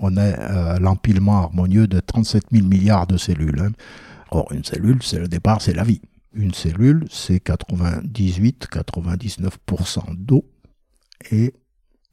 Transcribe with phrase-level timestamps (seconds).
[0.00, 3.60] on a l'empilement harmonieux de 37 000 milliards de cellules.
[3.60, 3.70] Hein.
[4.30, 6.00] Or, une cellule, c'est le départ, c'est la vie.
[6.32, 10.44] Une cellule, c'est 98-99% d'eau
[11.30, 11.52] et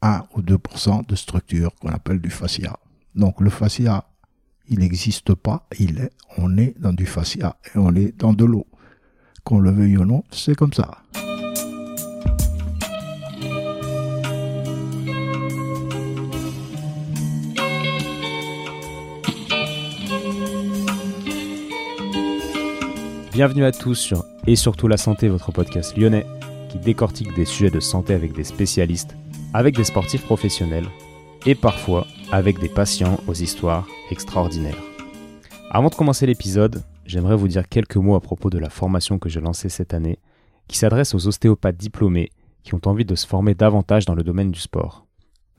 [0.02, 2.76] 1 ou 2% de structure qu'on appelle du fascia.
[3.14, 4.08] Donc le fascia,
[4.68, 8.44] il n'existe pas, il est, on est dans du fascia et on est dans de
[8.44, 8.66] l'eau.
[9.44, 11.04] Qu'on le veuille ou non, c'est comme ça.
[23.38, 26.26] Bienvenue à tous sur Et surtout la santé, votre podcast lyonnais
[26.70, 29.16] qui décortique des sujets de santé avec des spécialistes,
[29.54, 30.88] avec des sportifs professionnels
[31.46, 34.82] et parfois avec des patients aux histoires extraordinaires.
[35.70, 39.28] Avant de commencer l'épisode, j'aimerais vous dire quelques mots à propos de la formation que
[39.28, 40.18] j'ai lancée cette année,
[40.66, 42.30] qui s'adresse aux ostéopathes diplômés
[42.64, 45.06] qui ont envie de se former davantage dans le domaine du sport.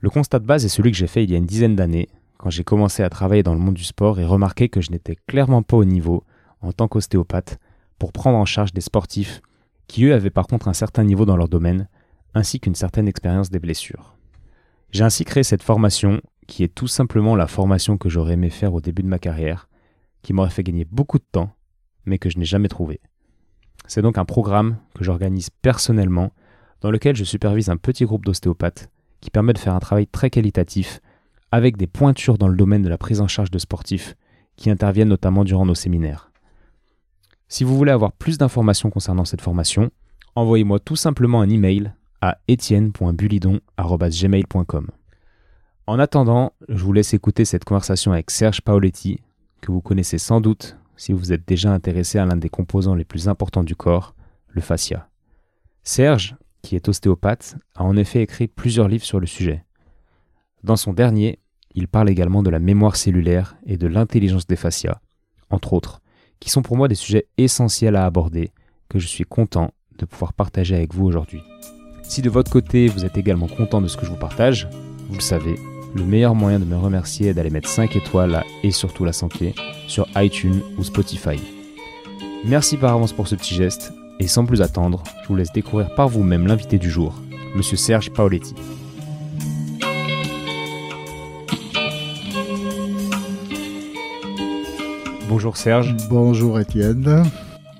[0.00, 2.10] Le constat de base est celui que j'ai fait il y a une dizaine d'années,
[2.36, 5.16] quand j'ai commencé à travailler dans le monde du sport et remarqué que je n'étais
[5.26, 6.24] clairement pas au niveau,
[6.60, 7.58] en tant qu'ostéopathe,
[8.00, 9.42] pour prendre en charge des sportifs
[9.86, 11.86] qui eux avaient par contre un certain niveau dans leur domaine,
[12.34, 14.16] ainsi qu'une certaine expérience des blessures.
[14.90, 18.72] J'ai ainsi créé cette formation qui est tout simplement la formation que j'aurais aimé faire
[18.72, 19.68] au début de ma carrière,
[20.22, 21.50] qui m'aurait fait gagner beaucoup de temps,
[22.06, 23.00] mais que je n'ai jamais trouvé.
[23.86, 26.32] C'est donc un programme que j'organise personnellement,
[26.80, 30.30] dans lequel je supervise un petit groupe d'ostéopathes qui permet de faire un travail très
[30.30, 31.00] qualitatif,
[31.52, 34.14] avec des pointures dans le domaine de la prise en charge de sportifs,
[34.56, 36.29] qui interviennent notamment durant nos séminaires.
[37.52, 39.90] Si vous voulez avoir plus d'informations concernant cette formation,
[40.36, 44.86] envoyez-moi tout simplement un email à etienne.bulidon.gmail.com.
[45.88, 49.18] En attendant, je vous laisse écouter cette conversation avec Serge Paoletti,
[49.60, 53.04] que vous connaissez sans doute si vous êtes déjà intéressé à l'un des composants les
[53.04, 54.14] plus importants du corps,
[54.50, 55.08] le fascia.
[55.82, 59.64] Serge, qui est ostéopathe, a en effet écrit plusieurs livres sur le sujet.
[60.62, 61.40] Dans son dernier,
[61.74, 65.00] il parle également de la mémoire cellulaire et de l'intelligence des fascias,
[65.50, 66.00] entre autres,
[66.40, 68.50] qui sont pour moi des sujets essentiels à aborder,
[68.88, 71.42] que je suis content de pouvoir partager avec vous aujourd'hui.
[72.02, 74.68] Si de votre côté vous êtes également content de ce que je vous partage,
[75.08, 75.54] vous le savez,
[75.94, 79.54] le meilleur moyen de me remercier est d'aller mettre 5 étoiles et surtout la santé
[79.86, 81.36] sur iTunes ou Spotify.
[82.44, 85.94] Merci par avance pour ce petit geste, et sans plus attendre, je vous laisse découvrir
[85.94, 87.14] par vous-même l'invité du jour,
[87.54, 88.54] Monsieur Serge Paoletti.
[95.30, 95.94] Bonjour Serge.
[96.08, 97.22] Bonjour Étienne.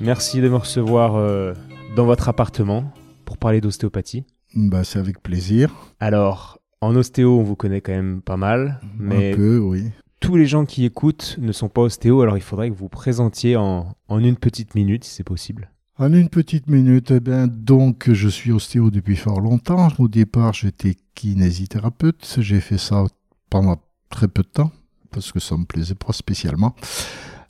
[0.00, 1.53] Merci de me recevoir euh,
[1.97, 2.93] dans votre appartement
[3.25, 4.22] pour parler d'ostéopathie.
[4.55, 5.75] Bah, c'est avec plaisir.
[5.99, 9.91] Alors, en ostéo, on vous connaît quand même pas mal, mais Un peu, oui.
[10.21, 13.56] tous les gens qui écoutent ne sont pas ostéo, alors il faudrait que vous présentiez
[13.56, 15.72] en, en une petite minute, si c'est possible.
[15.99, 19.88] En une petite minute, eh bien, donc, je suis ostéo depuis fort longtemps.
[19.99, 22.37] Au départ, j'étais kinésithérapeute.
[22.38, 23.05] J'ai fait ça
[23.50, 23.77] pendant
[24.09, 24.71] très peu de temps,
[25.11, 26.77] parce que ça me plaisait pas spécialement.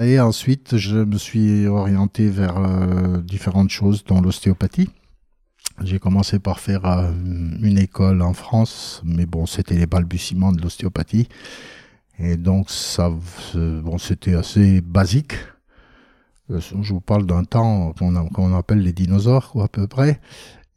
[0.00, 4.88] Et ensuite, je me suis orienté vers euh, différentes choses, dont l'ostéopathie.
[5.82, 7.12] J'ai commencé par faire euh,
[7.60, 11.28] une école en France, mais bon, c'était les balbutiements de l'ostéopathie.
[12.18, 13.10] Et donc, ça,
[13.56, 15.34] euh, bon, c'était assez basique.
[16.48, 20.18] Je vous parle d'un temps qu'on appelle les dinosaures, à peu près.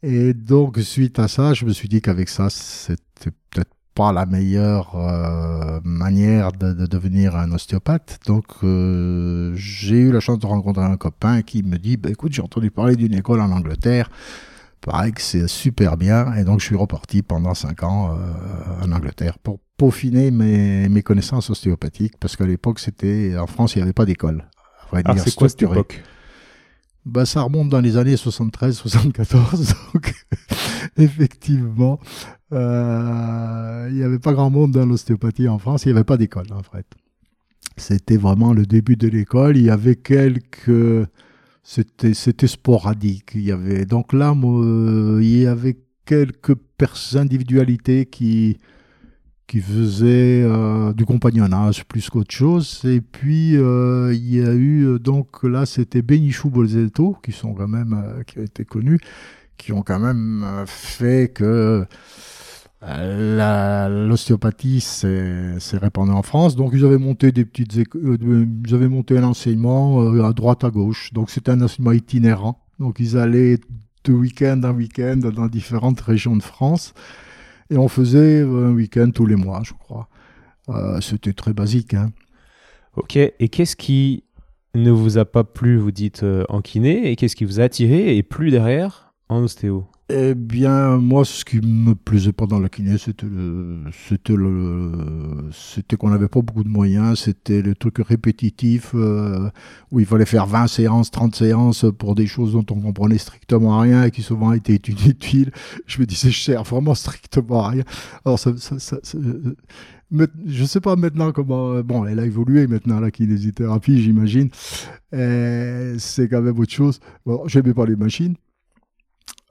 [0.02, 4.26] Et donc, suite à ça, je me suis dit qu'avec ça, c'était peut-être pas la
[4.26, 8.18] meilleure euh, manière de, de devenir un ostéopathe.
[8.26, 12.32] Donc, euh, j'ai eu la chance de rencontrer un copain qui me dit bah, Écoute,
[12.32, 14.10] j'ai entendu parler d'une école en Angleterre.
[14.80, 16.34] Pareil que c'est super bien.
[16.34, 21.02] Et donc, je suis reparti pendant cinq ans euh, en Angleterre pour peaufiner mes, mes
[21.02, 22.18] connaissances ostéopathiques.
[22.18, 24.44] Parce qu'à l'époque, c'était en France, il n'y avait pas d'école.
[24.92, 26.02] Ah, c'est quoi cette époque?
[27.04, 30.14] Bah, ça remonte dans les années 73-74, donc
[31.02, 31.98] effectivement,
[32.52, 36.16] euh, il n'y avait pas grand monde dans l'ostéopathie en France, il n'y avait pas
[36.16, 36.86] d'école en fait.
[37.76, 41.08] C'était vraiment le début de l'école, il y avait quelques...
[41.62, 43.86] C'était sporadique, il y avait...
[43.86, 46.56] Donc là, il y avait quelques
[47.14, 48.58] individualités qui
[49.46, 52.80] qui faisaient euh, du compagnonnage plus qu'autre chose.
[52.84, 57.68] Et puis, euh, il y a eu, donc là, c'était Benichou Bolzetto, qui sont quand
[57.68, 59.00] même, qui ont été connus,
[59.56, 61.86] qui ont quand même euh, fait que
[62.82, 66.54] euh, l'ostéopathie s'est répandue en France.
[66.54, 71.12] Donc, ils avaient monté des petites euh, monté un enseignement à droite, à gauche.
[71.12, 72.60] Donc, c'était un enseignement itinérant.
[72.78, 73.58] Donc, ils allaient
[74.04, 76.92] de week-end en week-end dans différentes régions de France.
[77.70, 80.08] Et on faisait un week-end tous les mois, je crois.
[81.00, 81.94] C'était très basique.
[81.94, 82.10] Hein.
[82.96, 84.24] Ok, et qu'est-ce qui
[84.74, 88.18] ne vous a pas plu, vous dites, en kiné, et qu'est-ce qui vous a attiré?
[88.18, 89.13] Et plu derrière?
[89.34, 89.46] En
[90.10, 93.26] Eh bien, moi, ce qui me plaisait pas dans la kiné, c'était
[94.08, 94.34] c'était
[95.50, 99.50] c'était qu'on n'avait pas beaucoup de moyens, c'était le truc répétitif euh,
[99.90, 103.78] où il fallait faire 20 séances, 30 séances pour des choses dont on comprenait strictement
[103.80, 105.50] rien et qui souvent étaient inutiles.
[105.86, 107.84] Je me disais, je sers vraiment strictement à rien.
[108.24, 108.98] Alors, ça, ça, ça,
[110.46, 111.80] je sais pas maintenant comment.
[111.82, 114.50] Bon, elle a évolué maintenant, la kinésithérapie, j'imagine.
[115.10, 117.00] C'est quand même autre chose.
[117.26, 118.36] Bon, j'aimais pas les machines.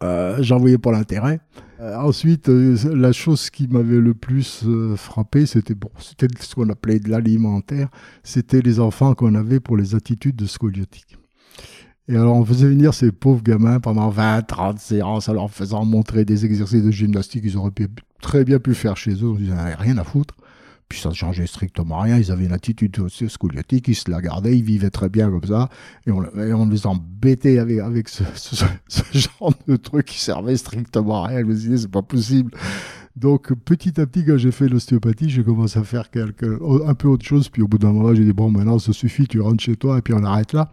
[0.03, 1.39] Euh, j'en voyais pas l'intérêt.
[1.79, 4.65] Euh, ensuite, euh, la chose qui m'avait le plus
[4.97, 7.89] frappé, c'était bon, c'était ce qu'on appelait de l'alimentaire.
[8.23, 11.17] C'était les enfants qu'on avait pour les attitudes de scoliotique.
[12.09, 15.85] Et alors, on faisait venir ces pauvres gamins pendant 20, 30 séances, en leur faisant
[15.85, 17.71] montrer des exercices de gymnastique qu'ils auraient
[18.21, 19.35] très bien pu faire chez eux.
[19.39, 20.35] Ils n'avaient rien à foutre.
[20.99, 22.17] Ça ne changeait strictement rien.
[22.17, 25.69] Ils avaient une attitude scoliotique, ils se la gardaient, ils vivaient très bien comme ça.
[26.05, 28.23] Et on, les embêtait avec, avec ce,
[29.13, 31.39] genre de truc qui servait strictement à rien.
[31.39, 32.51] Je me disais, c'est pas possible.
[33.15, 37.07] Donc petit à petit, quand j'ai fait l'ostéopathie, j'ai commencé à faire quelque, un peu
[37.07, 37.49] autre chose.
[37.49, 39.99] Puis au bout d'un moment, j'ai dit, bon, maintenant, ça suffit, tu rentres chez toi
[39.99, 40.71] et puis on arrête là.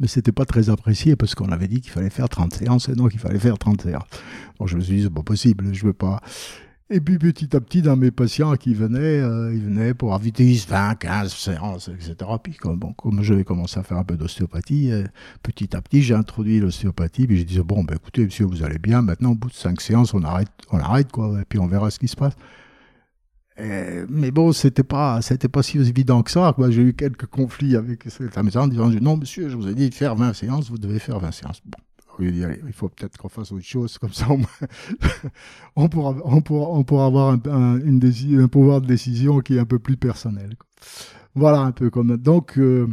[0.00, 2.94] Mais c'était pas très apprécié parce qu'on avait dit qu'il fallait faire 30 séances et
[2.94, 4.02] donc il fallait faire 30 séances.
[4.58, 6.20] Donc je me suis dit, c'est pas possible, je veux pas.
[6.90, 10.52] Et puis petit à petit, dans mes patients qui venaient, euh, ils venaient pour inviter
[10.68, 12.14] 20, 15 séances, etc.
[12.42, 15.04] Puis comme, bon, comme j'avais commencé à faire un peu d'ostéopathie, euh,
[15.42, 17.26] petit à petit, j'ai introduit l'ostéopathie.
[17.26, 19.00] Puis je disais, bon, ben, écoutez, monsieur, vous allez bien.
[19.00, 21.40] Maintenant, au bout de 5 séances, on arrête, on arrête, quoi.
[21.40, 22.34] Et puis on verra ce qui se passe.
[23.56, 26.54] mais bon, c'était pas, c'était pas si évident que ça.
[26.68, 29.88] J'ai eu quelques conflits avec cette maison en disant, non, monsieur, je vous ai dit
[29.88, 31.62] de faire 20 séances, vous devez faire 20 séances.
[31.64, 31.78] Bon
[32.20, 34.26] il faut peut-être qu'on fasse autre chose, comme ça
[35.76, 36.10] on, pourra,
[37.06, 40.56] avoir un, pouvoir de décision qui est un peu plus personnel.
[41.34, 42.16] Voilà un peu comme.
[42.16, 42.88] Donc, euh,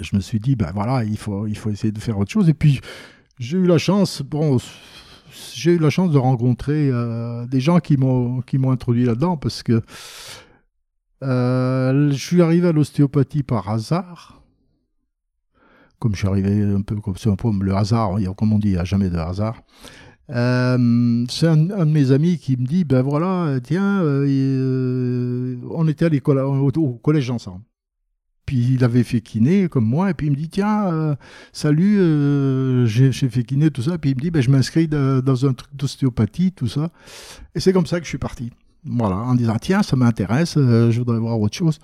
[0.00, 2.48] je me suis dit, ben voilà, il faut, essayer de faire autre chose.
[2.48, 2.80] Et puis,
[3.38, 4.22] j'ai eu la chance,
[5.54, 9.82] j'ai eu la chance de rencontrer euh, des gens qui m'ont introduit là-dedans parce que
[11.22, 14.42] euh, je suis arrivé à l'ostéopathie par hasard
[15.98, 18.68] comme je suis arrivé un peu comme c'est un peu le hasard, comme on dit,
[18.68, 19.62] il n'y a jamais de hasard.
[20.30, 25.86] Euh, c'est un, de mes amis qui me dit, ben voilà, tiens, euh, euh, on
[25.86, 27.62] était à l'école, au, collège ensemble.
[28.44, 31.16] Puis il avait fait kiné comme moi, et puis il me dit, tiens,
[31.52, 33.98] salut, j'ai fait kiné, tout ça.
[33.98, 36.90] Puis il me dit, ben, je m'inscris dans un truc d'ostéopathie, tout ça.
[37.56, 38.52] Et c'est comme ça que je suis parti.
[38.84, 41.80] Voilà, en disant, tiens, ça m'intéresse, je voudrais voir autre chose.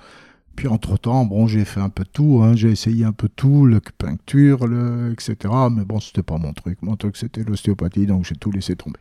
[0.57, 2.55] Puis entre-temps, bon, j'ai fait un peu de tout, hein.
[2.55, 5.37] j'ai essayé un peu de tout, l'acupuncture, le, etc.
[5.71, 6.79] Mais bon, c'était pas mon truc.
[6.83, 9.01] Mon truc, c'était l'ostéopathie, donc j'ai tout laissé tomber.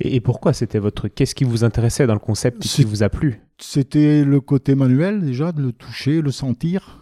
[0.00, 3.08] Et, pourquoi c'était votre truc Qu'est-ce qui vous intéressait dans le concept qui vous a
[3.08, 3.40] plu?
[3.58, 7.00] C'était le côté manuel, déjà, de le toucher, le sentir.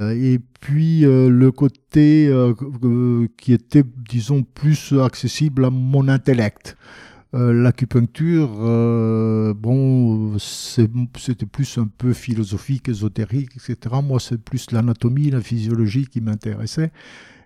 [0.00, 2.54] Euh, et puis euh, le côté euh,
[3.36, 6.76] qui était, disons, plus accessible à mon intellect.
[7.34, 13.96] Euh, l'acupuncture, euh, bon, c'était plus un peu philosophique, ésotérique, etc.
[14.02, 16.90] Moi, c'est plus l'anatomie, la physiologie qui m'intéressait.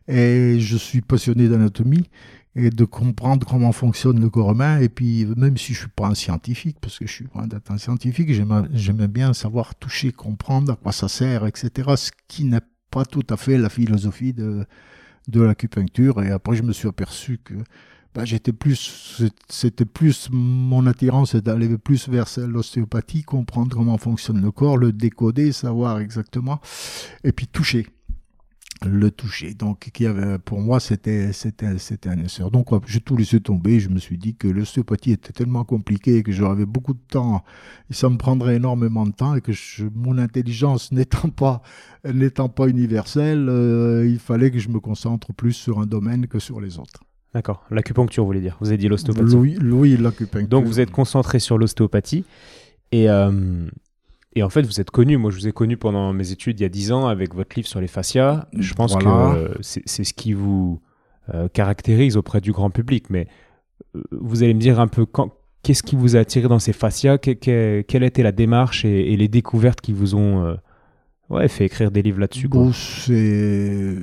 [0.06, 2.08] Et je suis passionné d'anatomie
[2.54, 4.78] et de comprendre comment fonctionne le corps humain.
[4.78, 7.78] Et puis, même si je suis pas un scientifique, parce que je suis loin un
[7.78, 8.30] scientifique,
[8.74, 11.90] j'aimais bien savoir toucher, comprendre à quoi ça sert, etc.
[11.96, 14.64] Ce qui n'est pas tout à fait la philosophie de,
[15.26, 16.22] de l'acupuncture.
[16.22, 17.54] Et après, je me suis aperçu que
[18.14, 24.50] bah, j'étais plus, c'était plus mon attirance d'aller plus vers l'ostéopathie, comprendre comment fonctionne le
[24.50, 26.60] corps, le décoder, savoir exactement,
[27.24, 27.86] et puis toucher
[28.86, 29.54] le toucher.
[29.54, 32.50] Donc, qui avait, pour moi, c'était, c'était, c'était un essor.
[32.50, 33.80] Donc, j'ai tout laissé tomber.
[33.80, 37.44] Je me suis dit que l'ostéopathie était tellement compliquée que j'avais beaucoup de temps
[37.90, 39.52] et ça me prendrait énormément de temps et que
[39.94, 41.62] mon intelligence n'étant pas,
[42.04, 46.38] n'étant pas universelle, euh, il fallait que je me concentre plus sur un domaine que
[46.38, 47.04] sur les autres.
[47.34, 47.64] D'accord.
[47.70, 49.36] L'acupuncture, vous voulez dire Vous avez dit l'ostéopathie.
[49.36, 50.48] Oui, oui l'acupuncture.
[50.48, 52.24] Donc vous êtes concentré sur l'ostéopathie.
[52.90, 53.66] Et, euh,
[54.34, 55.16] et en fait, vous êtes connu.
[55.16, 57.56] Moi, je vous ai connu pendant mes études il y a 10 ans avec votre
[57.56, 58.46] livre sur les fascias.
[58.56, 60.80] Je pense que euh, c'est ce qui vous
[61.32, 63.08] euh, caractérise auprès du grand public.
[63.08, 63.26] Mais
[64.10, 65.06] vous allez me dire un peu
[65.62, 67.16] qu'est-ce qui vous a attiré dans ces fascias?
[67.16, 70.58] Quelle était la démarche et, les découvertes qui vous ont
[71.30, 73.96] ouais, fait écrire des livres là-dessus C'est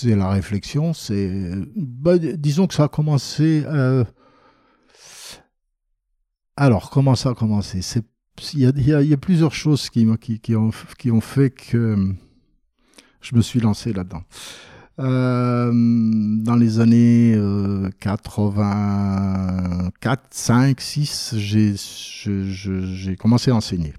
[0.00, 0.94] c'est la réflexion.
[0.94, 3.62] C'est, bah, disons que ça a commencé.
[3.66, 4.04] Euh,
[6.56, 7.80] alors, comment ça a commencé?
[8.54, 8.66] Il y,
[9.12, 10.06] a, plusieurs choses qui,
[10.40, 12.14] qui, ont, qui ont fait que
[13.20, 14.22] je me suis lancé là-dedans.
[15.00, 17.36] Euh, dans les années
[18.00, 21.74] 84, 5, 6, j'ai
[23.16, 23.92] commencé à enseigner.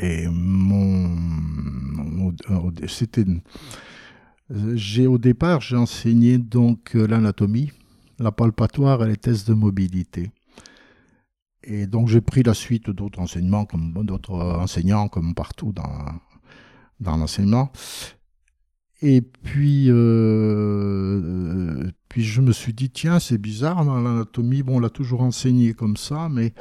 [0.00, 1.16] Et mon,
[2.88, 3.24] c'était
[4.74, 7.70] j'ai au départ, j'ai enseigné donc euh, l'anatomie,
[8.18, 10.30] la palpatoire et les tests de mobilité.
[11.64, 16.06] Et donc j'ai pris la suite d'autres enseignements, comme d'autres enseignants, comme partout dans,
[17.00, 17.72] dans l'enseignement.
[19.00, 21.10] Et puis, euh,
[22.08, 24.62] puis je me suis dit, tiens, c'est bizarre dans l'anatomie.
[24.62, 26.54] Bon, on l'a toujours enseigné comme ça, mais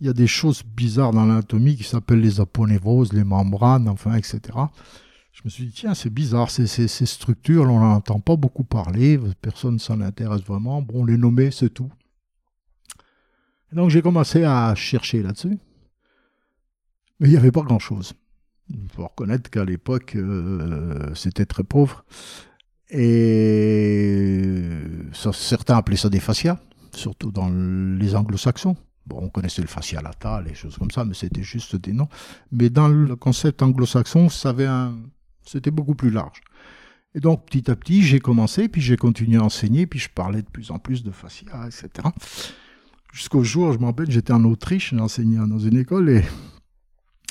[0.00, 4.14] il y a des choses bizarres dans l'anatomie qui s'appellent les aponévroses, les membranes, enfin,
[4.14, 4.40] etc.
[5.34, 9.18] Je me suis dit, tiens, c'est bizarre, ces, structures, on n'en entend pas beaucoup parler,
[9.42, 10.80] personne ne s'en intéresse vraiment.
[10.80, 11.90] Bon, les nommer, c'est tout.
[13.72, 15.58] donc j'ai commencé à chercher là-dessus.
[17.18, 18.14] Mais il n'y avait pas grand-chose.
[18.70, 22.04] Il faut reconnaître qu'à l'époque, euh, c'était très pauvre.
[22.90, 24.40] Et
[25.12, 26.60] certains appelaient ça des fascias,
[26.92, 28.76] surtout dans les anglo-saxons.
[29.06, 32.08] Bon, on connaissait le fascia lata, les choses comme ça, mais c'était juste des noms.
[32.52, 34.28] Mais dans le concept anglo-saxon,
[35.44, 36.40] c'était beaucoup plus large.
[37.14, 40.42] Et donc, petit à petit, j'ai commencé, puis j'ai continué à enseigner, puis je parlais
[40.42, 42.08] de plus en plus de fascia, etc.
[43.12, 46.24] Jusqu'au jour, je me rappelle, j'étais en Autriche, j'enseignais dans une école, et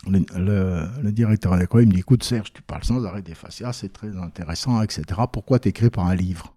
[0.07, 3.73] le, directeur de l'école, il me dit Écoute, Serge, tu parles sans arrêt des fascias,
[3.73, 5.03] c'est très intéressant, etc.
[5.31, 6.55] Pourquoi t'écris pas un livre?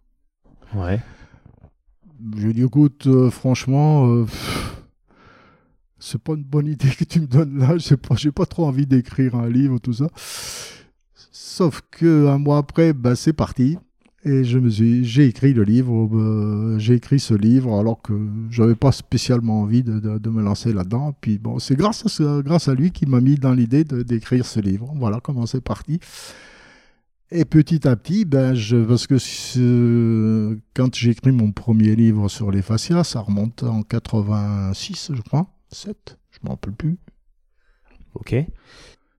[0.75, 1.01] Ouais.
[2.37, 4.27] Je lui dis Écoute, euh, franchement, euh,
[5.99, 7.77] c'est pas une bonne idée que tu me donnes là.
[7.79, 10.07] J'ai pas, pas trop envie d'écrire un livre, tout ça.
[11.39, 13.77] Sauf que un mois après, bah, c'est parti.
[14.25, 18.15] Et je me suis, j'ai écrit le livre, euh, j'ai écrit ce livre alors que
[18.49, 21.15] j'avais pas spécialement envie de, de, me lancer là-dedans.
[21.21, 24.61] Puis bon, c'est grâce à, grâce à lui qui m'a mis dans l'idée d'écrire ce
[24.61, 24.91] livre.
[24.97, 26.01] Voilà comment c'est parti.
[27.31, 28.55] Et petit à petit, ben
[28.89, 35.13] parce que quand j'ai écrit mon premier livre sur les fascias, ça remonte en 86,
[35.15, 36.97] je crois, 7, je m'en rappelle plus.
[38.15, 38.35] Ok.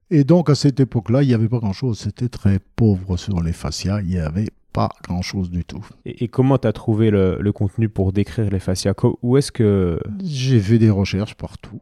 [0.10, 2.00] Et donc à cette époque-là, il n'y avait pas grand-chose.
[2.00, 4.02] C'était très pauvre sur les fascias.
[4.02, 5.86] Il y avait pas grand-chose du tout.
[6.06, 8.94] Et, comment tu as trouvé le, contenu pour décrire les fascias?
[9.22, 10.00] Où est-ce que...
[10.24, 11.82] J'ai fait des recherches partout.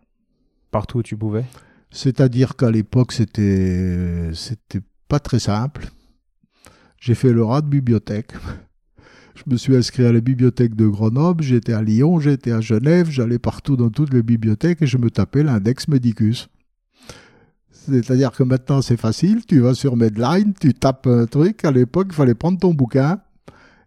[0.71, 1.45] Partout où tu pouvais?
[1.91, 5.89] C'est-à-dire qu'à l'époque, c'était c'était pas très simple.
[6.99, 8.31] J'ai fait le rat de bibliothèque.
[9.35, 13.09] Je me suis inscrit à la bibliothèque de Grenoble, j'étais à Lyon, j'étais à Genève,
[13.09, 16.47] j'allais partout dans toutes les bibliothèques et je me tapais l'index Medicus.
[17.87, 21.65] C'est-à-dire que maintenant c'est facile, tu vas sur Medline, tu tapes un truc.
[21.65, 23.19] À l'époque, il fallait prendre ton bouquin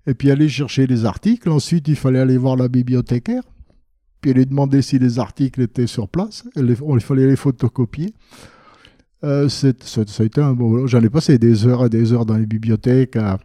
[0.07, 1.49] et puis aller chercher les articles.
[1.49, 3.43] Ensuite, il fallait aller voir la bibliothécaire,
[4.21, 6.45] puis lui demander si les articles étaient sur place.
[6.57, 8.14] Il fallait les photocopier.
[9.25, 9.49] Euh,
[11.05, 13.38] ai passé des heures et des heures dans les bibliothèques à,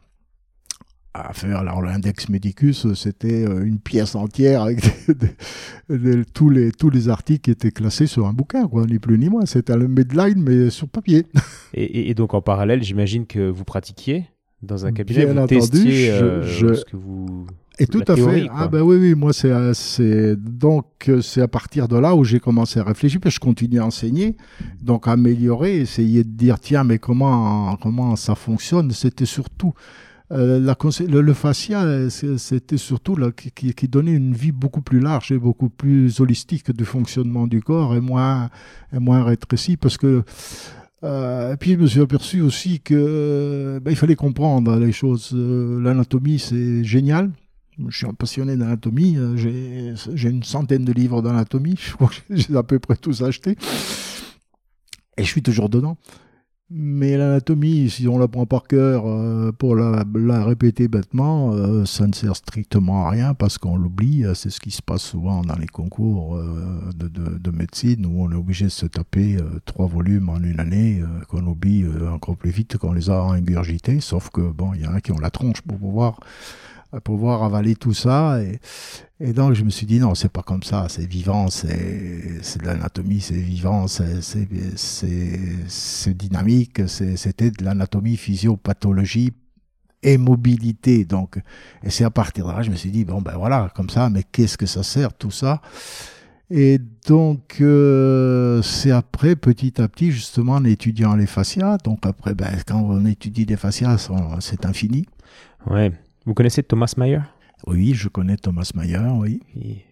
[1.14, 1.58] à faire.
[1.58, 4.80] Alors l'index Medicus, c'était euh, une pièce entière avec
[6.34, 9.30] tous, les, tous les articles qui étaient classés sur un bouquin, quoi, ni plus ni
[9.30, 9.46] moins.
[9.46, 11.26] C'était le Medline, mais sur papier.
[11.74, 14.26] Et, donc en parallèle, j'imagine que vous pratiquiez
[14.62, 17.48] dans un cabinet, Bien vous entendu, euh, je, ce que vous...
[17.80, 18.48] Et tout à fait.
[18.52, 22.80] Ah ben oui, oui, moi c'est donc c'est à partir de là où j'ai commencé
[22.80, 24.38] à réfléchir, puis je continue à enseigner,
[24.80, 28.92] donc améliorer, essayer de dire tiens mais comment comment ça fonctionne?
[28.92, 29.74] C'était surtout
[30.34, 30.74] euh,
[31.08, 36.72] le, fascia, c'était surtout qui, donnait une vie beaucoup plus large et beaucoup plus holistique
[36.72, 38.50] du fonctionnement du corps et moins,
[38.92, 40.24] et moins rétréci parce que
[41.04, 45.32] euh, puis je me suis aperçu aussi que ben, il fallait comprendre les choses.
[45.34, 47.30] Euh, l'anatomie, c'est génial.
[47.90, 49.18] Je suis un passionné d'anatomie.
[49.36, 51.76] J'ai une centaine de livres d'anatomie.
[51.78, 53.58] Je crois que j'ai à peu près tous achetés.
[55.18, 55.98] Et je suis toujours dedans.
[56.76, 60.04] Mais l'anatomie, si on la prend par cœur euh, pour la,
[60.44, 64.26] répéter bêtement, euh, ça ne sert strictement à rien parce qu'on l'oublie.
[64.34, 68.36] C'est ce qui se passe souvent dans les concours euh, de, médecine où on est
[68.36, 72.94] obligé de se taper trois volumes en une année qu'on oublie encore plus vite qu'on
[72.94, 74.00] les a ingurgités.
[74.00, 76.20] Sauf que bon, il y en a qui ont la tronche pour pouvoir
[76.94, 78.40] à pouvoir avaler tout ça.
[79.20, 82.66] Et, donc, je me suis dit, non, c'est pas comme ça, c'est vivant, c'est de
[82.66, 84.18] l'anatomie, c'est vivant, c'est
[86.18, 89.34] dynamique, c'était de l'anatomie, physiopathologie
[90.04, 91.06] et mobilité.
[91.06, 91.40] Donc,
[91.84, 94.10] et c'est à partir de là, je me suis dit, bon, ben voilà, comme ça,
[94.10, 95.62] mais qu'est-ce que ça sert, tout ça?
[96.50, 101.78] Et donc, euh, c'est après, petit à petit, justement, en étudiant les fascias.
[101.84, 104.10] Donc, après, ben, quand on étudie les fascias,
[104.40, 105.06] c'est infini.
[105.66, 105.92] Ouais.
[106.26, 107.20] Vous connaissez Thomas Mayer?
[107.68, 109.42] Oui, je connais Thomas Mayer, oui.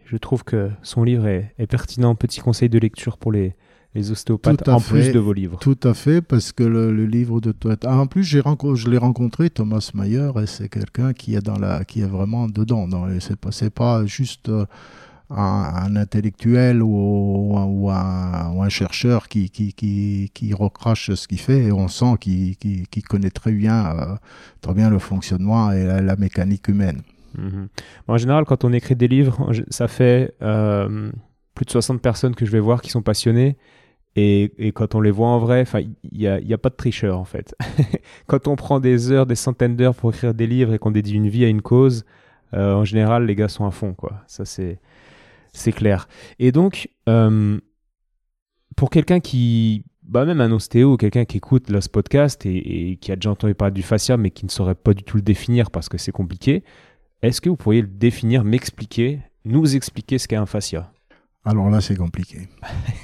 [0.05, 2.15] je trouve que son livre est, pertinent.
[2.15, 3.53] Petit conseil de lecture pour les,
[3.95, 5.59] les ostéopathes, en plus de vos livres.
[5.59, 7.53] Tout à fait, parce que le, livre de
[7.85, 11.57] ah, en plus, j'ai je l'ai rencontré, Thomas Mayer, et c'est quelqu'un qui est dans
[11.57, 12.88] la, qui est vraiment dedans.
[13.19, 14.65] C'est pas, pas juste euh,
[15.35, 23.29] un, intellectuel ou, un, chercheur qui, recrache ce qu'il fait et on sent qu'il connaît
[23.29, 24.15] très bien, euh,
[24.61, 27.01] très bien le fonctionnement et la, mécanique humaine.
[27.38, 27.67] Mhm.
[28.07, 31.11] En général, quand on écrit des livres, ça fait, euh,
[31.55, 33.57] plus de 60 personnes que je vais voir qui sont passionnées.
[34.17, 35.63] Et, et quand on les voit en vrai,
[36.03, 37.55] il n'y a, y a pas de tricheur en fait.
[38.27, 41.15] quand on prend des heures, des centaines d'heures pour écrire des livres et qu'on dédie
[41.15, 42.03] une vie à une cause,
[42.53, 43.93] euh, en général, les gars sont à fond.
[43.93, 44.21] Quoi.
[44.27, 44.79] Ça, c'est,
[45.53, 46.08] c'est clair.
[46.39, 47.60] Et donc, euh,
[48.75, 52.98] pour quelqu'un qui, bah même un ostéo, quelqu'un qui écoute là, ce podcast et, et,
[52.98, 55.24] qui a déjà entendu parler du fascia, mais qui ne saurait pas du tout le
[55.24, 56.63] définir parce que c'est compliqué,
[57.22, 60.91] est-ce que vous pourriez le définir, m'expliquer, nous expliquer ce qu'est un fascia?
[61.43, 62.48] Alors là, c'est compliqué.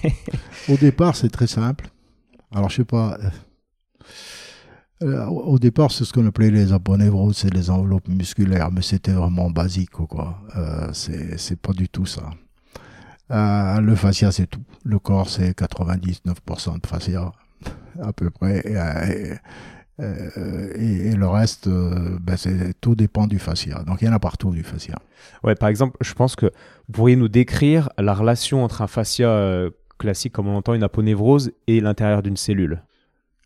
[0.70, 1.90] au départ, c'est très simple.
[2.52, 3.18] Alors, je sais pas.
[5.04, 8.82] Euh, euh, au départ, c'est ce qu'on appelait les aponevroses, c'est les enveloppes musculaires, mais
[8.82, 10.42] c'était vraiment basique, quoi.
[10.56, 12.32] Euh, c'est pas du tout ça.
[13.32, 14.64] Euh, le fascia, c'est tout.
[14.84, 17.32] Le corps, c'est 99% de fascia,
[18.02, 18.64] à peu près.
[20.00, 22.38] Euh, et, le reste, euh, ben
[22.82, 23.84] tout dépend du fascia.
[23.84, 25.00] Donc il y en a partout du fascia.
[25.44, 29.30] Ouais, par exemple, je pense que vous pourriez nous décrire la relation entre un fascia
[29.30, 32.84] euh, classique, comme on entend, une aponevrose, et l'intérieur d'une cellule.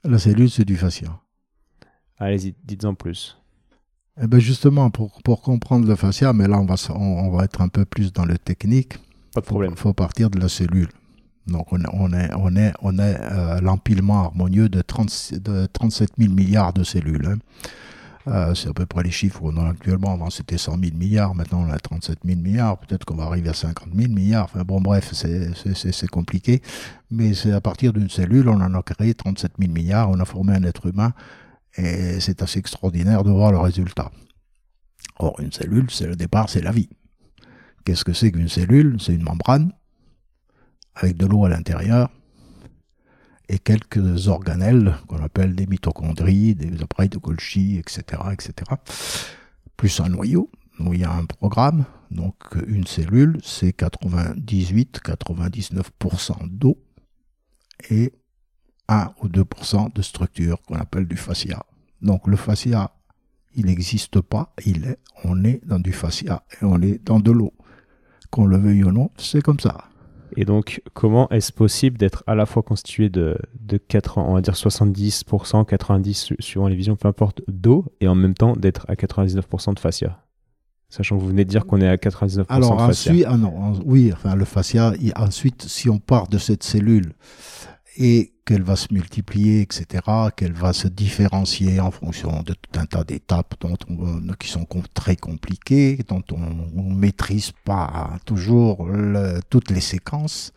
[0.04, 1.21] La cellule, c'est du fascia.
[2.22, 3.36] Allez-y, dites-en plus.
[4.22, 7.62] Eh ben justement, pour, pour, comprendre le fascia, mais là on va, on, va être
[7.62, 9.00] un peu plus dans le technique.
[9.34, 9.72] Pas de problème.
[9.72, 10.90] Il faut partir de la cellule.
[11.48, 16.32] Donc on, est, on est, on est euh, l'empilement harmonieux de, 30, de 37 000
[16.32, 17.26] milliards de cellules.
[17.26, 17.38] Hein.
[18.28, 20.14] Euh, c'est à peu près les chiffres qu'on a actuellement.
[20.14, 21.34] Avant, c'était 100 000 milliards.
[21.34, 22.78] Maintenant, on a 37 000 milliards.
[22.78, 24.44] Peut-être qu'on va arriver à 50 000 milliards.
[24.44, 26.62] Enfin, bon, bref, c'est compliqué.
[27.10, 30.12] Mais c'est à partir d'une cellule, on en a créé 37 000 milliards.
[30.12, 31.14] On a formé un être humain.
[31.78, 34.12] Et c'est assez extraordinaire de voir le résultat.
[35.20, 36.90] Or, une cellule, c'est le départ, c'est la vie.
[37.86, 38.98] Qu'est-ce que c'est qu'une cellule?
[39.00, 39.72] C'est une membrane
[40.96, 42.10] avec de l'eau à l'intérieur
[43.50, 48.02] et quelques organelles qu'on appelle des mitochondries, des appareils de Golgi, etc.,
[48.32, 48.54] etc.
[49.76, 50.50] Plus un noyau
[50.80, 51.84] où il y a un programme.
[52.12, 52.36] Donc
[52.68, 56.78] une cellule, c'est 98-99% d'eau
[57.90, 58.14] et
[58.88, 61.66] 1 ou 2% de structure qu'on appelle du fascia.
[62.02, 62.92] Donc le fascia,
[63.56, 67.32] il n'existe pas, il est, on est dans du fascia et on est dans de
[67.32, 67.54] l'eau.
[68.30, 69.92] Qu'on le veuille ou non, c'est comme ça.
[70.38, 74.42] Et donc, comment est-ce possible d'être à la fois constitué de, de 4, on va
[74.42, 78.94] dire 70%, 90% suivant les visions, peu importe, d'eau, et en même temps d'être à
[78.94, 80.24] 99% de fascia?
[80.90, 83.12] Sachant que vous venez de dire qu'on est à 99% Alors, de fascia.
[83.12, 87.14] Ensuite, ah non, oui, enfin, le fascia, ensuite, si on part de cette cellule
[87.98, 89.86] et qu'elle va se multiplier, etc.,
[90.36, 93.76] qu'elle va se différencier en fonction de tout un tas d'étapes dont
[94.40, 98.88] qui sont très compliquées, dont on ne maîtrise pas toujours
[99.50, 100.54] toutes les séquences.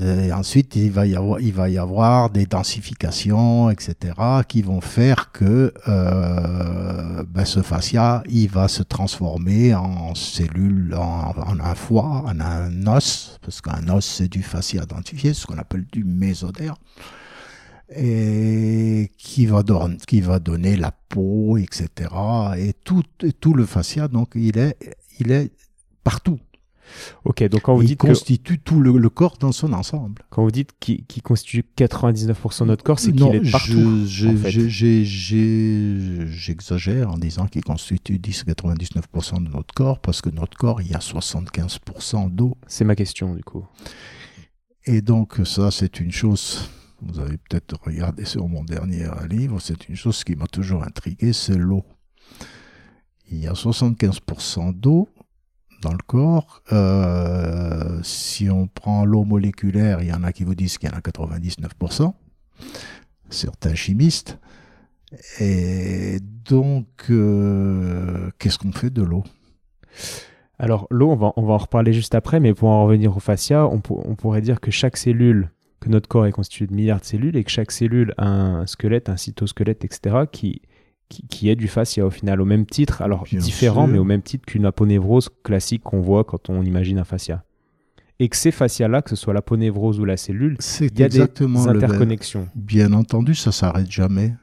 [0.00, 4.14] Et ensuite, il va, y avoir, il va y avoir des densifications, etc.,
[4.48, 11.34] qui vont faire que euh, ben ce fascia, il va se transformer en cellule, en,
[11.60, 15.86] un foie, en un os, parce qu'un os, c'est du fascia densifié, ce qu'on appelle
[15.92, 16.76] du mésoderme
[17.94, 22.10] et qui va, donner, qui va donner la peau, etc.
[22.56, 23.02] Et tout,
[23.40, 24.76] tout le fascia, donc, il est,
[25.20, 25.52] il est
[26.02, 26.38] partout.
[27.24, 30.22] Ok, donc quand vous il dites constitue tout le, corps dans son ensemble.
[30.30, 34.06] Quand vous dites qu'il constitue 99% de notre corps, c'est qu'il est partout.
[36.26, 40.94] J'exagère en disant qu'il constitue 10-99% de notre corps parce que notre corps, il y
[40.94, 42.56] a 75% d'eau.
[42.66, 43.66] C'est ma question du coup.
[44.84, 46.68] Et donc ça, c'est une chose.
[47.00, 51.32] Vous avez peut-être regardé sur mon dernier livre, c'est une chose qui m'a toujours intrigué,
[51.32, 51.84] c'est l'eau.
[53.30, 55.08] Il y a 75% d'eau
[55.82, 56.62] dans le corps.
[56.72, 60.92] Euh, si on prend l'eau moléculaire, il y en a qui vous disent qu'il y
[60.92, 62.14] en a 99%,
[63.28, 64.38] certains chimistes.
[65.40, 66.18] Et
[66.48, 69.24] donc, euh, qu'est-ce qu'on fait de l'eau?
[70.58, 73.82] Alors, l'eau, on va, en reparler juste après, mais pour en revenir au fascia, on,
[73.90, 77.36] on pourrait dire que chaque cellule, que notre corps est constitué de milliards de cellules
[77.36, 80.62] et que chaque cellule a un squelette, un cytosquelette, etc., qui
[81.28, 84.46] qui, est du fascia au final, au même titre, alors différent, mais au même titre
[84.46, 87.44] qu'une aponévrose classique qu'on voit quand on imagine un fascia.
[88.18, 91.20] Et que ces fascias-là, que ce soit l'aponévrose ou la cellule, il y a des
[91.20, 92.48] interconnexions.
[92.54, 94.34] Bien entendu, ça s'arrête jamais.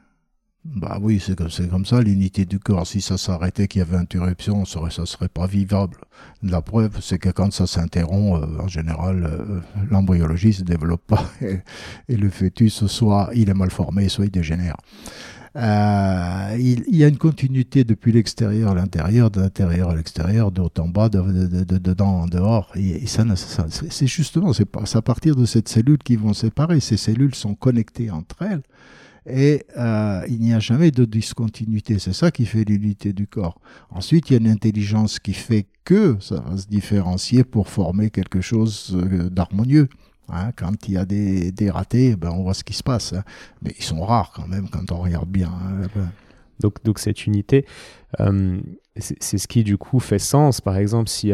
[0.64, 2.86] Bah oui, c'est comme, comme ça, l'unité du corps.
[2.86, 5.96] Si ça s'arrêtait, qu'il y avait interruption, ça serait, ça serait pas vivable.
[6.42, 11.24] La preuve, c'est que quand ça s'interrompt, euh, en général, euh, l'embryologie se développe pas
[11.40, 11.60] et,
[12.10, 14.76] et, le fœtus, soit il est mal formé, soit il dégénère.
[15.56, 20.60] Euh, il, y a une continuité depuis l'extérieur à l'intérieur, de l'intérieur à l'extérieur, de
[20.60, 21.20] haut en bas, de,
[21.64, 22.70] dedans en dehors.
[22.76, 26.78] Et, ça, c'est justement, c'est à partir de cette cellule qu'ils vont séparer.
[26.80, 28.62] Ces cellules sont connectées entre elles
[29.26, 31.98] et euh, il n'y a jamais de discontinuité.
[31.98, 33.60] C'est ça qui fait l'unité du corps.
[33.90, 38.10] Ensuite, il y a une intelligence qui fait que ça va se différencier pour former
[38.10, 39.88] quelque chose euh, d'harmonieux.
[40.32, 40.52] Hein.
[40.56, 43.12] quand il y a des, ratés, ben on voit ce qui se passe.
[43.12, 43.22] Hein.
[43.62, 45.50] Mais ils sont rares quand même quand on regarde bien.
[45.50, 46.08] Hein.
[46.60, 47.64] Donc, cette unité,
[48.20, 48.60] euh,
[48.96, 50.60] c'est ce qui du coup fait sens.
[50.60, 51.32] Par exemple, si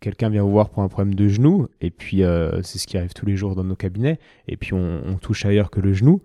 [0.00, 2.22] quelqu'un vient vous voir pour un problème de genou, et puis
[2.62, 5.70] c'est ce qui arrive tous les jours dans nos cabinets, et puis on, touche ailleurs
[5.70, 6.20] que le genou,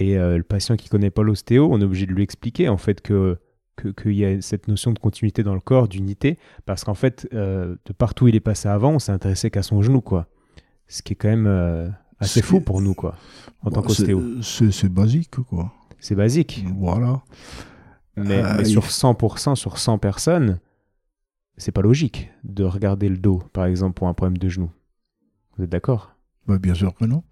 [0.00, 2.78] et euh, le patient qui connaît pas l'ostéo, on est obligé de lui expliquer en
[2.78, 3.38] fait que
[4.02, 7.76] qu'il y a cette notion de continuité dans le corps, d'unité, parce qu'en fait, euh,
[7.86, 10.28] de partout où il est passé avant, on s'est intéressé qu'à son genou, quoi.
[10.90, 13.16] Ce qui est quand même euh, assez fou pour nous, quoi,
[13.62, 14.42] en tant qu'ostéo.
[14.42, 15.72] C'est basique, quoi.
[16.00, 16.64] C'est basique.
[16.76, 17.22] Voilà.
[18.16, 20.58] Mais, mais sur 100%, sur 100 personnes,
[21.56, 24.70] c'est pas logique de regarder le dos, par exemple, pour un problème de genou.
[25.56, 26.16] Vous êtes d'accord?
[26.46, 27.22] Bah, Bien sûr que non.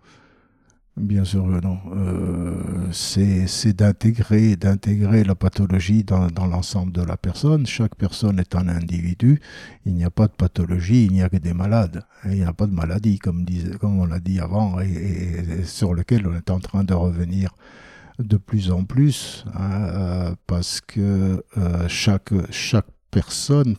[0.99, 1.79] Bien sûr non.
[1.95, 7.67] Euh, c'est d'intégrer d'intégrer la pathologie dans, l'ensemble de la personne.
[7.67, 9.41] Chaque personne est un individu.
[9.87, 12.03] Il n'y a pas de pathologie, il n'y a que des malades.
[12.25, 13.47] il n'y a pas de maladie, comme,
[13.83, 17.55] on l'a dit avant, et, sur lequel on est en train de revenir
[18.19, 22.33] de plus en plus, hein, euh, parce que euh, chaque
[23.11, 23.77] personne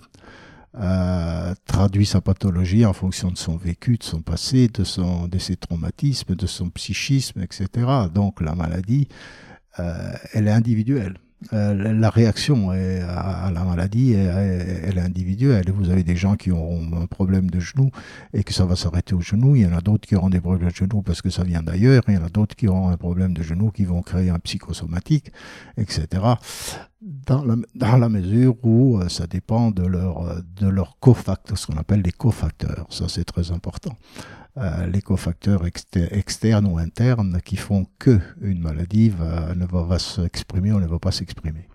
[1.65, 5.55] traduit sa pathologie en fonction de son vécu, de son passé, de, son, de ses
[5.55, 7.67] traumatismes, de son psychisme, etc.
[8.13, 9.07] Donc la maladie,
[9.79, 11.17] euh, elle est individuelle.
[11.53, 15.71] Euh, la réaction à, la maladie, elle, est individuelle.
[15.71, 17.91] Vous avez des gens qui auront un problème de genou
[18.33, 19.55] et que ça va s'arrêter au genou.
[19.55, 21.63] Il y en a d'autres qui auront des problèmes de genou parce que ça vient
[21.63, 22.03] d'ailleurs.
[22.07, 24.39] Il y en a d'autres qui auront un problème de genou qui vont créer un
[24.39, 25.31] psychosomatique,
[25.77, 26.07] etc.
[27.01, 27.45] Dans
[27.97, 32.11] la, mesure où euh, ça dépend de leur, de leur cofacteurs, ce qu'on appelle les
[32.11, 32.85] cofacteurs.
[32.89, 33.95] Ça, c'est très important.
[34.91, 40.79] Les cofacteurs externes ou internes qui font que une maladie ne va, va s'exprimer ou
[40.79, 41.67] ne va pas s'exprimer.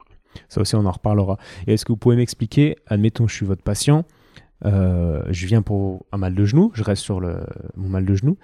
[0.49, 1.39] Ça aussi, on en reparlera.
[1.67, 4.05] Et est-ce que vous pouvez m'expliquer, admettons, je suis votre patient,
[4.65, 8.37] euh, je viens pour un mal de genou, je reste sur mon mal de genou,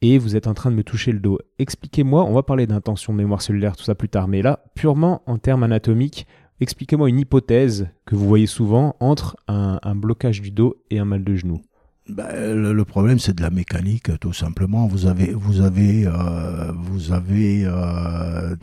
[0.00, 1.38] et vous êtes en train de me toucher le dos.
[1.58, 5.22] Expliquez-moi, on va parler d'intention de mémoire cellulaire, tout ça plus tard, mais là, purement
[5.26, 6.26] en termes anatomiques,
[6.60, 11.24] expliquez-moi une hypothèse que vous voyez souvent entre un blocage du dos et un mal
[11.24, 11.62] de genou.
[12.08, 14.88] Ben, le, problème, c'est de la mécanique, tout simplement.
[14.88, 18.56] Vous avez, vous avez, euh, vous avez, euh,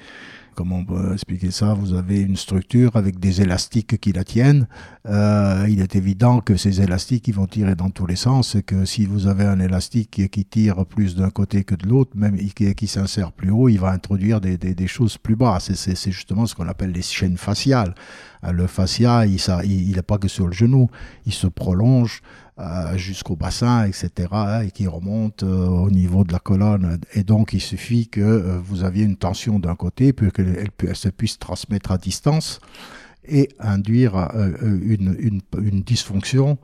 [0.56, 1.74] comment on peut expliquer ça?
[1.74, 4.68] Vous avez une structure avec des élastiques qui la tiennent.
[5.08, 8.62] Euh, il est évident que ces élastiques, ils vont tirer dans tous les sens, et
[8.62, 12.38] que si vous avez un élastique qui, tire plus d'un côté que de l'autre, même
[12.38, 15.60] qui, qui s'insère plus haut, il va introduire des, des, choses plus bas.
[15.62, 17.96] C'est justement ce qu'on appelle les chaînes faciales.
[18.42, 20.90] Le fascia, il n'est pas que sur le genou,
[21.26, 22.22] il se prolonge.
[22.60, 27.00] Euh, jusqu'au bassin, etc., hein, et qui remonte euh, au niveau de la colonne.
[27.14, 30.96] Et donc, il suffit que euh, vous aviez une tension d'un côté, puis qu'elle elle,
[30.96, 32.60] se puisse transmettre à distance
[33.24, 34.30] et induire
[34.62, 36.58] une, une, une, dysfonction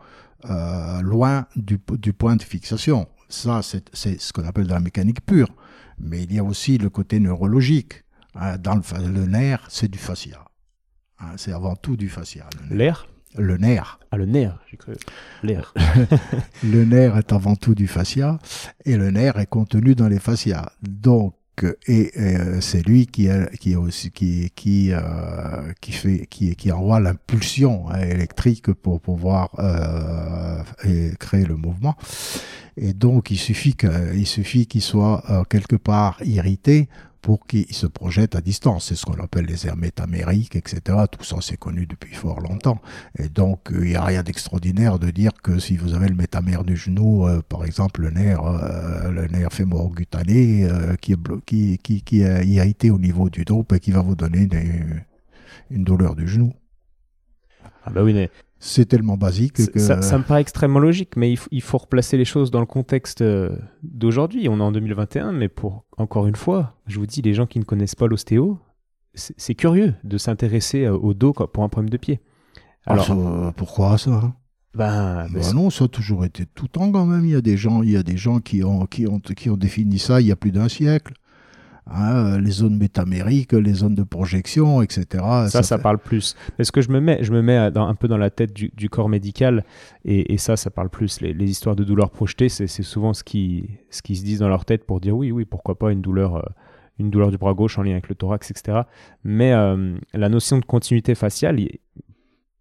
[1.02, 3.08] loin du, du, point de fixation.
[3.30, 5.50] Ça, c'est ce qu'on appelle de la mécanique pure.
[5.98, 8.04] Mais il y a aussi le côté neurologique.
[8.34, 10.44] Hein, dans le, le nerf, c'est du fascia.
[11.20, 12.48] Hein, c'est avant tout du fascia.
[12.70, 14.00] L'air le nerf.
[14.12, 14.94] Ah, le nerf, j'ai cru.
[15.44, 15.74] L'air.
[16.64, 18.40] le nerf est avant tout du fascia
[18.86, 20.72] et le nerf est contenu dans les fascias.
[20.82, 21.36] Donc,
[21.88, 27.00] et, euh, c'est lui qui qui aussi qui qui euh, qui fait qui qui envoie
[27.00, 30.62] l'impulsion hein, électrique pour pouvoir euh,
[31.18, 31.96] créer le mouvement
[32.76, 36.90] et donc il suffit qu'il suffit qu'il soit quelque part irrité
[37.26, 38.90] pour qu'ils se projettent à distance.
[38.90, 40.80] C'est ce qu'on appelle les aires métamériques, etc.
[41.12, 42.80] Tout ça, c'est connu depuis fort longtemps.
[43.18, 46.14] Et donc, euh, il n'y a rien d'extraordinaire de dire que si vous avez le
[46.14, 50.68] métamère du genou, euh, par exemple, le nerf, euh, le nerf fémoro-cutané,
[51.02, 54.48] qui, est qui, qui, est irrité au niveau du dos, et qui va vous donner
[55.72, 56.54] une douleur du genou.
[57.86, 58.30] Ah bah oui, mais
[58.66, 59.80] c'est tellement basique que...
[59.80, 63.56] Ça, me paraît extrêmement logique, mais il, faut replacer les choses dans le contexte euh,
[63.84, 64.50] d'aujourd'hui.
[64.50, 67.60] On est en 2021, mais pour encore une fois, je vous dis, les gens qui
[67.60, 68.58] ne connaissent pas l'ostéo,
[69.14, 72.22] c'est curieux de s'intéresser euh, au dos pour un problème de pied.
[72.88, 74.34] Ah, Alors, pourquoi ça hein?
[74.74, 77.24] Ben, ben non, ça a toujours été tout le temps quand même.
[77.24, 79.50] Il y a des gens, il y a des gens qui ont, qui ont, qui
[79.50, 81.14] ont défini ça il y a plus d'un siècle.
[81.88, 85.24] Hein, les zones métamériques, les zones de projection, etc.
[85.50, 86.36] Ça, ça, parle plus.
[86.58, 89.08] Est-ce que je me mets, je me mets un peu dans la tête du, corps
[89.08, 89.64] médical
[90.04, 91.22] et, ça, ça parle plus.
[91.22, 94.66] Les, histoires de douleurs projetées, c'est souvent ce qui, ce qui se dit dans leur
[94.66, 96.42] tête pour dire oui, oui, pourquoi pas une douleur, euh,
[96.98, 98.82] une douleur du bras gauche en lien avec le thorax, etc.
[99.24, 101.60] Mais euh, la notion de continuité faciale,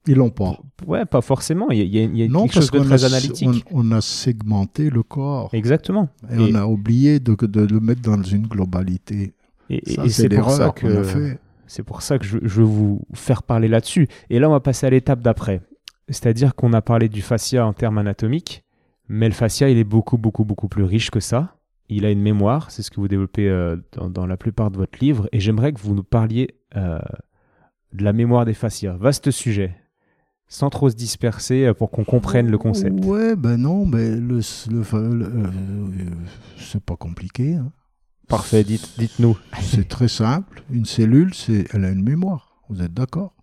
[0.06, 0.58] ils l'ont pas.
[0.86, 1.70] Ouais, pas forcément.
[1.70, 3.64] Il y a, il y a quelque chose de très analytique.
[3.70, 5.50] On, a segmenté le corps.
[5.52, 6.08] Exactement.
[6.30, 9.34] Et, on a oublié de, de, le mettre dans une globalité.
[9.70, 11.38] Et, c'est pour ça l'erreur qu'on a que fait.
[11.66, 14.08] c'est pour ça que je, je veux vous faire parler là-dessus.
[14.30, 15.62] Et là, on va passer à l'étape d'après.
[16.08, 18.64] C'est-à-dire qu'on a parlé du fascia en termes anatomiques,
[19.08, 21.56] mais le fascia, il est beaucoup, beaucoup, beaucoup plus riche que ça.
[21.88, 24.76] Il a une mémoire, c'est ce que vous développez euh, dans, dans la plupart de
[24.76, 26.98] votre livre, et j'aimerais que vous nous parliez euh,
[27.92, 28.96] de la mémoire des fascias.
[28.98, 29.74] Vaste sujet,
[30.54, 33.04] sans trop se disperser euh, pour qu'on comprenne le concept.
[33.04, 34.82] Ouais, ben non, mais le, le,
[35.16, 35.50] le- euh,
[36.56, 37.54] c'est pas compliqué.
[37.54, 37.72] hein.
[38.28, 39.36] Parfait, dites, dites-nous.
[39.60, 40.62] C'est très simple.
[40.70, 42.62] Une cellule, c'est, elle a une mémoire.
[42.70, 43.34] Vous êtes d'accord?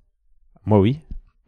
[0.65, 0.99] Moi, oui.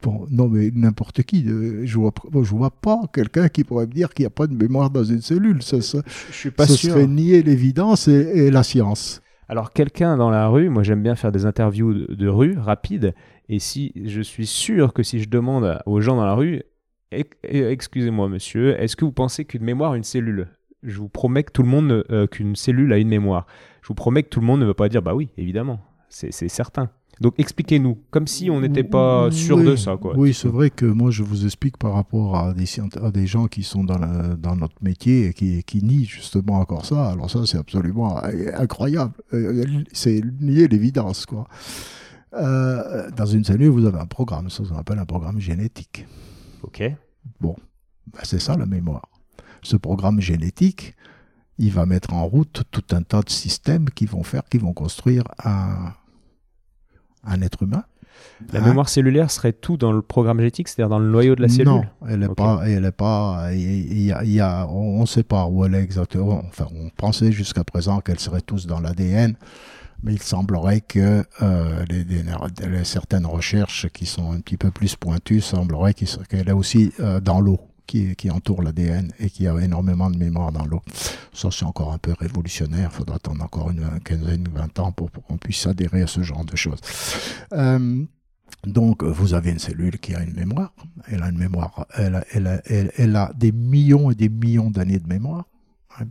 [0.02, 1.45] Bon, non, mais n'importe qui.
[1.47, 4.47] euh, Je vois, je vois pas quelqu'un qui pourrait me dire qu'il n'y a pas
[4.47, 5.63] de mémoire dans une cellule.
[5.63, 5.99] Ça, ça,
[6.30, 6.91] Je suis pas ce sûr.
[6.91, 9.21] serait nier l'évidence et, et la science.
[9.49, 13.13] Alors quelqu'un dans la rue, moi j'aime bien faire des interviews de, de rue rapides,
[13.49, 16.63] et si je suis sûr que si je demande aux gens dans la rue,
[17.12, 20.47] eh, excusez-moi monsieur, est-ce que vous pensez qu'une mémoire a une cellule?
[20.82, 23.45] Je vous promets que tout le monde, euh, qu'une cellule a une mémoire.
[23.82, 25.79] Je vous promets que tout le monde ne va pas dire bah oui, évidemment,
[26.10, 26.89] c'est certain.
[27.21, 30.15] Donc expliquez-nous, comme si on n'était pas sûr Oui, de ça quoi.
[30.17, 33.27] Oui, c'est vrai que moi, je vous explique par rapport à des, scient- à des
[33.27, 37.12] gens qui sont dans, la- dans notre métier et qui, qui nient justement encore ça.
[37.12, 39.13] Alors ça, c'est absolument euh, incroyable.
[39.34, 41.47] Euh, C'est nier l'évidence, quoi.
[42.36, 46.08] Euh, dans une cellule, vous avez un programme, ça qu'on appelle un programme génétique.
[46.63, 46.82] Ok.
[47.41, 47.54] Ben,
[48.24, 49.08] c'est ça la mémoire.
[49.62, 50.96] Ce programme génétique,
[51.58, 54.74] il va mettre en route tout un tas de systèmes qui vont faire, qui vont
[54.74, 55.93] construire un,
[57.24, 57.84] un être humain.
[58.52, 58.67] La Hein?
[58.67, 61.65] mémoire cellulaire serait tout dans le programme génétique, c'est-à-dire dans le noyau de la cellule?
[61.67, 65.06] Non, elle n'est pas, elle est pas, il y a- il y a- on ne
[65.06, 66.43] sait pas où elle est exactement.
[66.48, 69.36] Enfin, on pensait jusqu'à présent qu'elles seraient tous dans l'ADN,
[70.04, 74.96] mais il semblerait que euh, les, les- certaines recherches qui sont un petit peu plus
[74.96, 77.60] pointues semblerait qu'elle est aussi euh, dans l'eau.
[77.86, 80.82] Qui, qui entoure l'ADN et qui a énormément de mémoire dans l'eau.
[81.34, 82.89] Ça, c'est encore un peu révolutionnaire.
[82.94, 86.46] Il faudra attendre encore une quinzaine, vingt ans pour, qu'on puisse adhérer à ce genre
[86.46, 86.80] de choses.
[87.52, 88.06] Euh,
[88.66, 90.74] donc, vous avez une cellule qui a une mémoire.
[91.08, 91.86] Elle a une mémoire.
[91.96, 92.62] Elle a, elle
[92.96, 95.44] elle- a des millions et des millions d'années de mémoire,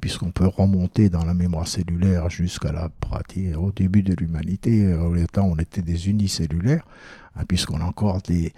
[0.01, 5.03] puisqu'on peut remonter dans la mémoire cellulaire jusqu'à la pratique, au début de l'humanité, euh,
[5.03, 6.87] au temps on était des unicellulaires,
[7.37, 8.53] hein, puisqu'on a encore des,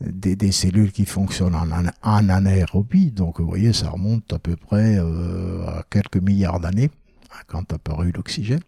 [0.00, 1.68] des, cellules qui fonctionnent en,
[2.02, 3.12] en anaérobie.
[3.12, 6.90] Donc, vous voyez, ça remonte à peu près euh, à quelques milliards d'années,
[7.32, 8.60] hein, quand a apparu l'oxygène.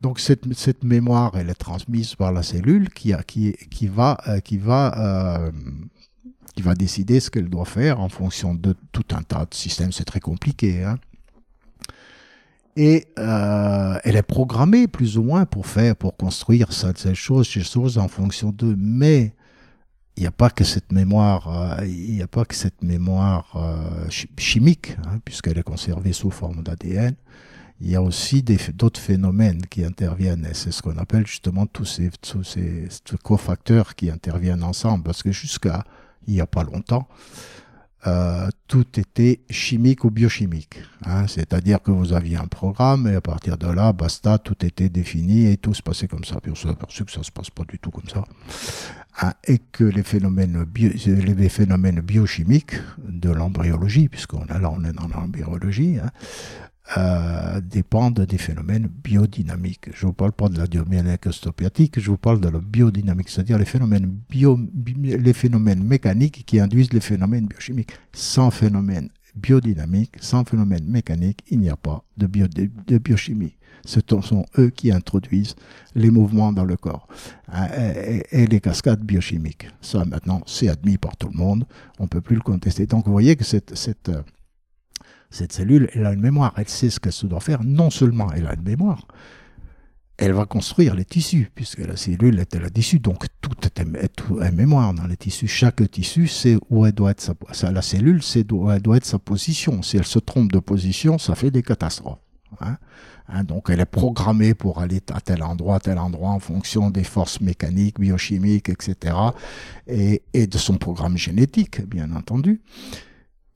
[0.00, 4.16] Donc cette, cette mémoire, elle est transmise par la cellule qui, a, qui, qui va,
[4.28, 5.50] euh, qui, va,
[6.54, 9.90] qui va décider ce qu'elle doit faire en fonction de tout un tas de systèmes.
[9.90, 10.84] C'est très compliqué.
[10.84, 11.00] Hein.
[12.80, 17.64] Et euh, elle est programmée plus ou moins pour faire, pour construire ces choses, ces
[17.64, 18.76] choses en fonction d'eux.
[18.78, 19.34] Mais
[20.16, 24.08] il n'y a pas que cette mémoire, euh, il a pas que cette mémoire euh,
[24.10, 27.14] chi- chimique, hein, puisqu'elle est conservée sous forme d'ADN
[27.80, 31.84] il y a aussi d'autres phénomènes qui interviennent, et c'est ce qu'on appelle justement tous
[31.84, 32.88] ces, tous ces
[33.22, 35.84] cofacteurs qui interviennent ensemble, parce que jusqu'à
[36.26, 37.06] il n'y a pas longtemps,
[38.06, 40.80] euh, tout était chimique ou biochimique.
[41.04, 41.26] hein.
[41.26, 45.46] C'est-à-dire que vous aviez un programme, et à partir de là, basta, tout était défini,
[45.50, 46.40] et tout se passait comme ça.
[46.40, 48.24] Puis on s'est aperçu que ça se passe pas du tout comme ça.
[49.20, 52.76] hein, et que les phénomènes, bio- les phénomènes biochimiques
[53.08, 56.10] de l'embryologie, puisqu'on est là, on est dans l'embryologie, hein,
[56.96, 59.90] euh, dépendent des phénomènes biodynamiques.
[59.92, 61.26] Je ne vous parle pas de la dynamique
[62.00, 66.58] je vous parle de la biodynamique, c'est-à-dire les phénomènes, bio, bi- les phénomènes mécaniques qui
[66.60, 67.90] induisent les phénomènes biochimiques.
[68.12, 73.54] Sans phénomène biodynamique, sans phénomène mécanique, il n'y a pas de, bio, de, biochimie.
[73.84, 75.54] Ce sont eux qui introduisent
[75.94, 77.06] les mouvements dans le corps
[77.54, 79.68] et, et- et les cascades biochimiques.
[79.80, 81.64] Ça, maintenant, c'est admis par tout le monde.
[81.98, 82.86] On ne peut plus le contester.
[82.86, 84.22] Donc, vous voyez que cette, cette, euh,
[85.30, 87.62] cette cellule, elle a une mémoire, elle sait ce qu'elle se doit faire.
[87.64, 89.06] Non seulement elle a une mémoire,
[90.16, 94.40] elle va construire les tissus, puisque la cellule est la tissu, donc tout est, tout
[94.52, 95.46] mémoire dans les tissus.
[95.46, 97.34] Chaque tissu sait où elle doit être
[97.70, 99.80] la cellule sait où elle doit être sa position.
[99.82, 102.18] Si elle se trompe de position, ça fait des catastrophes.
[102.60, 102.76] hein.
[103.30, 107.04] Hein, donc elle est programmée pour aller à tel endroit, tel endroit, en fonction des
[107.04, 109.14] forces mécaniques, biochimiques, etc.
[109.86, 112.62] Et, et de son programme génétique, bien entendu.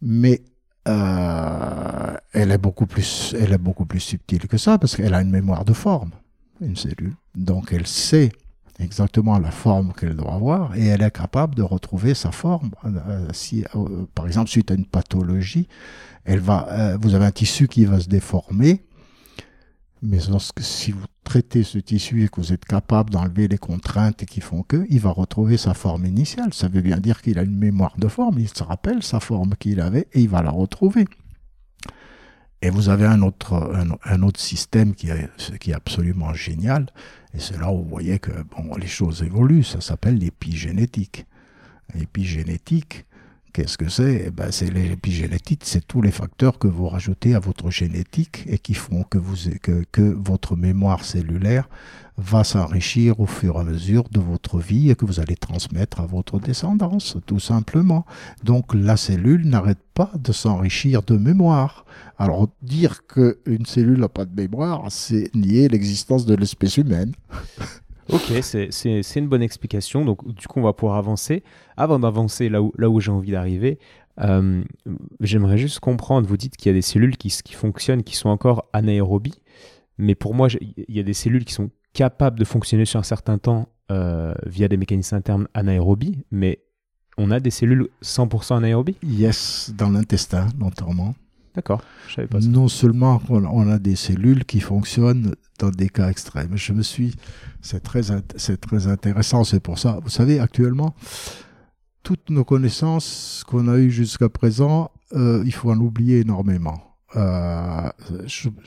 [0.03, 0.43] Mais
[0.89, 5.23] euh, elle, est beaucoup plus, elle est beaucoup plus subtile que ça, parce qu'elle a
[5.23, 6.11] une mémoire de forme,
[6.61, 7.15] une cellule.
[7.35, 8.33] Donc elle sait
[8.81, 12.71] exactement la forme qu'elle doit avoir et elle est capable de retrouver sa forme.
[12.85, 15.69] Euh, si, euh, par exemple, suite à une pathologie,
[16.25, 18.85] elle va, vous avez un tissu qui va se déformer,
[20.03, 24.25] mais lorsque, si vous traitez ce tissu et que vous êtes capable d'enlever les contraintes
[24.25, 26.53] qui font que, il va retrouver sa forme initiale.
[26.53, 29.55] Ça veut bien dire qu'il a une mémoire de forme, il se rappelle sa forme
[29.59, 31.07] qu'il avait et il va la retrouver.
[32.61, 33.55] Et vous avez un autre,
[34.37, 36.87] système qui est, absolument génial,
[37.35, 38.31] et c'est là où vous voyez que
[38.79, 41.27] les choses évoluent, ça s'appelle l'épigénétique.
[41.95, 43.05] L'épigénétique,
[43.53, 44.25] Qu'est-ce que c'est?
[44.29, 48.59] Eh ben, C'est l'épigénétique, c'est tous les facteurs que vous rajoutez à votre génétique et
[48.59, 49.19] qui font que,
[49.93, 51.69] que votre mémoire cellulaire
[52.17, 56.01] va s'enrichir au fur et à mesure de votre vie et que vous allez transmettre
[56.01, 58.07] à votre descendance, tout simplement.
[58.43, 61.85] Donc la cellule n'arrête pas de s'enrichir de mémoire.
[62.19, 67.13] Alors dire qu'une cellule n'a pas de mémoire, c'est nier l'existence de l'espèce humaine.
[68.11, 70.05] Ok, c'est une bonne explication.
[70.05, 71.43] Donc, du coup, on va pouvoir avancer.
[71.77, 73.79] Avant d'avancer là où, j'ai envie d'arriver,
[74.21, 74.63] euh,
[75.21, 76.27] j'aimerais juste comprendre.
[76.27, 79.41] Vous dites qu'il y a des cellules qui, qui fonctionnent, qui sont encore anaérobies.
[79.99, 83.05] Mais pour moi, il y a des cellules qui sont capables de fonctionner sur un
[83.05, 86.25] certain temps euh, via des mécanismes internes anaérobies.
[86.31, 86.61] Mais
[87.19, 91.15] on a des cellules 100% anaérobies Yes, dans l'intestin, notamment.
[91.55, 91.83] D'accord.
[92.43, 96.57] Non seulement on a des cellules qui fonctionnent dans des cas extrêmes.
[96.57, 97.15] Je me suis,
[97.61, 98.03] c'est très,
[98.37, 99.45] c'est très intéressant.
[99.45, 100.95] C'est pour ça, vous savez, actuellement,
[102.03, 106.92] toutes nos connaissances qu'on a eues jusqu'à présent, euh, il faut en oublier énormément.
[107.15, 107.91] Euh,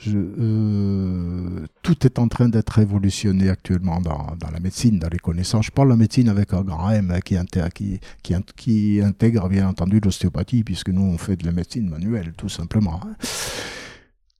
[0.08, 5.66] euh, tout est en train d'être révolutionné actuellement dans, dans, la médecine, dans les connaissances.
[5.66, 7.36] Je parle de la médecine avec un grand M hein, qui,
[7.74, 12.34] qui, qui, qui intègre bien entendu l'ostéopathie, puisque nous on fait de la médecine manuelle,
[12.36, 13.00] tout simplement.
[13.04, 13.16] Hein.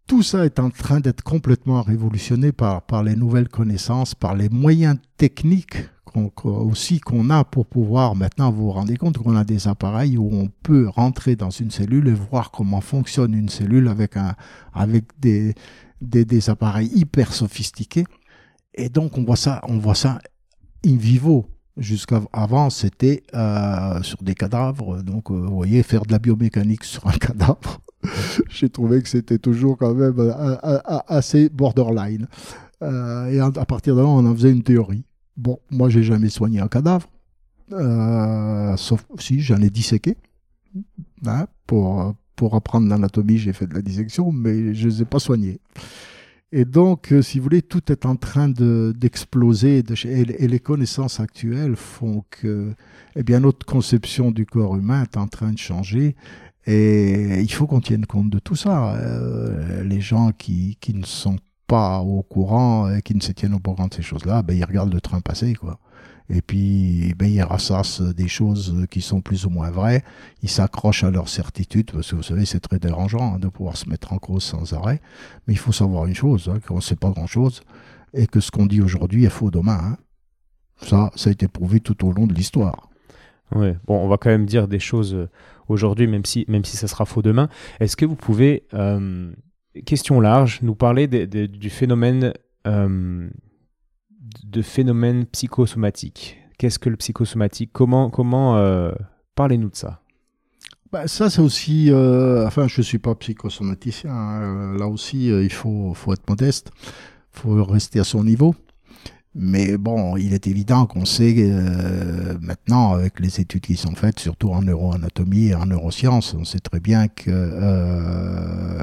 [0.07, 4.49] Tout ça est en train d'être complètement révolutionné par, par les nouvelles connaissances, par les
[4.49, 5.79] moyens techniques
[6.45, 10.29] aussi qu'on a pour pouvoir maintenant vous vous rendez compte qu'on a des appareils où
[10.33, 14.15] on peut rentrer dans une cellule et voir comment fonctionne une cellule avec
[14.73, 15.55] avec des
[16.01, 18.05] des, des appareils hyper sophistiqués.
[18.75, 20.19] Et donc on voit ça on voit ça
[20.85, 21.47] in vivo.
[21.77, 25.03] Jusqu'avant c'était euh, sur des cadavres.
[25.03, 27.81] Donc euh, vous voyez faire de la biomécanique sur un cadavre
[28.49, 30.57] j'ai trouvé que c'était toujours quand même euh,
[31.09, 32.29] assez borderline.
[32.83, 35.05] Et à partir de là on en faisait une théorie
[35.37, 37.09] Bon, moi, j'ai jamais soigné un cadavre,
[37.73, 40.17] euh, sauf si j'en ai disséqué.
[41.27, 45.05] Hein, pour, pour apprendre l'anatomie, j'ai fait de la dissection, mais je ne les ai
[45.05, 45.61] pas soignés.
[46.53, 51.77] Et donc, euh, si vous voulez, tout est en train d'exploser et, les connaissances actuelles
[51.77, 52.73] font que
[53.17, 56.15] eh bien, notre conception du corps humain est en train de changer.
[56.67, 58.95] Et il faut qu'on tienne compte de tout ça.
[58.95, 63.55] Euh, les gens qui, qui ne sont pas au courant et qui ne se tiennent
[63.55, 65.79] au courant de ces choses-là, ben, ils regardent le train passer, quoi.
[66.29, 70.03] Et puis, ben, ils rassassent des choses qui sont plus ou moins vraies.
[70.43, 73.77] Ils s'accrochent à leur certitude, parce que vous savez, c'est très dérangeant hein, de pouvoir
[73.77, 75.01] se mettre en cause sans arrêt.
[75.47, 77.63] Mais il faut savoir une chose, hein, qu'on ne sait pas grand-chose,
[78.13, 79.79] et que ce qu'on dit aujourd'hui est faux demain.
[79.81, 79.97] Hein.
[80.83, 82.89] Ça, ça a été prouvé tout au long de l'histoire.
[83.55, 83.77] Ouais.
[83.87, 85.29] Bon, on va quand même dire des choses euh,
[85.69, 87.49] aujourd'hui, même si, même ça sera faux demain.
[87.79, 89.33] Est-ce que vous pouvez euh,
[89.85, 92.33] question large, nous parler du phénomène
[92.67, 93.29] euh,
[94.45, 96.39] de phénomène psychosomatique.
[96.59, 97.71] Qu'est-ce que le psychosomatique?
[97.73, 98.93] Comment, comment euh,
[99.35, 100.01] parlez-nous de ça?
[100.93, 101.91] Bah, ça, c'est aussi.
[101.91, 104.11] Euh, enfin, je ne suis pas psychosomaticien.
[104.11, 104.77] Hein.
[104.79, 106.71] Là aussi, il faut, faut être modeste.
[107.35, 108.55] Il faut rester à son niveau.
[109.39, 114.19] Mais bon, il est évident qu'on sait euh, maintenant, avec les études qui sont faites,
[114.19, 118.83] surtout en neuroanatomie et en neurosciences, on sait très bien que euh,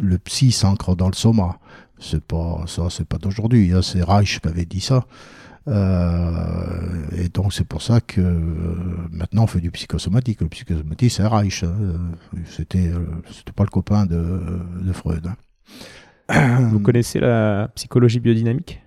[0.00, 1.58] le, psy s'ancre dans le soma.
[1.98, 3.70] C'est pas ça, c'est pas d'aujourd'hui.
[3.74, 5.04] Hein, c'est Reich qui avait dit ça.
[5.68, 8.20] Euh, et donc c'est pour ça que
[9.10, 10.40] maintenant on fait du psychosomatique.
[10.40, 11.64] Le psychosomatique c'est Reich.
[11.64, 11.74] Hein.
[12.46, 12.90] C'était
[13.30, 14.40] c'était pas le copain de,
[14.80, 15.28] de Freud.
[16.28, 16.68] Hein.
[16.70, 18.82] Vous connaissez la psychologie biodynamique?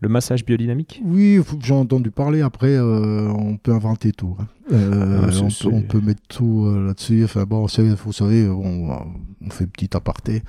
[0.00, 1.00] Le massage biodynamique?
[1.04, 2.42] Oui, j'ai entendu parler.
[2.42, 4.36] Après, euh, on peut inventer tout.
[4.38, 4.46] Hein.
[4.72, 7.24] Euh, ah, on, peut, mettre tout euh, là-dessus.
[7.24, 8.90] Enfin bon, vous savez, on,
[9.40, 10.42] on fait petit aparté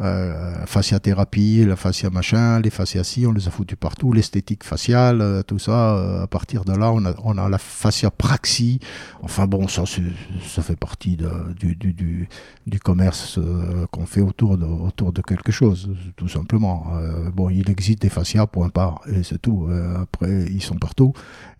[0.00, 5.42] euh, fasciathérapie, la fascia machin, les fascias on les a foutus partout, l'esthétique faciale, euh,
[5.42, 5.96] tout ça.
[5.96, 8.80] Euh, à partir de là, on a, on a la fascia praxie.
[9.22, 12.28] Enfin bon, ça, ça fait partie de, du, du, du,
[12.66, 16.86] du commerce euh, qu'on fait autour de, autour de quelque chose, tout simplement.
[16.94, 19.68] Euh, bon, il existe des fascias, point part, et c'est tout.
[20.02, 21.12] après, ils sont partout.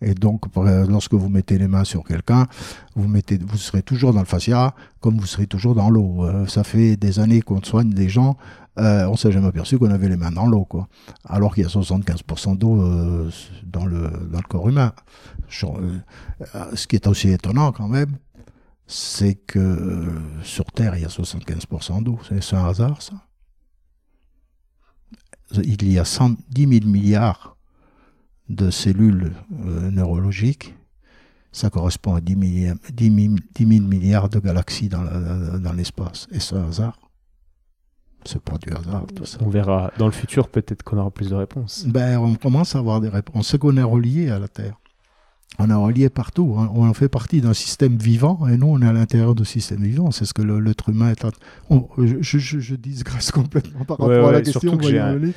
[0.02, 2.46] Et donc, lorsque vous mettez les mains sur quelqu'un,
[2.96, 6.26] vous mettez, vous serez toujours dans le fascia, comme vous serez toujours dans l'eau.
[6.48, 8.36] ça fait des années qu'on soigne des gens
[8.78, 10.88] euh, on s'est jamais aperçu qu'on avait les mains dans l'eau, quoi.
[11.24, 13.30] Alors qu'il y a 75% d'eau euh,
[13.64, 14.92] dans, le, dans le corps humain.
[15.64, 15.98] Euh,
[16.74, 18.16] ce qui est aussi étonnant quand même,
[18.86, 20.08] c'est que
[20.42, 22.18] sur Terre, il y a 75% d'eau.
[22.26, 23.14] C'est un hasard, ça
[25.62, 27.56] Il y a 110 000 milliards
[28.48, 30.74] de cellules neurologiques.
[31.52, 32.74] Ça correspond à 10
[33.58, 36.28] 000, milliards de galaxies dans l'espace.
[36.32, 36.96] Et c'est un hasard
[38.24, 39.38] C'est pas du hasard, tout ça.
[39.40, 41.86] On verra dans le futur, peut-être qu'on aura plus de réponses.
[41.88, 43.34] Ben, on commence à avoir des réponses.
[43.36, 44.74] On sait qu'on est relié à la Terre.
[45.58, 46.54] On est relié partout.
[46.58, 46.70] hein.
[46.74, 50.12] On fait partie d'un système vivant et nous, on est à l'intérieur du système vivant.
[50.12, 51.24] C'est ce que l'être humain est.
[51.24, 51.30] en-
[51.70, 54.76] On- je, je, je digresse complètement par Ouais, rapport à la question.
[54.76, 55.34] que j'ai un- revenir.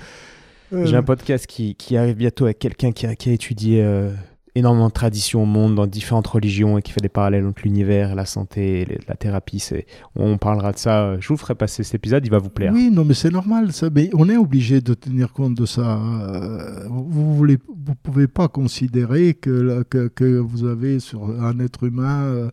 [0.73, 3.83] Euh, J'ai un podcast qui, qui arrive bientôt avec quelqu'un qui a, qui a étudié
[3.83, 4.11] euh,
[4.55, 8.15] énormément de traditions au monde, dans différentes religions, et qui fait des parallèles entre l'univers,
[8.15, 9.59] la santé, la thérapie.
[9.59, 9.85] C'est,
[10.15, 11.19] on parlera de ça.
[11.19, 12.71] Je vous ferai passer cet épisode, il va vous plaire.
[12.73, 13.71] Oui, non, mais c'est normal.
[13.71, 13.89] Ça.
[13.93, 15.99] Mais on est obligé de tenir compte de ça.
[15.99, 22.23] Euh, Vous voulez, vous pouvez pas considérer que, que vous avez sur un être humain
[22.23, 22.49] euh,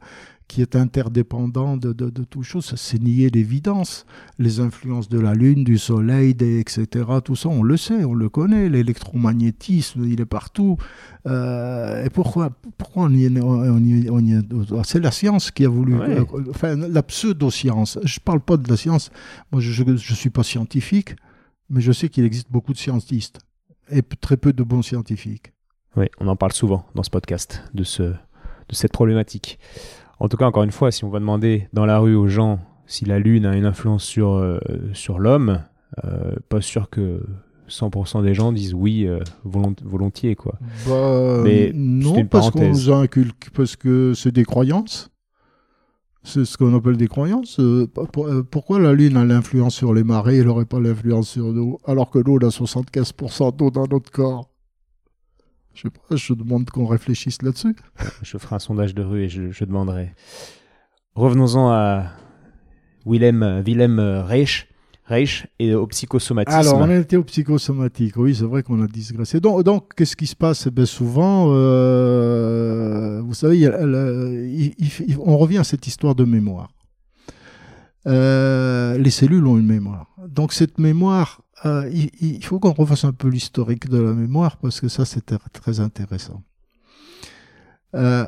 [0.51, 2.73] qui est interdépendant de, de, de toute chose.
[2.77, 4.05] C'est nier l'évidence.
[4.39, 6.87] Les influences de la Lune, du Soleil, des, etc.
[7.25, 8.69] Tout ça, on le sait, on le connaît.
[8.69, 10.77] L'électromagnétisme, il est partout.
[11.27, 15.11] Euh, et pourquoi, pourquoi on y est, on y est- on y est- C'est la
[15.11, 15.95] science qui a voulu.
[15.97, 16.19] Ouais.
[16.19, 17.99] euh, enfin, la pseudo-science.
[18.05, 19.11] Je parle pas de la science.
[19.53, 21.15] Moi, je ne suis pas scientifique,
[21.69, 23.39] mais je sais qu'il existe beaucoup de scientistes
[23.91, 25.53] et très peu de bons scientifiques.
[25.97, 29.59] Oui, on en parle souvent dans ce podcast de, ce, de cette problématique.
[30.21, 32.61] En tout cas, encore une fois, si on va demander dans la rue aux gens
[32.87, 34.59] si la Lune a une influence sur, euh,
[34.93, 35.63] sur l'homme,
[36.05, 37.23] euh, pas sûr que
[37.69, 40.35] 100% des gens disent oui euh, volont- volontiers.
[40.35, 40.59] quoi.
[40.89, 45.11] Bah, Mais c'est non, parce qu'on nous inculque, parce que c'est des croyances.
[46.23, 47.59] C'est ce qu'on appelle des croyances.
[48.13, 51.51] Pour- pourquoi la Lune a l'influence sur les marées et elle n'aurait pas l'influence sur
[51.53, 54.50] nous, alors que l'eau a 75% d'eau dans notre corps?
[55.75, 57.75] Je sais pas, je demande qu'on réfléchisse là-dessus.
[58.23, 60.15] Je ferai un sondage de rue et je, je demanderai.
[61.15, 62.07] Revenons-en à
[63.07, 64.69] Willem, Willem Reich,
[65.07, 66.59] Reich et au psychosomatisme.
[66.59, 68.17] Alors, on était au psychosomatique.
[68.17, 69.41] Oui, c'est vrai qu'on a digressé.
[69.41, 70.67] Donc, donc qu'est-ce qui se passe?
[70.67, 76.69] Eh ben, Souvent, euh, vous savez, il- il- on revient à cette histoire de mémoire.
[78.07, 80.07] Euh, les cellules ont une mémoire.
[80.27, 81.91] Donc, cette mémoire, euh,
[82.21, 85.81] il, faut qu'on refasse un peu l'historique de la mémoire parce que ça, c'est très-
[85.81, 86.43] intéressant.
[87.95, 88.25] Euh,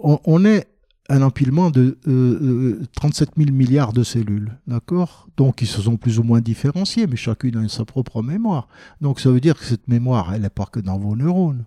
[0.00, 0.66] on, est
[1.08, 5.28] un empilement de euh, euh, 37 000 milliards de cellules, d'accord?
[5.36, 8.68] Donc, ils se sont plus ou moins différenciés, mais chacune a sa propre mémoire.
[9.00, 11.66] Donc, ça veut dire que cette mémoire, elle n'est pas que dans vos neurones,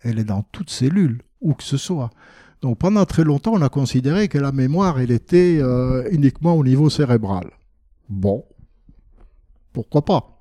[0.00, 2.10] elle est dans toute cellule, où que ce soit.
[2.62, 5.60] Donc, pendant très longtemps, on a considéré que la mémoire, elle était
[6.10, 7.50] uniquement au niveau cérébral.
[8.08, 8.44] Bon,
[9.74, 10.40] pourquoi pas.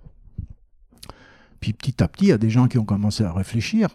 [1.60, 3.90] Puis, petit à petit, il y a des gens qui ont commencé à réfléchir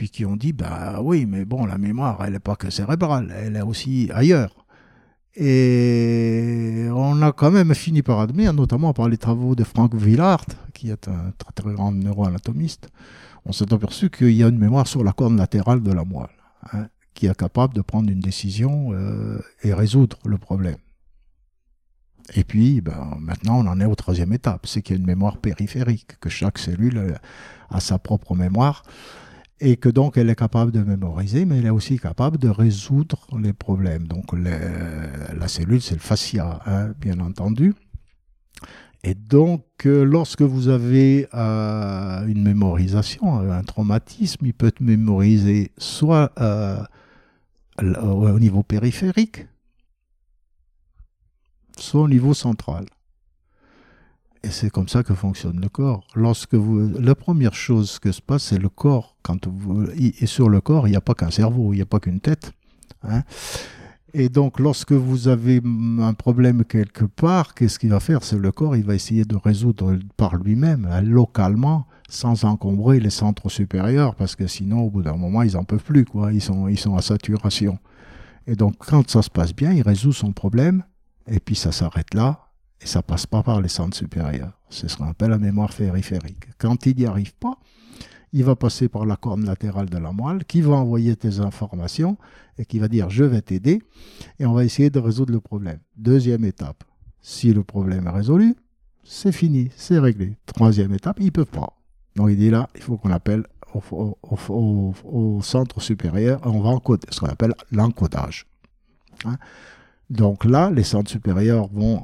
[0.00, 3.34] puis qui ont dit bah oui mais bon la mémoire elle n'est pas que cérébrale
[3.36, 4.64] elle est aussi ailleurs.
[5.36, 10.46] Et on a quand même fini par admettre notamment par les travaux de Frank Villard
[10.72, 12.88] qui est un très, très grand neuroanatomiste
[13.44, 16.28] on s'est aperçu qu'il y a une mémoire sur la corne latérale de la moelle
[16.72, 20.78] hein, qui est capable de prendre une décision euh, et résoudre le problème
[22.34, 25.06] et puis ben, maintenant on en est aux troisième étape c'est qu'il y a une
[25.06, 27.18] mémoire périphérique que chaque cellule
[27.70, 28.82] a sa propre mémoire
[29.60, 33.26] et que donc elle est capable de mémoriser, mais elle est aussi capable de résoudre
[33.38, 34.06] les problèmes.
[34.06, 37.74] Donc la cellule, c'est le fascia, hein, bien entendu.
[39.02, 44.80] Et donc, euh, lorsque vous avez euh, une mémorisation, euh, un traumatisme, il peut être
[44.80, 46.32] mémorisé soit
[47.80, 49.46] au niveau périphérique,
[51.82, 52.86] soit au niveau central.
[54.42, 56.06] Et c'est comme ça que fonctionne le corps.
[56.14, 59.16] Lorsque vous, la première chose que se passe, c'est le corps.
[59.22, 59.38] Quand
[59.96, 62.20] et sur le corps, il n'y a pas qu'un cerveau, il n'y a pas qu'une
[62.20, 62.52] tête.
[63.02, 63.22] hein.
[64.12, 65.60] Et donc, lorsque vous avez
[66.00, 68.24] un problème quelque part, qu'est-ce qu'il va faire?
[68.24, 73.10] C'est le corps, il va essayer de résoudre par lui-même, hein, localement, sans encombrer les
[73.10, 76.32] centres supérieurs, parce que sinon, au bout d'un moment, ils n'en peuvent plus, quoi.
[76.32, 77.78] Ils sont, ils sont à saturation.
[78.48, 80.82] Et donc, quand ça se passe bien, il résout son problème,
[81.30, 82.48] et puis ça s'arrête là,
[82.80, 84.52] et ça passe pas par les centres supérieurs.
[84.68, 86.48] C'est ce qu'on appelle la mémoire périphérique.
[86.58, 87.58] Quand il n'y arrive pas,
[88.32, 92.16] il va passer par la corne latérale de la moelle, qui va envoyer tes informations
[92.58, 93.82] et qui va dire je vais t'aider,
[94.38, 95.78] et on va essayer de résoudre le problème.
[95.96, 96.84] Deuxième étape,
[97.22, 98.56] si le problème est résolu,
[99.04, 100.36] c'est fini, c'est réglé.
[100.46, 101.76] Troisième étape, ils peuvent pas.
[102.16, 107.20] Donc il dit là, il faut qu'on appelle au, centre supérieur, on va encoder, ce
[107.20, 108.46] qu'on appelle l'encodage.
[109.24, 109.36] Hein?
[110.10, 112.02] Donc là, les centres supérieurs vont euh,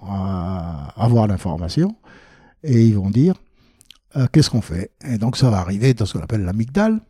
[0.97, 1.97] avoir l'information
[2.63, 3.35] et ils vont dire
[4.17, 4.93] euh, qu'est-ce qu'on fait?
[5.05, 7.01] Et donc ça va arriver dans ce qu'on appelle l'amygdale,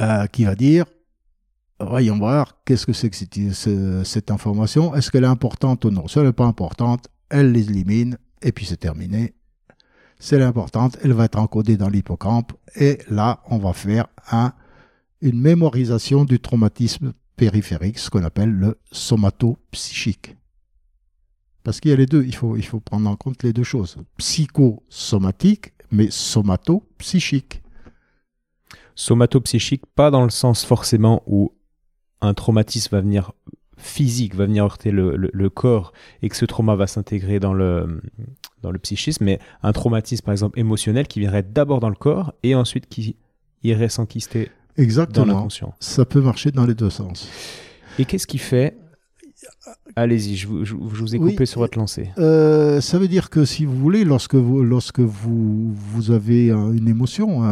[0.00, 0.84] euh, qui va dire
[1.78, 5.90] voyons voir qu'est-ce que c'est que cette, ce- cette information, est-ce qu'elle est importante ou
[5.90, 6.08] non?
[6.08, 9.34] Si elle n'est pas importante, elle les élimine et puis c'est terminé.
[10.18, 14.06] Si elle est importante, elle va être encodée dans l'hippocampe et là, on va faire
[14.32, 14.52] un,
[15.20, 20.36] une mémorisation du traumatisme périphérique, ce qu'on appelle le somatopsychique.
[21.62, 23.64] Parce qu'il y a les deux, il faut, il faut prendre en compte les deux
[23.64, 23.96] choses.
[24.18, 27.62] Psychosomatique, mais somato-psychique.
[28.94, 31.52] Somato-psychique, pas dans le sens forcément où
[32.20, 33.32] un traumatisme va venir
[33.76, 38.00] physique, va venir heurter le, corps et que ce trauma va s'intégrer dans le,
[38.62, 42.32] dans le psychisme, mais un traumatisme par exemple émotionnel qui viendrait d'abord dans le corps
[42.42, 43.16] et ensuite qui
[43.62, 45.74] irait s'enquister dans l'inconscient.
[45.80, 47.28] Ça peut marcher dans les deux sens.
[47.98, 48.76] Et qu'est-ce qui fait
[49.94, 52.10] Allez-y, je, vous ai coupé sur votre lancée.
[52.18, 56.88] Euh, ça veut dire que si vous voulez, lorsque vous, lorsque vous, vous avez une
[56.88, 57.42] émotion,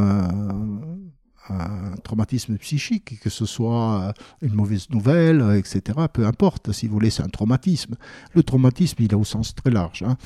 [1.49, 7.11] un traumatisme psychique, que ce soit une mauvaise nouvelle, etc., peu importe, si vous voulez,
[7.11, 7.97] c'est un traumatisme.
[8.33, 10.03] Le traumatisme, il a au sens très large.
[10.03, 10.16] Hein.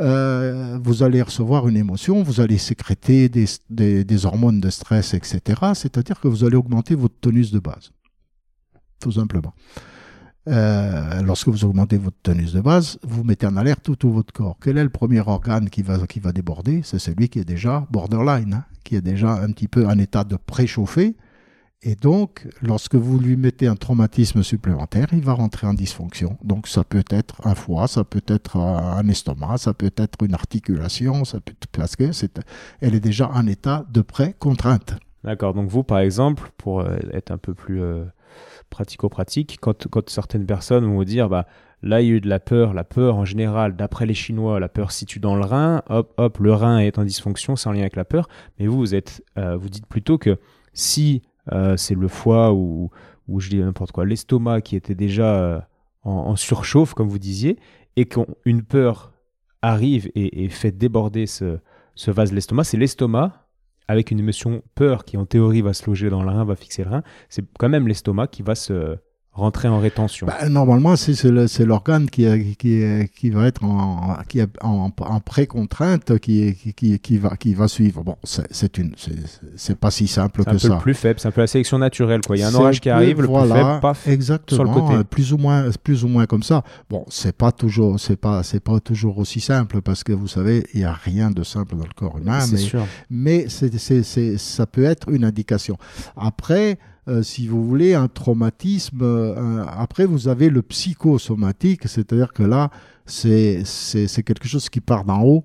[0.00, 5.40] Euh, vous allez recevoir une émotion, vous allez sécréter des, hormones de stress, etc.,
[5.74, 7.90] c'est-à-dire que vous allez augmenter votre tonus de base,
[9.00, 9.54] tout simplement.
[10.46, 14.56] Euh, lorsque vous augmentez votre tonus de base, vous mettez en alerte tout, votre corps.
[14.62, 16.80] Quel est le premier organe qui va, qui va déborder?
[16.84, 20.24] C'est celui qui est déjà borderline, hein, qui est déjà un petit peu en état
[20.24, 21.16] de préchauffer.
[21.82, 26.36] Et donc, lorsque vous lui mettez un traumatisme supplémentaire, il va rentrer en dysfonction.
[26.42, 30.34] Donc, ça peut être un foie, ça peut être un estomac, ça peut être une
[30.34, 32.40] articulation, ça peut parce que c'est,
[32.80, 34.96] elle est déjà en état de pré-contrainte.
[35.22, 35.54] D'accord.
[35.54, 38.04] Donc, vous, par exemple, pour euh, être un peu plus euh,
[38.70, 41.46] pratico-pratique, quand, certaines personnes vont vous dire, bah,
[41.82, 44.58] là, il y a eu de la peur, la peur en général, d'après les Chinois,
[44.58, 47.72] la peur situe dans le rein, hop, hop, le rein est en dysfonction, c'est en
[47.72, 50.38] lien avec la peur, mais vous, vous, êtes, euh, vous dites plutôt que
[50.72, 51.22] si
[51.76, 52.90] c'est le foie ou,
[53.28, 55.60] ou je dis n'importe quoi, l'estomac qui était déjà euh,
[56.02, 57.58] en, surchauffe, comme vous disiez,
[57.96, 59.12] et qu'une peur
[59.60, 61.58] arrive et, fait déborder ce,
[61.94, 63.46] ce vase de l'estomac, c'est l'estomac
[63.86, 66.84] avec une émotion peur qui en théorie va se loger dans le rein, va fixer
[66.84, 68.96] le rein, c'est quand même l'estomac qui va se
[69.38, 72.26] rentrer en rétention bah, Normalement, c'est l'organe qui,
[72.56, 72.82] qui,
[73.16, 78.02] qui, va être en, qui en, en pré-contrainte qui, qui, qui, va, qui va suivre.
[78.02, 80.58] Bon, c'est pas si simple que ça.
[80.58, 82.20] C'est un peu plus faible, c'est un peu la sélection naturelle.
[82.26, 82.36] Quoi.
[82.36, 85.04] Il y a un orage qui arrive, le plus faible, paf, exactement, sur le côté.
[85.04, 86.62] Plus ou moins, plus ou moins comme ça.
[86.90, 90.66] Bon, c'est pas toujours, c'est pas, c'est pas toujours aussi simple parce que vous savez,
[90.74, 92.44] il y a rien de simple dans le corps humain.
[92.50, 92.86] Mais, sûr.
[93.10, 95.76] mais ça peut être une indication.
[96.16, 96.78] Après,
[97.08, 99.00] euh, si vous voulez, un traumatisme.
[99.02, 102.70] Euh, après, vous avez le psychosomatique, c'est-à-dire que là,
[103.06, 103.64] c'est
[104.24, 105.44] quelque chose qui part d'en haut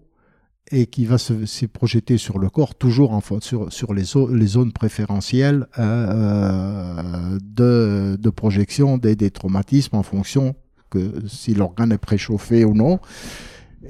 [0.72, 4.72] et qui va se, projeter sur le corps, toujours en, sur, sur les, les zones
[4.72, 10.56] préférentielles euh, de, de, projection des, des, traumatismes en fonction
[10.90, 13.00] que si l'organe est préchauffé ou non.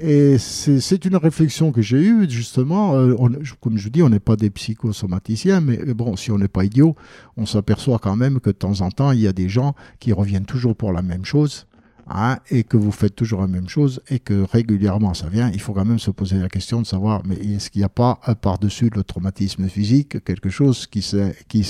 [0.00, 2.96] Et c'est une réflexion que j'ai eue, justement.
[2.96, 3.14] Euh,
[3.60, 6.96] comme je dis, on n'est pas des psychosomaticiens, mais bon, si on n'est pas idiot,
[7.36, 10.12] on s'aperçoit quand même que de temps en temps, il y a des gens qui
[10.12, 11.68] reviennent toujours pour la même chose,
[12.08, 15.52] hein, et que vous faites toujours la même chose, et que régulièrement ça vient.
[15.52, 17.88] Il faut quand même se poser la question de savoir, mais est-ce qu'il n'y a
[17.88, 21.64] pas euh, par-dessus le traumatisme physique quelque chose qui c'est, qui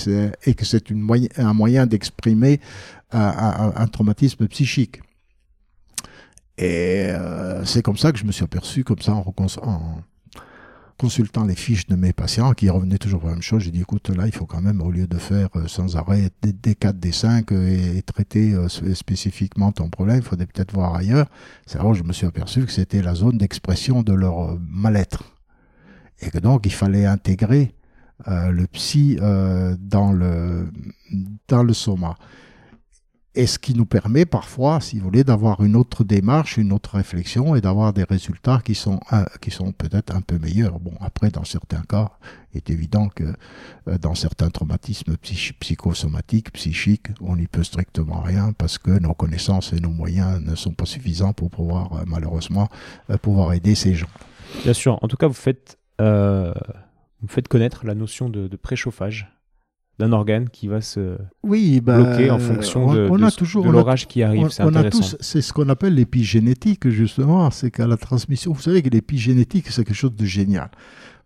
[0.46, 0.84] et que c'est
[1.36, 2.58] un moyen d'exprimer
[3.12, 5.02] un traumatisme psychique?
[6.56, 9.34] Et euh, c'est comme ça que je me suis aperçu, comme ça, en,
[10.96, 13.64] consultant les fiches de mes patients, qui revenaient toujours à la même chose.
[13.64, 16.30] J'ai dit, écoute, là, il faut quand même, au lieu de faire euh, sans arrêt
[16.42, 21.26] des, 4, des 5 et, traiter euh, spécifiquement ton problème, il faudrait peut-être voir ailleurs.
[21.66, 25.24] C'est alors que je me suis aperçu que c'était la zone d'expression de leur mal-être.
[26.20, 27.74] Et que donc, il fallait intégrer
[28.26, 30.70] le psy dans, le,
[31.48, 32.16] dans le soma
[33.36, 36.96] et ce qui nous permet parfois, si vous voulez, d'avoir une autre démarche, une autre
[36.96, 40.78] réflexion et d'avoir des résultats qui sont, euh, qui sont peut-être un peu meilleurs.
[40.78, 42.10] Bon, après, dans certains cas,
[42.52, 43.24] il est évident que
[43.88, 49.72] euh, dans certains traumatismes psychosomatiques, psychiques, on n'y peut strictement rien parce que nos connaissances
[49.72, 52.68] et nos moyens ne sont pas suffisants pour pouvoir, euh, malheureusement,
[53.22, 54.08] pouvoir aider ces gens.
[54.62, 55.02] Bien sûr.
[55.02, 59.33] En tout cas, vous faites, vous faites connaître la notion de préchauffage
[59.98, 64.48] d'un organe qui va se oui, bah, bloquer en fonction de, l'orage qui arrive.
[64.48, 67.50] C'est ce qu'on appelle l'épigénétique, justement.
[67.50, 70.70] C'est qu'à la transmission, vous savez que l'épigénétique, c'est quelque chose de génial.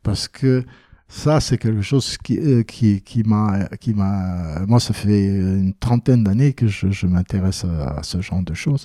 [0.02, 0.64] Parce que
[1.08, 5.72] ça, c'est quelque chose qui, euh, qui, qui m'a, qui m'a, moi, ça fait une
[5.74, 8.84] trentaine d'années que je, je m'intéresse à, ce genre de choses.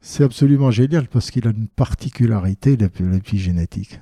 [0.00, 4.00] C'est absolument génial parce qu'il a une particularité, l'épigénétique.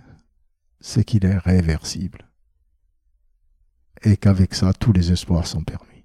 [0.81, 2.19] C'est qu'il est réversible
[4.03, 6.05] et qu'avec ça, tous les espoirs sont permis.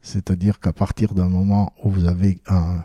[0.00, 2.84] C'est-à-dire qu'à partir d'un moment où vous avez un,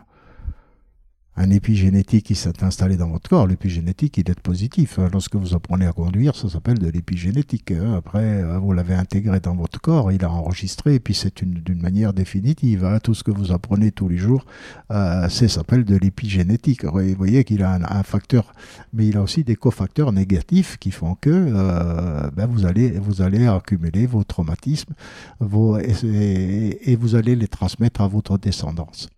[1.42, 3.48] un épigénétique qui s'est installé dans votre corps.
[3.48, 5.00] L'épigénétique, il est positif.
[5.00, 5.10] Hein.
[5.12, 7.72] Lorsque vous apprenez à conduire, ça s'appelle de l'épigénétique.
[7.72, 7.96] Hein.
[7.98, 11.82] Après, euh, vous l'avez intégré dans votre corps, il a enregistré, et puis c'est d'une
[11.82, 12.86] manière définitive.
[12.86, 13.00] Hein.
[13.00, 14.46] Tout ce que vous apprenez tous les jours,
[14.92, 16.86] euh, ça s'appelle de l'épigénétique.
[16.86, 18.54] Vous voyez qu'il a un, facteur,
[18.94, 23.22] mais il a aussi des cofacteurs négatifs qui font que euh, ben vous, allez, vous
[23.22, 24.94] allez accumuler vos traumatismes
[25.40, 29.10] vos, et vous allez les transmettre à votre descendance.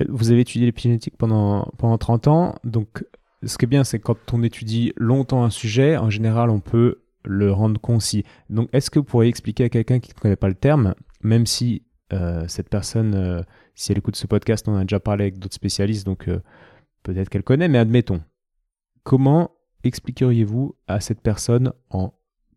[0.00, 2.54] Euh, vous avez étudié l'épigénétique pendant, pendant 30 ans.
[2.64, 3.04] Donc,
[3.44, 7.02] ce qui est bien, c'est quand on étudie longtemps un sujet, en général, on peut
[7.24, 8.24] le rendre concis.
[8.50, 11.46] Donc, est-ce que vous pourriez expliquer à quelqu'un qui ne connaît pas le terme, même
[11.46, 11.82] si
[12.12, 13.42] euh, cette personne, euh,
[13.74, 16.30] si elle écoute ce podcast, on a déjà parlé avec d'autres spécialistes, donc
[17.02, 18.22] peut-être qu'elle connaît, mais admettons,
[19.02, 19.50] comment
[19.84, 22.12] expliqueriez-vous à cette personne en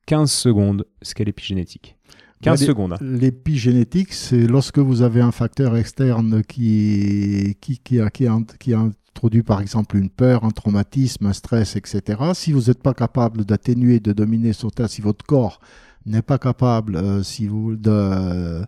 [0.06, 1.97] 15 secondes ce qu'est l'épigénétique?
[2.41, 2.93] 15 secondes.
[2.93, 2.97] Hein.
[3.01, 8.27] L'épigénétique, c'est lorsque vous avez un facteur externe qui, qui, qui, a, qui,
[8.59, 12.21] qui a introduit par exemple une peur, un traumatisme, un stress, etc.
[12.33, 15.59] Si vous n'êtes pas capable d'atténuer, de dominer ce tas, si votre corps
[16.05, 18.65] n'est pas capable euh, si vous, de,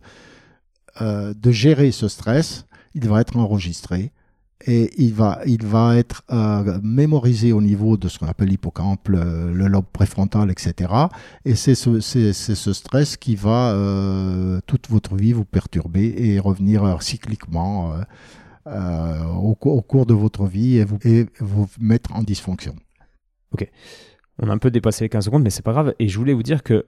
[1.01, 4.11] euh, de gérer ce stress, il va être enregistré
[4.66, 9.07] et il va, il va être euh, mémorisé au niveau de ce qu'on appelle l'hippocampe,
[9.07, 10.91] le, lobe préfrontal, etc.
[11.45, 16.84] Et c'est ce, ce, stress qui va euh, toute votre vie vous perturber et revenir
[16.84, 17.93] euh, cycliquement
[18.66, 22.76] au, cours de votre vie et vous, et vous mettre en dysfonction.
[23.53, 23.70] Ok.
[24.39, 25.93] On a un peu dépassé les 15 secondes, mais c'est pas grave.
[25.99, 26.86] Et je voulais vous dire que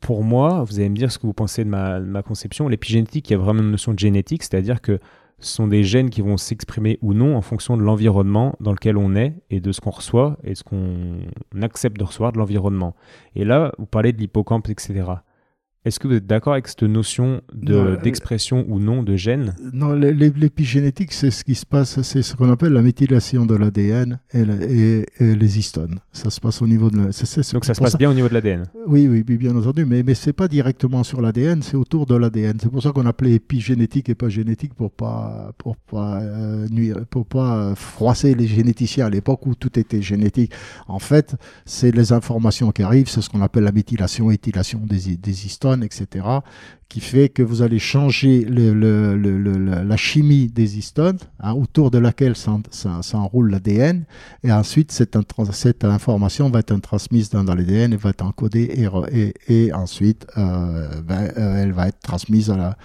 [0.00, 2.68] pour moi, vous allez me dire ce que vous pensez de ma, de ma conception.
[2.68, 4.98] L'épigénétique, il y a vraiment une notion de génétique, c'est-à-dire que
[5.40, 8.96] ce sont des gènes qui vont s'exprimer ou non en fonction de l'environnement dans lequel
[8.96, 11.20] on est et de ce qu'on reçoit et ce qu'on
[11.62, 12.94] accepte de recevoir de l'environnement.
[13.36, 15.04] Et là, vous parlez de l'hippocampe, etc.
[15.88, 19.94] Est-ce que vous êtes d'accord avec cette notion euh, d'expression ou non de gène Non,
[19.94, 25.06] l'épigénétique, c'est ce qui se passe, c'est ce qu'on appelle la méthylation de l'ADN et,
[25.18, 25.98] les histones.
[26.12, 26.98] Ça se passe au niveau de.
[27.54, 30.14] Donc ça se passe bien au niveau de l'ADN oui, oui, bien entendu, mais, mais
[30.14, 32.58] ce n'est pas directement sur l'ADN, c'est autour de l'ADN.
[32.60, 36.96] C'est pour ça qu'on appelait épigénétique et pas génétique pour pas pour pas euh, nuire,
[37.08, 40.52] pour pas froisser les généticiens à l'époque où tout était génétique.
[40.86, 45.16] En fait, c'est les informations qui arrivent, c'est ce qu'on appelle la méthylation, éthylation des,
[45.16, 46.26] des histones etc.,
[46.88, 53.50] qui fait que vous allez changer la chimie des histones hein, autour de laquelle s'enroule
[53.50, 54.04] l'ADN,
[54.42, 55.16] et ensuite cette,
[55.84, 58.88] information va être transmise dans, l'ADN et va être encodée,
[59.48, 62.76] et, ensuite euh, ben, euh, elle va être transmise à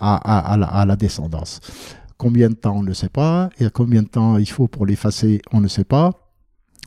[0.00, 1.60] la, descendance.
[2.16, 3.50] Combien de temps, on ne sait pas.
[3.58, 6.21] Et combien de temps il faut pour l'effacer, on ne sait pas.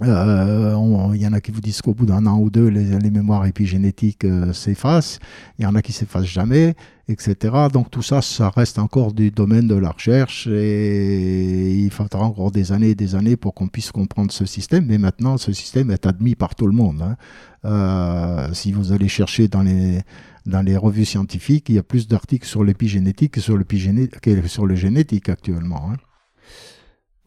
[0.04, 3.12] Euh, il y en a qui vous disent qu'au bout d'un an ou deux, les,
[3.12, 5.20] mémoires épigénétiques euh, s'effacent.
[5.58, 6.76] Il y en a qui s'effacent jamais,
[7.08, 7.56] etc.
[7.72, 12.52] Donc tout ça, ça reste encore du domaine de la recherche et il faudra encore
[12.52, 14.86] des années et des années pour qu'on puisse comprendre ce système.
[14.86, 17.02] Mais maintenant, ce système est admis par tout le monde.
[17.02, 17.16] Hein.
[17.64, 20.02] Euh, si vous allez chercher dans les
[20.46, 24.66] dans les revues scientifiques, il y a plus d'articles sur l'épigénétique que sur, que sur
[24.68, 25.90] le génétique actuellement.
[25.92, 25.96] Hein.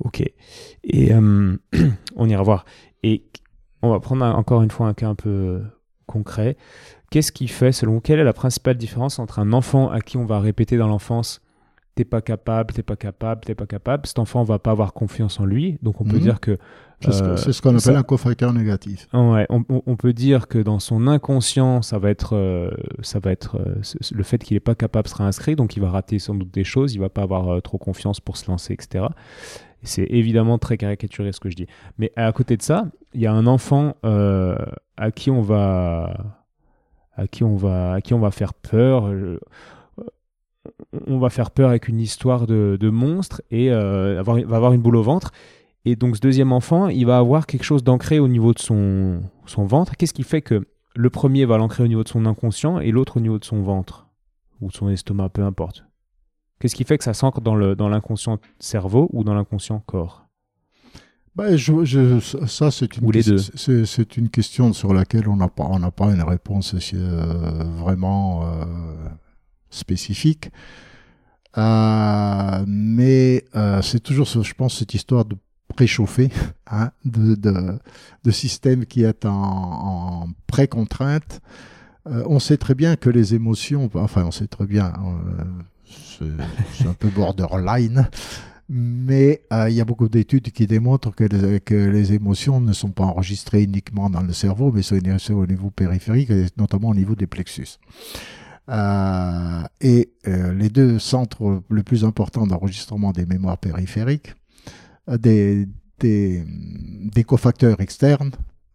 [0.00, 0.22] Ok.
[0.84, 1.56] Et euh,
[2.16, 2.64] on ira voir.
[3.02, 3.24] Et
[3.82, 5.60] on va prendre encore une fois un cas un peu euh,
[6.06, 6.56] concret.
[7.10, 10.26] Qu'est-ce qui fait, selon quelle est la principale différence entre un enfant à qui on
[10.26, 11.40] va répéter dans l'enfance
[11.94, 15.40] t'es pas capable, t'es pas capable, t'es pas capable, cet enfant va pas avoir confiance
[15.40, 16.22] en lui, donc on peut mhm.
[16.22, 19.08] dire que euh, c'est ce qu'on appelle un cofacteur négatif.
[19.12, 22.70] Ouais, on, peut dire que dans son inconscient, ça va être,
[23.02, 23.58] ça va être
[24.12, 26.62] le fait qu'il est pas capable sera inscrit, donc il va rater sans doute des
[26.62, 29.06] choses, il va pas avoir trop confiance pour se lancer, etc.
[29.82, 31.66] C'est évidemment très caricaturé ce que je dis.
[31.98, 34.56] Mais à côté de ça, il y a un enfant euh,
[34.96, 36.16] à qui on va
[37.16, 39.06] à qui on va à qui on va faire peur.
[39.06, 39.38] Euh,
[41.06, 44.82] on va faire peur avec une histoire de, monstre et euh, avoir, va avoir une
[44.82, 45.32] boule au ventre.
[45.84, 49.22] Et donc ce deuxième enfant, il va avoir quelque chose d'ancré au niveau de son,
[49.46, 49.96] son ventre.
[49.96, 53.16] Qu'est-ce qui fait que le premier va l'ancrer au niveau de son inconscient et l'autre
[53.16, 54.06] au niveau de son ventre
[54.60, 55.87] ou de son estomac, peu importe?
[56.60, 60.28] Qu'est-ce qui fait que ça s'ancre dans l'inconscient cerveau ou dans l'inconscient corps?
[61.54, 63.38] Je, ça, c'est une,
[63.86, 68.64] c'est, une question sur laquelle on n'a pas, on pas une réponse euh, vraiment euh,
[69.70, 70.50] spécifique.
[71.56, 73.44] Euh, mais
[73.82, 75.36] c'est toujours, je pense, cette histoire de
[75.76, 76.30] préchauffer,
[76.66, 77.78] hein, de, de,
[78.24, 81.40] de, système qui est en, en pré-contrainte.
[82.04, 84.92] on sait très bien que les émotions, enfin, on sait très bien
[85.88, 88.08] c'est un peu borderline.
[88.70, 93.04] Mais euh, il y a beaucoup d'études qui démontrent que les, émotions ne sont pas
[93.04, 94.98] enregistrées uniquement dans le cerveau, mais sont
[95.30, 97.78] au niveau périphérique, notamment au niveau des plexus.
[98.68, 104.34] Euh, et euh, les deux centres les plus importants d'enregistrement des mémoires périphériques
[105.08, 105.66] des
[107.26, 108.32] cofacteurs externes,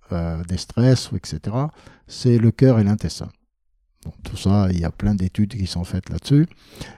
[0.10, 1.56] des stress, etc.,
[2.08, 3.30] c'est le cœur et l'intestin
[4.24, 6.48] tout ça, il y a plein d'études qui sont faites là-dessus,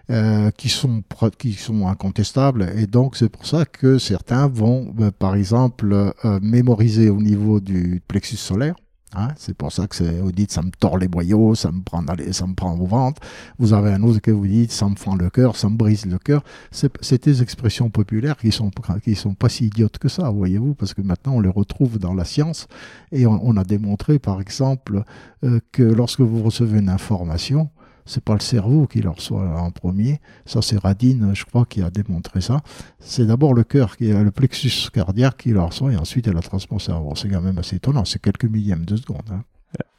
[0.10, 1.04] euh, qui, sont,
[1.38, 2.72] qui sont incontestables.
[2.78, 7.60] Et donc, c'est pour ça que certains vont, euh, par exemple, euh, mémoriser au niveau
[7.60, 8.76] du plexus solaire
[9.16, 12.04] Hein, c'est pour ça que vous dites ça me tord les boyaux, ça me prend,
[12.32, 13.22] ça me prend au ventre.
[13.60, 16.06] Vous avez un autre que vous dites ça me fend le cœur, ça me brise
[16.06, 16.44] le cœur.
[16.72, 18.72] C'est des expressions populaires qui sont
[19.04, 22.14] qui sont pas si idiotes que ça, voyez-vous, parce que maintenant on les retrouve dans
[22.14, 22.68] la science
[23.12, 25.04] et on, a démontré par exemple
[25.44, 27.70] euh, que lorsque vous recevez une information,
[28.06, 30.20] c'est pas le cerveau qui le reçoit en premier.
[30.46, 32.62] Ça, c'est Radine, je crois, qui a démontré ça.
[33.00, 36.36] C'est d'abord le cœur, qui est le plexus cardiaque qui le reçoit et ensuite elle
[36.36, 37.14] la transmet au cerveau.
[37.16, 38.06] C'est quand même assez étonnant.
[38.06, 39.24] C'est quelques millièmes de seconde.
[39.32, 39.44] Hein.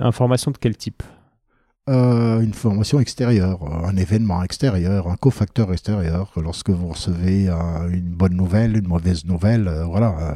[0.00, 1.02] Euh, information de quel type?
[1.88, 6.32] Euh, une formation extérieure, un événement extérieur, un cofacteur extérieur.
[6.36, 10.34] Lorsque vous recevez euh, une bonne nouvelle, une mauvaise nouvelle, voilà.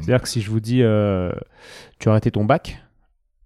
[0.00, 0.82] C'est-à-dire que si je vous dis
[1.98, 2.81] tu as arrêté ton bac,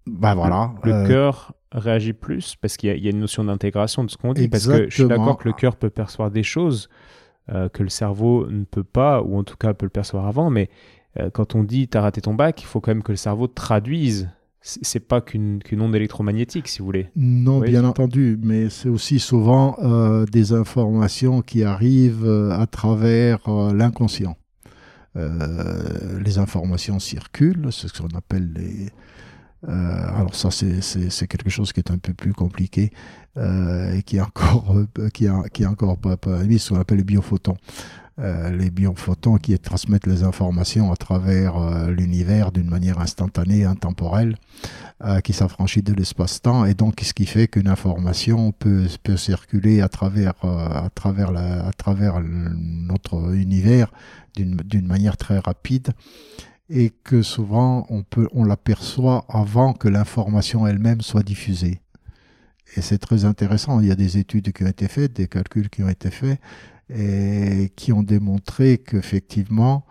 [0.07, 0.73] bah voilà.
[0.85, 4.49] Le, cœur réagit plus parce qu'il y, a une notion d'intégration de ce qu'on dit.
[4.49, 6.89] Parce que je suis d'accord que le cœur peut percevoir des choses
[7.53, 10.51] euh, que le cerveau ne peut pas, ou en tout cas peut le percevoir avant.
[10.51, 10.69] Mais
[11.19, 13.47] euh, quand on dit t'as raté ton bac, il faut quand même que le cerveau
[13.47, 14.29] traduise.
[14.61, 17.09] C'est pas qu'une onde électromagnétique, si vous voulez.
[17.15, 23.39] Non, bien entendu, mais c'est aussi souvent euh, des informations qui arrivent à travers
[23.73, 24.37] l'inconscient.
[25.15, 28.91] les informations circulent, c'est ce qu'on appelle les, euh,
[29.67, 32.93] alors ça, c'est quelque chose qui est un peu plus compliqué
[33.37, 36.99] euh, et qui est encore, euh, qui a, est encore pas, pas ce qu'on appelle
[36.99, 37.57] les biophotons.
[38.19, 44.37] les biophotons qui transmettent les informations à travers l'univers d'une manière instantanée, intemporelle,
[45.23, 49.89] qui s'affranchit de l'espace-temps, et donc ce qui fait qu'une information peut, peut circuler à
[49.91, 53.93] travers, à travers, la, à travers notre univers
[54.35, 55.93] d'une manière très rapide
[56.69, 61.81] et que souvent on, peut, on l'aperçoit avant que l'information elle-même soit diffusée.
[62.77, 63.81] Et c'est très intéressant.
[63.81, 66.41] Il y a des études qui ont été faites, des calculs qui ont été faits,
[66.91, 69.87] et qui ont démontré qu'effectivement,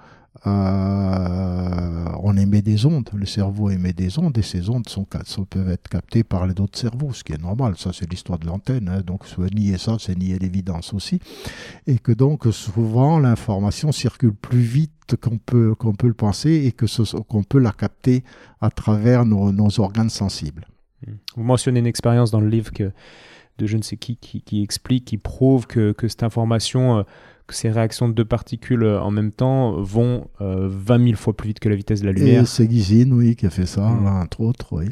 [0.47, 5.69] euh, on émet des ondes, le cerveau émet des ondes et ces ondes sont, peuvent
[5.69, 8.89] être captées par les autres cerveaux, ce qui est normal, ça c'est l'histoire de l'antenne,
[8.89, 9.01] hein.
[9.01, 9.23] donc
[9.53, 11.19] nier ça, c'est nier l'évidence aussi,
[11.87, 16.85] et que donc souvent l'information circule plus vite qu'on peut, peut le penser et que
[17.23, 18.23] qu'on peut la capter
[18.61, 20.67] à travers nos, organes sensibles.
[21.35, 22.71] Vous mentionnez une expérience dans le livre
[23.57, 26.99] de je ne sais qui, qui, explique, qui prouve que, que cette information...
[26.99, 27.03] Euh,
[27.49, 31.47] ces réactions de deux particules euh, en même temps vont 20 euh, 000 fois plus
[31.47, 32.43] vite que la vitesse de la lumière.
[32.43, 34.07] Et c'est Guizine, oui, qui a fait ça, mm.
[34.07, 34.85] entre autres, oui.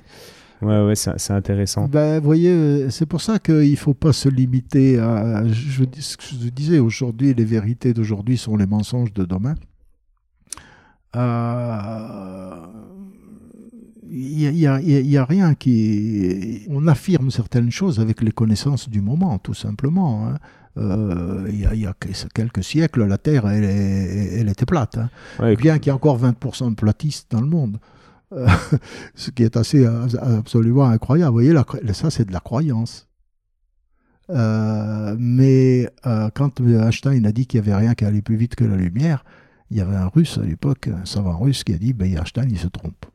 [0.61, 1.89] Ouais, ouais, c'est intéressant.
[1.89, 5.43] Ben, vous voyez, euh, c'est pour ça qu'il ne faut pas se limiter à.
[5.45, 9.55] Je, je disais, aujourd'hui, les vérités d'aujourd'hui sont les mensonges de demain.
[14.15, 16.65] Il n'y a, y a, rien qui.
[16.69, 20.27] On affirme certaines choses avec les connaissances du moment, tout simplement.
[20.27, 20.37] Hein.
[20.77, 21.93] Euh, il, y a,
[22.33, 24.97] quelques siècles, la Terre, elle, elle était plate.
[24.97, 25.55] Hein.
[25.55, 27.77] Bien qu'il y ait encore 20% de platistes dans le monde.
[28.31, 28.47] Euh,
[29.15, 31.29] ce qui est assez absolument incroyable.
[31.29, 33.07] Vous voyez, ça, c'est de la croyance.
[34.29, 35.89] Euh, mais
[36.33, 39.25] quand Einstein a dit qu'il n'y avait rien qui allait plus vite que la lumière,
[39.69, 42.47] il y avait un russe à l'époque, un savant russe, qui a dit ben, Einstein,
[42.49, 43.05] il se trompe.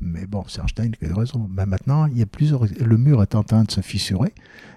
[0.00, 1.48] Mais bon, c'est Einstein qui a raison.
[1.50, 4.32] Mais maintenant, il y a plusieurs, le mur est en train de se fissurer.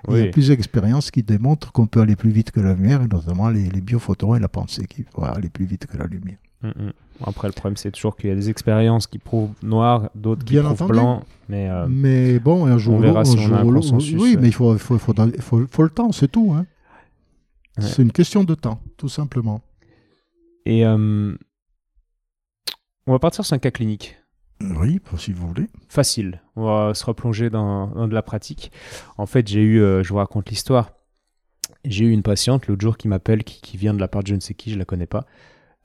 [0.09, 3.01] Il y a plusieurs expériences qui démontrent qu'on peut aller plus vite que la lumière,
[3.01, 6.05] et notamment les, les biophotons et la pensée qui vont aller plus vite que la
[6.05, 6.37] lumière.
[6.61, 6.93] Mm, mm.
[7.25, 10.57] Après, le problème, c'est toujours qu'il y a des expériences qui prouvent noir, d'autres qui
[10.57, 11.23] prouvent blanc.
[11.49, 14.19] Mais, euh, mais bon, un jour, on verra si on a un consensus.
[14.19, 16.53] Oui, mais il faut, faut, faut, faut, le temps, c'est tout.
[16.55, 16.65] Hein.
[17.79, 19.61] C'est une question de temps, tout simplement.
[20.65, 21.33] Et euh,
[23.07, 24.18] on va partir sur un cas clinique.
[24.61, 25.67] Oui, si vous voulez.
[25.87, 26.41] Facile.
[26.55, 28.71] On va se replonger dans, de la pratique.
[29.17, 30.91] En fait, j'ai eu, euh, je vous raconte l'histoire.
[31.85, 34.35] J'ai eu une patiente l'autre jour qui m'appelle, qui, vient de la part de je
[34.35, 35.25] ne sais qui, je la connais pas,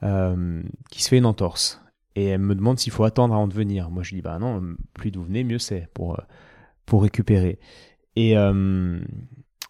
[0.03, 0.61] euh,
[0.91, 1.81] qui se fait une entorse.
[2.17, 3.91] Et elle me demande s'il faut attendre avant de venir.
[3.91, 4.61] Moi, je dis, bah non,
[4.93, 6.23] plus vous venez, mieux c'est pour, euh,
[6.85, 7.61] pour récupérer.
[8.17, 8.37] Et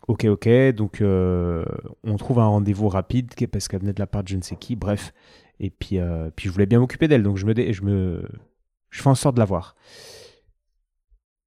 [0.09, 4.29] ok, ok, donc on trouve un rendez-vous rapide parce qu'elle venait de la part de
[4.29, 5.13] je ne sais qui, bref.
[5.61, 5.99] Et puis,
[6.37, 8.29] puis je voulais bien m'occuper d'elle, donc je me, je me
[8.95, 9.75] je fais en sorte de la voir.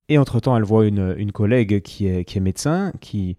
[0.10, 3.38] Et entre-temps, elle voit une, une, collègue qui est, qui est médecin, qui,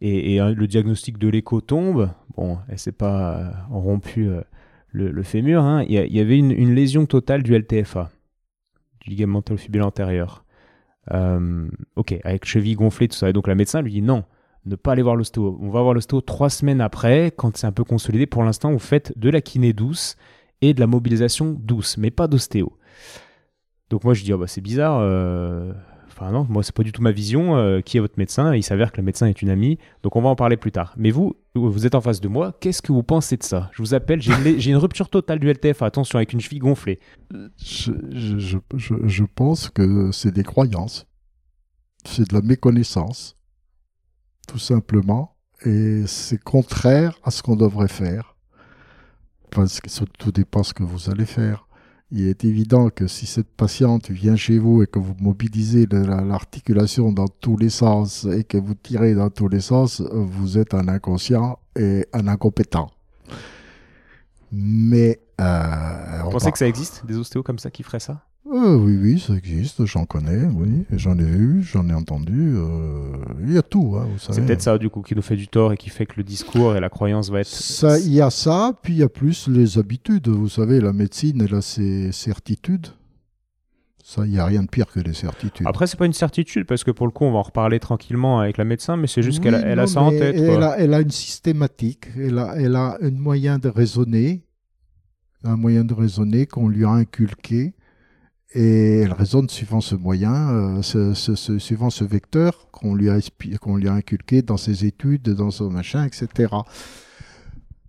[0.00, 2.10] et, le diagnostic de l'écho tombe.
[2.36, 4.42] Bon, elle s'est pas euh, rompu euh,
[4.92, 5.62] le, fémur.
[5.62, 5.84] Hein.
[5.88, 8.10] Il, y avait une, une, lésion totale du LTFA,
[9.00, 10.44] du ligament fibulaire antérieur.
[11.12, 13.28] Euh, ok, avec cheville gonflée, tout ça.
[13.28, 14.24] Et donc la médecin lui dit non,
[14.66, 15.58] ne pas aller voir l'ostéo.
[15.60, 18.26] On va voir l'ostéo trois semaines après, quand c'est un peu consolidé.
[18.26, 20.16] Pour l'instant, vous faites de la kiné douce
[20.60, 22.72] et de la mobilisation douce, mais pas d'ostéo.
[23.90, 25.72] Donc moi je dis, oh bah, c'est bizarre, euh,
[26.08, 28.62] enfin non, moi c'est pas du tout ma vision, euh, qui est votre médecin Il
[28.62, 30.94] s'avère que le médecin est une amie, donc on va en parler plus tard.
[30.98, 33.70] Mais vous, vous êtes en face de moi, qu'est-ce que vous pensez de ça?
[33.72, 36.98] Je vous appelle, j'ai une, rupture totale du LTF, attention, avec une cheville gonflée.
[37.56, 41.06] Je, je, je, je pense que c'est des croyances,
[42.04, 43.38] c'est de la méconnaissance,
[44.46, 48.36] tout simplement, et c'est contraire à ce qu'on devrait faire,
[49.50, 51.67] parce que tout dépend ce que vous allez faire
[52.10, 57.12] il est évident que si cette patiente vient chez vous et que vous mobilisez l'articulation
[57.12, 60.88] dans tous les sens et que vous tirez dans tous les sens, vous êtes un
[60.88, 62.90] inconscient et un incompétent.
[64.50, 65.20] Mais...
[65.40, 68.27] Euh, vous pensez que ça existe, des ostéos comme ça qui feraient ça?
[68.52, 73.16] Euh, oui, oui, ça existe, j'en connais, oui, j'en ai vu, j'en ai entendu, euh,
[73.42, 74.08] il y a tout, hein.
[74.18, 76.24] C'est peut-être ça, du coup, qui nous fait du tort et qui fait que le
[76.24, 77.46] discours et la croyance va être...
[77.46, 80.92] Ça, il y a ça, puis il y a plus les habitudes, vous savez, la
[80.92, 82.88] médecine, elle a ses certitudes.
[84.02, 85.66] Ça, il n'y a rien de pire que les certitudes.
[85.66, 88.40] Après, c'est pas une certitude, parce que pour le coup, on va en reparler tranquillement
[88.40, 90.34] avec la médecin, mais c'est juste qu'elle a, elle a ça en tête.
[90.34, 94.46] Elle, a, elle, a, une systématique, elle a, elle a un moyen de raisonner,
[95.44, 97.74] un moyen de raisonner qu'on lui a inculqué,
[98.54, 103.18] et elle raisonne suivant ce moyen, euh, suivant ce vecteur qu'on lui, a,
[103.60, 106.54] qu'on lui a inculqué dans ses études, dans son machin, etc.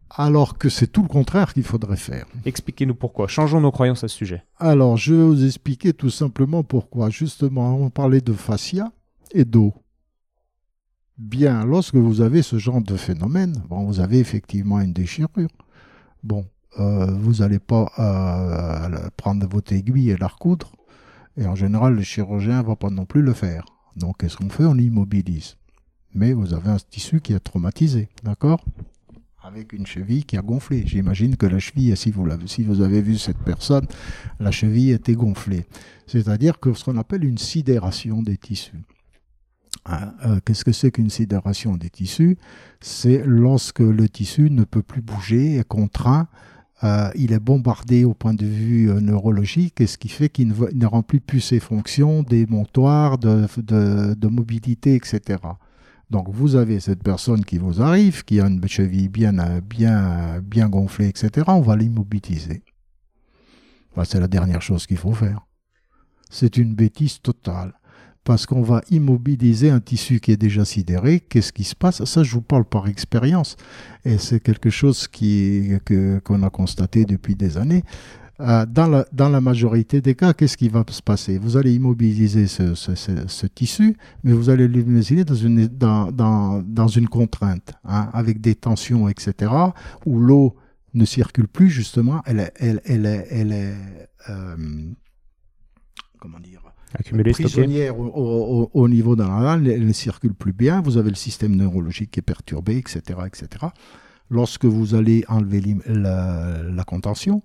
[0.09, 2.25] Alors que c'est tout le contraire qu'il faudrait faire.
[2.45, 3.27] Expliquez-nous pourquoi.
[3.27, 4.43] Changeons nos croyances à ce sujet.
[4.57, 7.09] Alors, je vais vous expliquer tout simplement pourquoi.
[7.09, 8.91] Justement, on parlait de fascia
[9.31, 9.73] et d'eau.
[11.17, 15.49] Bien, lorsque vous avez ce genre de phénomène, bon, vous avez effectivement une déchirure.
[16.23, 16.45] Bon,
[16.77, 20.71] euh, vous n'allez pas euh, prendre votre aiguille et la recoudre.
[21.37, 23.65] Et en général, le chirurgien ne va pas non plus le faire.
[23.95, 24.65] Donc, qu'est-ce qu'on fait?
[24.65, 25.55] On immobilise.
[26.13, 28.63] Mais vous avez un tissu qui est traumatisé, d'accord?
[29.43, 30.83] Avec une cheville qui a gonflé.
[30.85, 33.87] J'imagine que la cheville, si vous, si vous avez vu cette personne,
[34.39, 35.65] la cheville était gonflée.
[36.07, 38.83] C'est-à-dire que ce qu'on appelle une sidération des tissus.
[39.85, 42.37] Hein, euh, qu'est-ce que c'est qu'une sidération des tissus?
[42.81, 46.27] C'est lorsque le tissu ne peut plus bouger, est contraint
[46.83, 50.47] euh, il est bombardé au point de vue euh, neurologique, et ce qui fait qu'il
[50.47, 55.39] ne, remplit plus ses fonctions des montoirs, de, mobilité, etc.
[56.09, 59.59] Donc vous avez cette personne qui vous arrive, qui a une cheville bien,
[60.41, 61.45] bien gonflée, etc.
[61.47, 62.63] On va l'immobiliser.
[64.05, 65.45] c'est la dernière chose qu'il faut faire.
[66.31, 67.78] C'est une bêtise totale
[68.23, 71.19] parce qu'on va immobiliser un tissu qui est déjà sidéré.
[71.19, 72.03] Qu'est-ce qui se passe?
[72.03, 73.55] Ça, je vous parle par expérience.
[74.05, 75.71] Et c'est quelque chose qui,
[76.23, 77.83] qu'on a constaté depuis des années.
[78.41, 81.37] Euh, dans, la, dans, la, majorité des cas, qu'est-ce qui va se passer?
[81.37, 87.09] Vous allez immobiliser ce, tissu, mais vous allez l'immobiliser dans une, dans, dans, dans une
[87.09, 89.51] contrainte, hein, avec des tensions, etc.,
[90.05, 90.55] où l'eau
[90.93, 92.81] ne circule plus, justement, elle est, elle,
[93.29, 93.75] elle est
[94.29, 94.55] euh,
[96.19, 96.61] comment dire?
[96.97, 101.15] Accumulée, prisonnière au, au, niveau de la elle ne circule plus bien, vous avez le
[101.15, 103.19] système neurologique qui est perturbé, etc.
[103.27, 103.67] etc.
[104.31, 107.43] Lorsque vous allez enlever la, la, contention,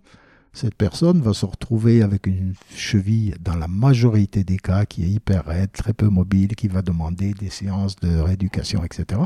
[0.55, 5.09] cette personne va se retrouver avec une cheville, dans la majorité des cas, qui est
[5.09, 9.21] hyper raide, très peu mobile, qui va demander des séances de rééducation, etc.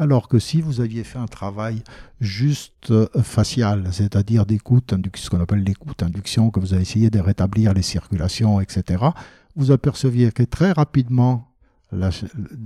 [0.00, 1.82] Alors que si vous aviez fait un travail
[2.22, 7.18] juste euh, facial, c'est-à-dire d'écoute, ce qu'on appelle l'écoute induction, que vous avez essayé de
[7.18, 9.04] rétablir les circulations, etc.,
[9.56, 11.48] vous aperceviez que très rapidement,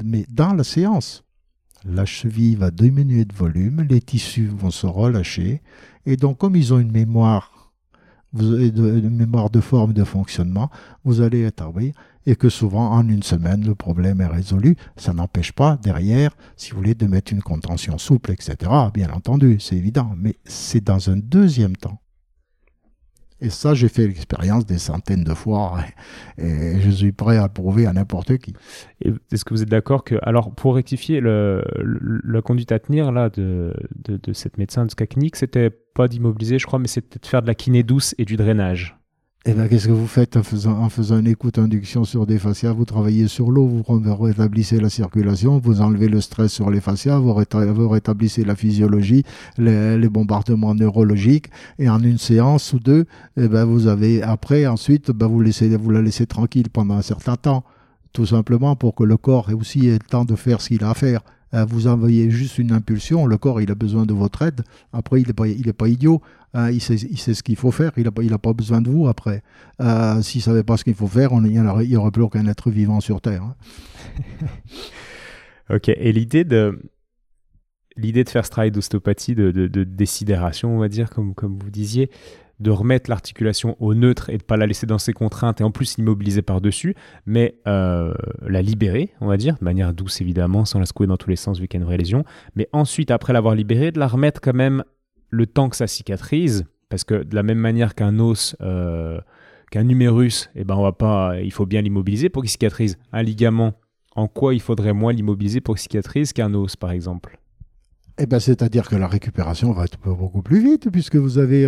[0.04, 1.24] mais dans la séance,
[1.84, 5.62] la cheville va diminuer de volume, les tissus vont se relâcher,
[6.06, 7.72] et donc comme ils ont une mémoire,
[8.38, 10.70] une mémoire de forme de fonctionnement,
[11.04, 11.94] vous allez établir
[12.26, 14.76] et que souvent en une semaine le problème est résolu.
[14.96, 18.70] Ça n'empêche pas derrière, si vous voulez, de mettre une contention souple, etc.
[18.92, 22.00] Bien entendu, c'est évident, mais c'est dans un deuxième temps.
[23.44, 25.76] Et ça, j'ai fait l'expérience des centaines de fois
[26.38, 28.54] et je suis prêt à prouver à n'importe qui.
[29.30, 31.62] Est-ce que vous êtes d'accord que, alors pour rectifier, le,
[32.24, 33.74] la conduite à tenir là, de,
[34.08, 34.96] de, cette médecin de ce
[35.34, 38.36] c'était pas d'immobiliser, je crois, mais c'était de faire de la kiné douce et du
[38.36, 38.96] drainage
[39.46, 42.38] eh bien, qu'est-ce que vous faites en faisant, en faisant une écoute induction sur des
[42.38, 42.72] fascias?
[42.72, 47.18] Vous travaillez sur l'eau, vous rétablissez la circulation, vous enlevez le stress sur les fascias,
[47.18, 49.22] vous, rétablissez la physiologie,
[49.58, 53.04] les, bombardements neurologiques, et en une séance ou deux,
[53.36, 57.02] eh ben, vous avez, après, ensuite, ben, vous, laissez, vous la laissez tranquille pendant un
[57.02, 57.64] certain temps,
[58.14, 60.90] tout simplement pour que le corps ait aussi le temps de faire ce qu'il a
[60.90, 61.20] à faire.
[61.54, 65.20] Euh, vous envoyez juste une impulsion, le corps il a besoin de votre aide, après
[65.20, 65.44] il n'est pas,
[65.78, 66.20] pas idiot,
[66.52, 68.90] hein, il, sait, il, sait, ce qu'il faut faire, il n'a il pas besoin de
[68.90, 69.42] vous après.
[69.80, 72.70] Euh, S'il ne savait pas ce qu'il faut faire, il n'y aurait, plus aucun être
[72.70, 73.42] vivant sur Terre.
[73.42, 73.54] Hein.
[75.70, 76.78] Ok, et l'idée de,
[77.96, 81.70] l'idée de faire ce travail d'ostéopathie, de, de, décidération, on va dire, comme, comme vous
[81.70, 82.10] disiez,
[82.60, 85.70] de remettre l'articulation au neutre et de pas la laisser dans ses contraintes et en
[85.70, 86.94] plus l'immobiliser par-dessus,
[87.26, 88.14] mais euh,
[88.46, 91.36] la libérer, on va dire, de manière douce évidemment, sans la secouer dans tous les
[91.36, 92.24] sens vu qu'il y a une vraie lésion,
[92.54, 94.84] mais ensuite, après l'avoir libérée, de la remettre quand même
[95.30, 99.20] le temps que ça cicatrise, parce que de la même manière qu'un os, euh,
[99.70, 102.98] qu'un numérus, eh ben on va pas, il faut bien l'immobiliser pour qu'il cicatrise.
[103.12, 103.74] Un ligament,
[104.14, 107.38] en quoi il faudrait moins l'immobiliser pour qu'il cicatrise qu'un os, par exemple?
[108.16, 111.66] Eh ben, c'est-à-dire que la récupération va être beaucoup plus vite puisque vous avez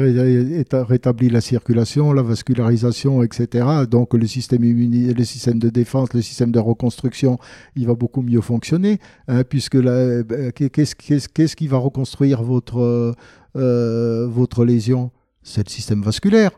[0.73, 3.67] rétabli la circulation, la vascularisation, etc.
[3.91, 7.39] Donc le système le système de défense, le système de reconstruction,
[7.75, 10.23] il va beaucoup mieux fonctionner hein, puisque euh,
[10.53, 13.15] qu'est-ce qui va reconstruire votre
[13.57, 15.11] euh, votre lésion?
[15.43, 16.53] C'est le système vasculaire.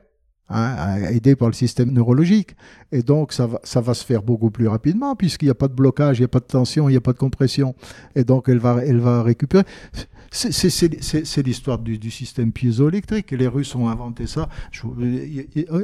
[0.50, 2.56] Hein, aidé par le système neurologique.
[2.90, 5.68] Et donc, ça va, ça va se faire beaucoup plus rapidement, puisqu'il n'y a pas
[5.68, 7.74] de blocage, il n'y a pas de tension, il n'y a pas de compression.
[8.14, 9.64] Et donc, elle va, elle va récupérer.
[10.30, 13.30] C'est l'histoire du, du, système piézoélectrique.
[13.32, 14.48] Les Russes ont inventé ça.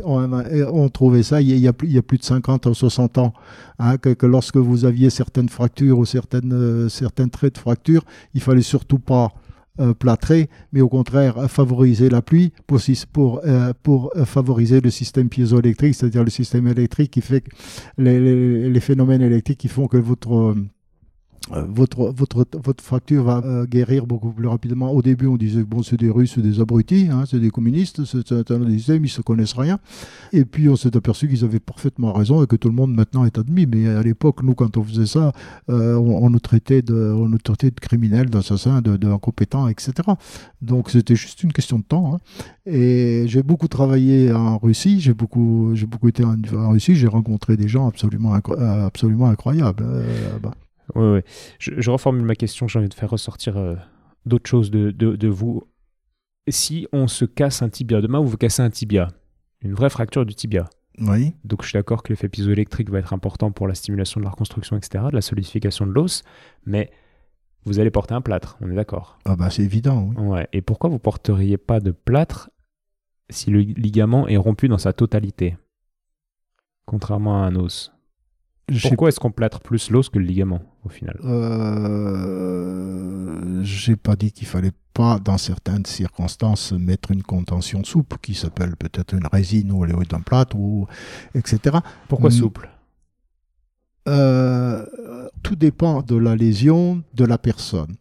[0.04, 3.32] On, trouvait ça il y, a, il y a plus de 50 ou 60 ans.
[3.78, 8.04] Hein, que, que, lorsque vous aviez certaines fractures ou certaines, euh, certains traits de fracture,
[8.34, 9.32] il fallait surtout pas
[9.80, 12.80] euh, plâtrer, mais au contraire favoriser la pluie pour,
[13.12, 17.44] pour, euh, euh, favoriser le système piézoélectrique, c'est-à-dire le système électrique qui fait
[17.98, 20.54] les, les, phénomènes électriques qui font que votre euh,
[21.50, 24.90] votre, votre, votre fracture va euh, guérir beaucoup plus rapidement.
[24.92, 28.32] Au début, on disait bon, c'est des Russes, des abrutis, hein, c'est des communistes, c'est
[28.32, 29.78] un système, ils se connaissent rien.
[30.32, 33.26] Et puis, on s'est aperçu qu'ils avaient parfaitement raison et que tout le monde maintenant
[33.26, 33.66] est admis.
[33.66, 35.32] Mais à l'époque, nous, quand on faisait ça,
[35.68, 39.92] euh, on, nous traitait de, on nous traitait de criminels, d'assassins, d'incompétents, etc.
[40.62, 42.14] Donc, c'était juste une question de temps.
[42.14, 42.18] Hein.
[42.64, 46.36] Et j'ai beaucoup travaillé en Russie, j'ai beaucoup, beaucoup été en,
[46.70, 49.84] Russie, j'ai rencontré des gens absolument, absolument incroyables.
[50.94, 51.20] Oui,
[51.58, 53.74] Je, reformule ma question, j'ai envie de faire ressortir euh,
[54.26, 55.62] d'autres choses de, de, vous.
[56.48, 59.08] Si on se casse un tibia demain, vous vous cassez un tibia,
[59.62, 60.68] une vraie fracture du tibia.
[61.00, 61.34] Oui.
[61.44, 64.30] Donc je suis d'accord que l'effet piézoélectrique va être important pour la stimulation de la
[64.30, 66.22] reconstruction, etc., de la solidification de l'os,
[66.66, 66.90] mais
[67.64, 70.26] vous allez porter un plâtre, on est d'accord Ah bah c'est évident, oui.
[70.26, 70.48] Ouais.
[70.52, 72.50] Et pourquoi vous porteriez pas de plâtre
[73.30, 75.56] si le ligament est rompu dans sa totalité
[76.84, 77.92] Contrairement à un os?
[78.82, 80.60] Pourquoi est-ce qu'on plâtre plus l'os que le ligament?
[80.84, 82.44] Au final euh,
[83.62, 88.76] J'ai pas dit qu'il fallait pas, dans certaines circonstances, mettre une contention souple qui s'appelle
[88.76, 90.86] peut-être une résine ou d'un plâtre, ou
[91.34, 91.78] etc.
[92.08, 92.32] Pourquoi hmm.
[92.32, 92.68] souple?
[94.06, 94.84] Euh,
[95.42, 97.96] Tout dépend de la lésion de la personne.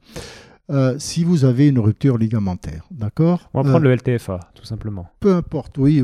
[0.69, 3.49] Euh, si vous avez une rupture ligamentaire, d'accord?
[3.53, 5.07] On va prendre le LTFA, tout simplement.
[5.19, 6.01] Peu importe, oui.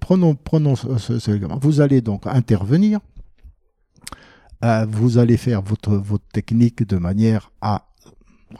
[0.00, 1.58] prenons, prenons ce ligament.
[1.60, 3.00] Vous allez donc intervenir
[4.64, 6.02] euh, vous allez faire votre,
[6.32, 7.84] technique de manière à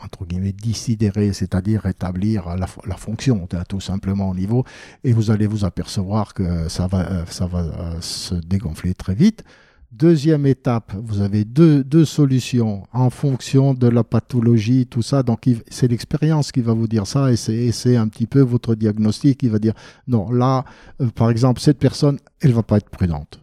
[0.03, 4.65] entre guillemets, dissidérer, c'est-à-dire rétablir la, fonction, tout simplement au niveau,
[5.03, 9.45] et vous allez vous apercevoir que ça va, euh, euh, se dégonfler très vite.
[9.91, 15.23] Deuxième étape, vous avez deux, deux solutions en fonction de la pathologie, tout ça.
[15.23, 19.39] Donc, c'est l'expérience qui va vous dire ça et c'est un petit peu votre diagnostic
[19.39, 19.73] qui va dire
[20.07, 20.67] non, là,
[21.15, 23.41] par exemple, cette personne, elle va pas être prudente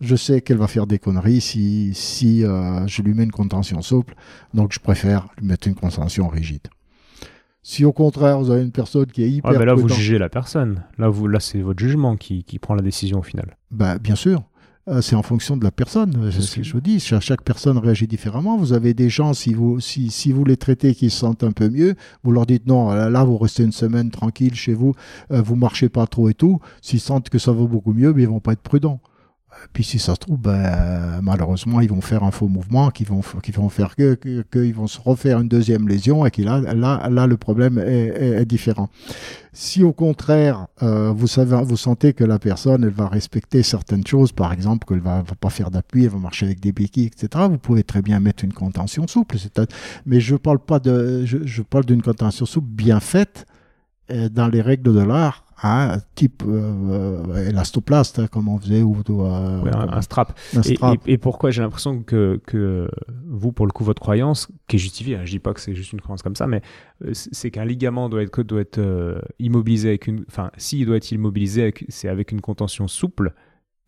[0.00, 3.82] je sais qu'elle va faire des conneries si, si euh, je lui mets une contention
[3.82, 4.14] souple,
[4.54, 6.68] donc je préfère lui mettre une contention rigide.
[7.62, 9.50] Si au contraire, vous avez une personne qui est hyper.
[9.50, 10.84] Ouais, là, vous jugez la personne.
[10.98, 13.56] Là, vous, là c'est votre jugement qui, qui, prend la décision au final.
[13.72, 14.44] Ben, bien sûr.
[14.88, 16.30] Euh, c'est en fonction de la personne.
[16.30, 17.00] C'est ce que je vous dis.
[17.00, 18.56] Chaque, personne réagit différemment.
[18.56, 21.50] Vous avez des gens, si vous, si, si vous les traitez qui se sentent un
[21.50, 24.94] peu mieux, vous leur dites non, là, vous restez une semaine tranquille chez vous,
[25.32, 26.60] euh, vous marchez pas trop et tout.
[26.82, 29.00] S'ils sentent que ça va beaucoup mieux, mais ils vont pas être prudents.
[29.72, 33.20] Puis si ça se trouve, ben, malheureusement, ils vont faire un faux mouvement qui vont,
[33.20, 37.26] vont faire que, qu'ils vont se refaire une deuxième lésion et que là, là, là
[37.26, 38.88] le problème est, différent.
[39.52, 44.06] Si au contraire, euh, vous savez, vous sentez que la personne, elle va respecter certaines
[44.06, 47.06] choses, par exemple, qu'elle va, va pas faire d'appui, elle va marcher avec des béquilles,
[47.06, 47.44] etc.
[47.48, 49.36] Vous pouvez très bien mettre une contention souple.
[50.04, 53.46] Mais je parle pas de, je, je parle d'une contention souple bien faite
[54.10, 58.82] euh, dans les règles de l'art un type euh, euh, élastoplaste, hein, comme on faisait,
[58.82, 60.38] ou euh, un, strap.
[61.06, 62.90] Et, pourquoi j'ai l'impression que, que
[63.26, 65.74] vous, pour le coup, votre croyance, qui est justifiée, hein, je dis pas que c'est
[65.74, 66.62] juste une croyance comme ça, mais
[67.12, 68.80] c'est qu'un ligament doit être, doit être
[69.38, 70.24] immobilisé avec une.
[70.28, 73.32] Enfin, s'il doit être immobilisé, c'est avec une contention souple,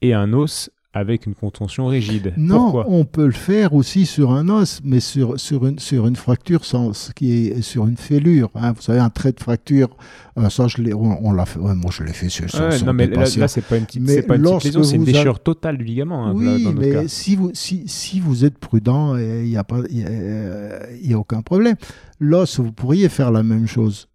[0.00, 2.32] et un os avec une contention rigide.
[2.38, 2.86] Non, Pourquoi?
[2.88, 6.64] on peut le faire aussi sur un os, mais sur, sur, une, sur une fracture
[6.64, 8.48] sans, qui est sur une fêlure.
[8.54, 8.72] hein.
[8.72, 9.88] Vous savez, un trait de fracture,
[10.38, 11.58] euh, ça, je on, on l'a fait.
[11.58, 13.84] ouais, moi, je l'ai fait sur, sur, Ouais, non, mais là, là, c'est pas une
[13.84, 16.24] petite, Mais c'est une déchirure totale du ligament.
[16.26, 17.02] hein, là, Oui, dans notre mais cas.
[17.08, 21.12] si vous, si, si vous êtes prudent, il n'y a, pas- y a, euh, y
[21.12, 21.76] a aucun problème.
[22.18, 24.08] L'os, vous pourriez faire la même chose.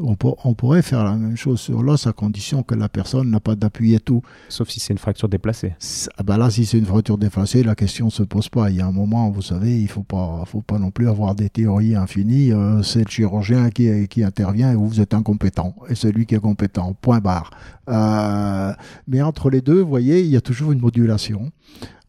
[0.00, 3.30] On, pour- on pourrait faire la même chose sur l'os à condition que la personne
[3.30, 4.22] n'a pas d'appui et tout.
[4.48, 5.74] Sauf si c'est une fracture déplacée.
[6.18, 8.70] Ah ben là, si c'est une fracture défacée, la question ne se pose pas.
[8.70, 11.08] Il y a un moment, vous savez, il ne faut pas, faut pas non plus
[11.08, 12.50] avoir des théories infinies.
[12.52, 15.76] Euh, c'est le chirurgien qui, qui intervient et vous êtes incompétent.
[15.88, 16.96] Et c'est lui qui est compétent.
[17.00, 17.50] Point barre.
[17.88, 18.72] Euh,
[19.06, 21.52] mais entre les deux, vous voyez, il y a toujours une modulation.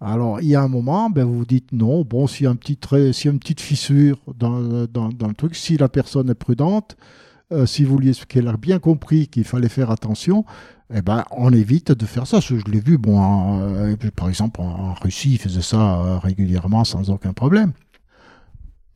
[0.01, 2.03] Alors, il y a un moment, ben, vous vous dites non.
[2.03, 5.09] Bon, s'il y a un petit trait, s'il y a une petite fissure dans, dans,
[5.09, 6.97] dans le truc, si la personne est prudente,
[7.51, 10.45] euh, si vous lui qu'elle a bien compris qu'il fallait faire attention,
[10.93, 12.39] eh ben, on évite de faire ça.
[12.39, 17.09] Je l'ai vu, bon, euh, par exemple, en, Russie, ils faisaient ça euh, régulièrement sans
[17.09, 17.73] aucun problème.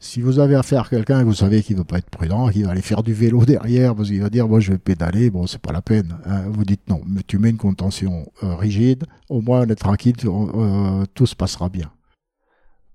[0.01, 2.47] Si vous avez affaire à quelqu'un et vous savez qu'il ne veut pas être prudent,
[2.49, 5.29] qu'il va aller faire du vélo derrière, parce qu'il va dire, moi je vais pédaler,
[5.29, 6.17] bon, c'est pas la peine.
[6.25, 6.43] hein.
[6.47, 11.25] Vous dites non, mais tu mets une contention rigide, au moins on est tranquille, tout
[11.25, 11.91] se passera bien.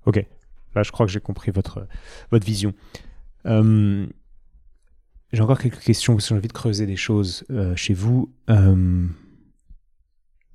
[0.07, 0.27] Ok.
[0.75, 1.87] Là, je crois que j'ai compris votre,
[2.31, 2.73] votre vision.
[5.35, 8.33] J'ai encore quelques questions parce que j'ai envie de creuser des choses euh, chez vous.
[8.51, 9.07] Euh,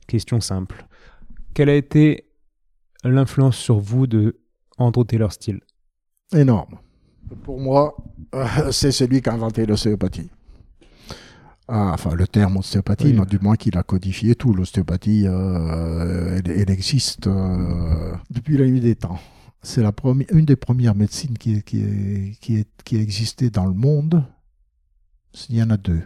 [0.07, 0.85] question simple.
[1.53, 2.29] Quelle a été
[3.03, 4.39] l'influence sur vous de
[4.77, 5.61] Andrew Taylor Steele?
[6.33, 6.77] Énorme.
[7.43, 7.95] Pour moi,
[8.33, 10.29] euh, c'est celui qui a inventé l'ostéopathie.
[11.67, 13.13] Ah, enfin, le terme ostéopathie, Oui.
[13.13, 14.53] mais du moins qu'il a codifié tout.
[14.53, 17.29] L'ostéopathie, elle, elle existe
[18.31, 19.19] depuis la nuit des temps.
[19.61, 19.83] C'est
[20.31, 24.23] une des premières médecines qui, qui, qui, qui a existé dans le monde.
[25.49, 26.01] Il y en a deux.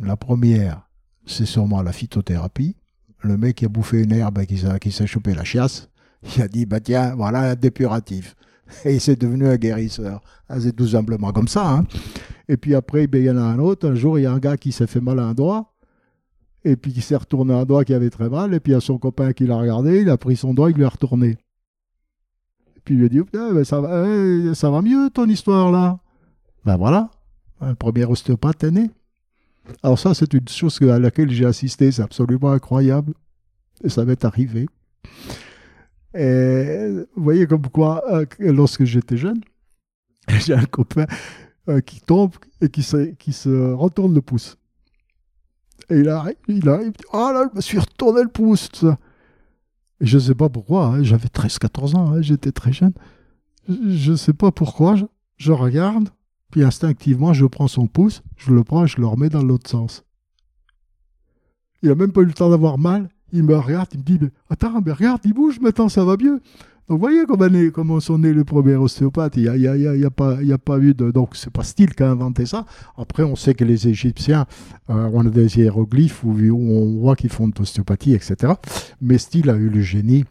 [0.00, 0.88] La première,
[1.26, 2.76] c'est sûrement la phytothérapie.
[3.20, 5.88] Le mec qui a bouffé une herbe et qui s'est qui s'est chopé la chiasse,
[6.36, 8.36] il a dit, bah tiens, voilà un dépuratif.
[8.84, 10.20] Et c'est devenu un guérisseur.
[10.48, 11.68] Ah, c'est tout simplement comme ça.
[11.68, 11.86] hein.
[12.48, 13.88] Et puis après, ben, il y en a un autre.
[13.88, 15.74] Un jour, il y a un gars qui s'est fait mal à un doigt.
[16.64, 18.52] Et puis qui s'est retourné un doigt qui avait très mal.
[18.52, 20.02] Et puis il y a son copain qui l'a regardé.
[20.02, 21.38] Il a pris son doigt, il lui a retourné.
[22.76, 25.26] Et puis il lui a dit Putain, ben, ça, va, eh, ça va mieux ton
[25.28, 25.98] histoire là.
[26.64, 27.10] Ben voilà.
[27.60, 28.90] Un premier ostéopathe est né.
[29.82, 31.92] Alors ça, c'est une chose à laquelle j'ai assisté.
[31.92, 33.14] C'est absolument incroyable.
[33.84, 34.66] Et ça m'est arrivé.
[36.14, 39.40] Et vous voyez comme quoi, euh, lorsque j'étais jeune,
[40.28, 41.06] j'ai un copain
[41.68, 44.56] euh, qui tombe et qui se, retourne le pouce.
[45.90, 48.84] Et il arrive, il arrive, ah là, je me suis retourné le pouce.
[50.00, 52.92] Et je ne sais pas pourquoi, hein, j'avais 13-14 ans, hein, j'étais très jeune.
[53.68, 54.96] Je ne sais pas pourquoi,
[55.36, 56.08] je regarde,
[56.50, 59.68] puis instinctivement, je prends son pouce, je le prends et je le remets dans l'autre
[59.68, 60.04] sens.
[61.82, 63.08] Il n'a même pas eu le temps d'avoir mal.
[63.32, 64.18] Il me regarde, il me dit,
[64.48, 66.40] attends, mais regarde, il bouge maintenant, ça va mieux.
[66.88, 67.24] Donc, vous voyez
[67.70, 69.36] comment, sont nés les premiers ostéopathes.
[69.36, 71.10] Il n'y a, pas, eu de.
[71.10, 72.64] Donc, c'est pas Steele qui a inventé ça.
[72.96, 74.46] Après, on sait que les Égyptiens,
[74.88, 78.54] euh, on a des hiéroglyphes où, on voit qu'ils font de l'ostéopathie, etc.
[79.02, 80.24] Mais Steele a eu le génie,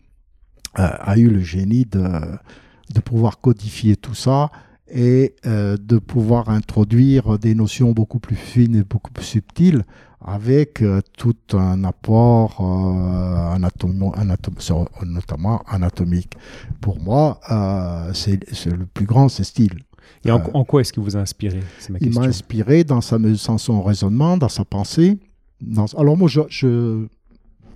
[0.79, 4.49] euh, a eu le génie de pouvoir codifier tout ça
[4.89, 9.83] et euh, de pouvoir introduire des notions beaucoup plus fines et beaucoup plus subtiles
[10.21, 16.33] avec euh, tout un apport euh, anatomo- anatom- sur- notamment anatomique.
[16.81, 19.79] Pour moi, euh, c'est le plus grand, c'est Steele.
[20.25, 21.59] Et en, en quoi est-ce qu'il vous a inspiré?
[21.89, 25.19] Ma Il m'a inspiré dans, sa, dans son raisonnement, dans sa pensée.
[25.61, 27.05] Dans, alors moi, je, je-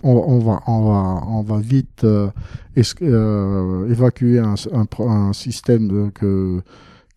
[0.03, 2.29] on, on va, on, va, on va vite euh,
[3.01, 6.61] euh, évacuer un, un pro- un système de- que,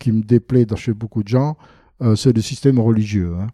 [0.04, 1.56] qui me déplaît chez beaucoup de gens.
[2.02, 3.34] Euh, c'est le système religieux.
[3.40, 3.46] hein.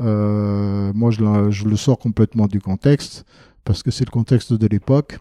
[0.00, 3.24] Euh, moi, je, le sors complètement du contexte
[3.64, 5.18] parce que c'est le contexte de l'époque.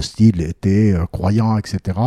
[0.00, 1.98] Steele était euh, croyant, etc.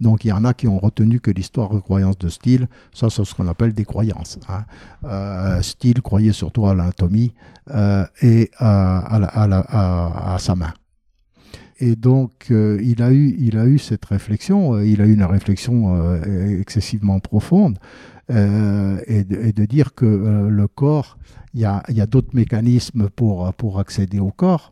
[0.00, 3.08] Donc il y en a qui ont retenu que l'histoire de croyance de Steele, ça
[3.10, 4.40] c'est ce qu'on appelle des croyances.
[4.48, 4.64] hein.
[6.02, 7.32] Croyait surtout à l'anatomie
[8.22, 9.60] et à, la-
[10.34, 10.72] à sa main.
[11.80, 15.12] Et donc euh, il, a eu, il a eu cette réflexion, euh, il a eu
[15.12, 17.78] une réflexion euh, excessivement profonde,
[18.30, 21.16] et, de, et de dire que le corps,
[21.54, 24.70] il y a, y a d'autres mécanismes pour, pour accéder au corps,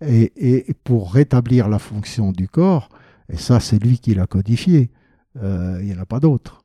[0.00, 2.90] et, et pour rétablir la fonction du corps,
[3.28, 4.92] et ça c'est lui qui l'a codifié,
[5.34, 6.62] il n'y en a pas d'autres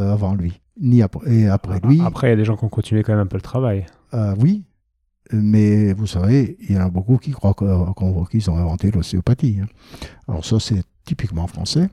[0.00, 2.00] euh, avant lui, ni après, et après lui.
[2.00, 3.86] Après, il y a des gens qui ont continué quand même un peu le travail.
[4.40, 4.64] Oui,
[5.32, 7.54] mais vous savez, il y en a beaucoup qui croient
[8.30, 9.58] qu'ils ont inventé l'ostéopathie.
[9.62, 9.66] hein.
[10.28, 11.88] Alors ça, c'est typiquement français.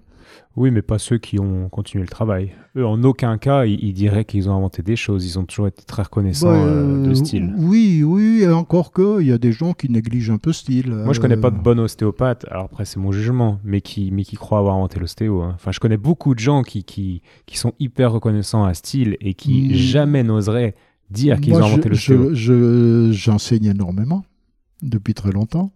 [0.56, 2.52] Oui, mais pas ceux qui ont continué le travail.
[2.76, 5.24] Eux, en aucun cas, ils, ils diraient qu'ils ont inventé des choses.
[5.26, 7.54] Ils ont toujours été très reconnaissants Bah, euh, de euh, style.
[7.58, 10.90] Oui, oui, et encore que, il y a des gens qui négligent un peu style.
[10.90, 14.24] Moi, je connais pas de bon ostéopathe, alors après, c'est mon jugement, mais qui, mais
[14.24, 15.42] qui croient avoir inventé l'ostéo.
[15.44, 15.52] hein.
[15.56, 19.34] Enfin, je connais beaucoup de gens qui, qui, qui sont hyper reconnaissants à style et
[19.36, 19.74] qui Mm.
[19.74, 20.74] jamais n'oseraient
[21.10, 24.24] dire qu'ils ont inventé je- je- je- J'enseigne énormément
[24.82, 25.72] depuis très longtemps.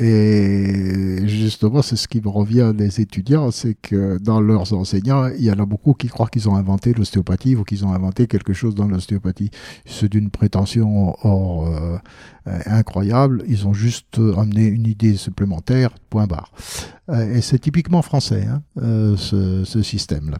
[0.00, 5.44] Et justement, c'est ce qui me revient des étudiants, c'est que dans leurs enseignants, il
[5.44, 8.52] y en a beaucoup qui croient qu'ils ont inventé l'ostéopathie ou qu'ils ont inventé quelque
[8.52, 9.50] chose dans l'ostéopathie.
[9.86, 11.98] C'est d'une prétention hors, euh,
[12.66, 13.44] incroyable.
[13.46, 16.52] Ils ont juste euh, amené une idée supplémentaire, point barre.
[17.10, 20.38] Euh, et c'est typiquement français, hein, euh, ce, ce système-là.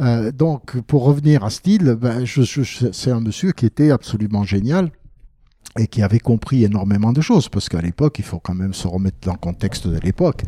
[0.00, 4.42] Euh, donc, pour revenir à Steele, ben, je, je- c'est un monsieur qui était absolument
[4.44, 4.90] génial
[5.78, 8.88] et qui avait compris énormément de choses, parce qu'à l'époque, il faut quand même se
[8.88, 10.42] remettre dans le contexte de l'époque,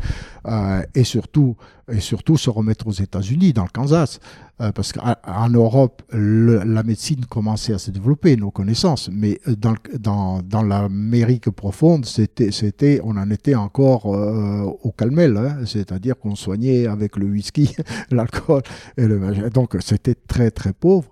[0.47, 1.55] euh, et surtout,
[1.91, 4.19] et surtout se remettre aux États-Unis, dans le Kansas,
[4.61, 9.55] euh, parce qu'en Europe, le- la médecine commençait à se développer, nos connaissances, mais euh,
[9.55, 15.57] dans, dans, dans l'Amérique profonde, c'était, c'était, on en était encore euh, au calmel, hein,
[15.65, 17.75] c'est-à-dire qu'on soignait avec le whisky,
[18.11, 18.61] l'alcool,
[18.97, 21.09] et le, donc c'était très très pauvre.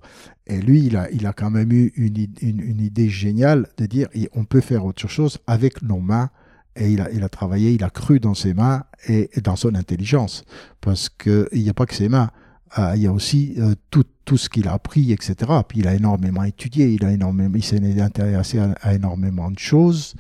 [0.48, 3.86] Et lui, il a, il a quand même eu une, une, une idée géniale de
[3.86, 6.30] dire on peut faire autre chose avec nos mains.
[6.80, 9.74] Et il a, il a travaillé, il a cru dans ses mains et, dans son
[9.76, 10.44] intelligence.
[10.80, 12.30] Parce qu'il n'y a pas que ses mains,
[12.78, 15.36] euh, il y a aussi euh, tout, tout ce qu'il a appris, etc.
[15.68, 20.14] Puis il a énormément étudié, il, a énormément, il s'est intéressé à, énormément de choses.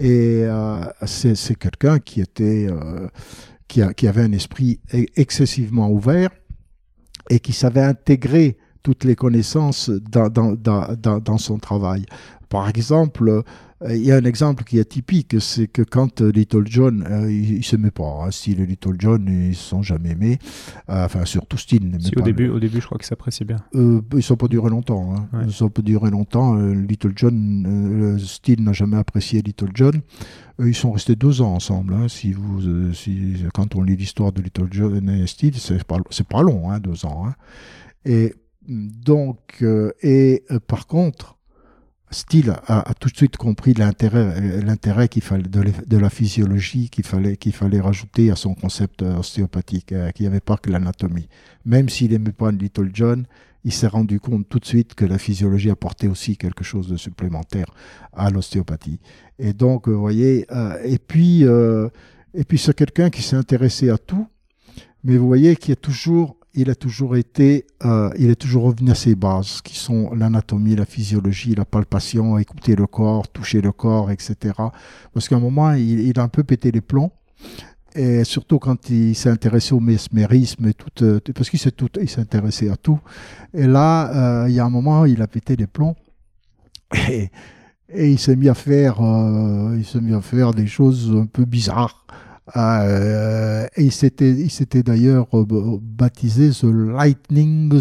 [0.00, 3.08] Et euh, c'est c'est quelqu'un qui, était, euh,
[3.68, 6.30] qui, a- qui avait un esprit e- excessivement ouvert
[7.30, 12.04] et qui savait intégrer toutes les connaissances dans, dans, dans, dans, son travail.
[12.48, 13.42] Par exemple, euh,
[13.96, 17.32] il y a un exemple qui est typique, c'est que quand euh, Little John, euh,
[17.32, 20.38] il, il s'aimait pas, hein, Steele et Little John, ils se sont jamais aimés.
[20.90, 22.20] Euh, enfin, surtout Steele Si, pas.
[22.20, 23.56] au, début, le- au début, je crois qu'ils s'appréciaient bien.
[23.74, 25.14] euh, ils ne sont pas durés longtemps.
[25.16, 25.28] hein.
[25.32, 25.40] Ouais.
[25.42, 26.54] Ils ne sont pas durés longtemps.
[26.54, 30.00] Little John, Steele n'a jamais apprécié Little John.
[30.60, 31.94] Ils sont restés deux ans ensemble.
[31.94, 32.06] hein.
[32.08, 35.96] Si vous, si, quand on lit l'histoire de Little John et Steele, c'est pas,
[36.28, 37.24] pas long, hein, deux ans.
[37.26, 37.34] hein.
[38.06, 38.34] Et
[38.68, 41.38] donc, euh, et euh, par contre,
[42.10, 47.04] Steele a, tout de suite compris l'intérêt, euh, l'intérêt qu'il fallait de, la physiologie qu'il
[47.04, 51.28] fallait, qu'il fallait rajouter à son concept ostéopathique, qu'il n'y avait pas que l'anatomie.
[51.64, 53.26] Même s'il n'aimait pas Little John,
[53.64, 56.96] il s'est rendu compte tout de suite que la physiologie apportait aussi quelque chose de
[56.96, 57.66] supplémentaire
[58.12, 59.00] à l'ostéopathie.
[59.38, 60.46] Et donc, vous voyez,
[60.84, 64.26] et puis, et puis c'est quelqu'un qui s'est intéressé à tout,
[65.02, 68.90] mais vous voyez qu'il a toujours, il a toujours été, euh, il est toujours revenu
[68.90, 73.72] à ses bases, qui sont l'anatomie, la physiologie, la palpation, écouter le corps, toucher le
[73.72, 74.54] corps, etc.
[75.12, 77.10] Parce qu'à un moment, il, a un peu pété les plombs.
[77.96, 81.90] Et surtout quand il s'est intéressé au mesmérisme et tout, euh, parce qu'il s'est tout,
[82.00, 82.98] il s'est intéressé à tout.
[83.52, 85.94] Et là, euh, il y a un moment, il a pété les plombs
[87.08, 87.30] et,
[87.88, 91.26] et il s'est mis à faire, euh, il s'est mis à faire des choses un
[91.26, 92.03] peu bizarres.
[92.56, 95.44] Euh, et il s'était, il s'était d'ailleurs euh,
[95.80, 97.72] baptisé The Lightning,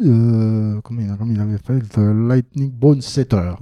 [0.00, 3.52] euh, comment, il, comment il avait fait, The Lightning Bone Setter.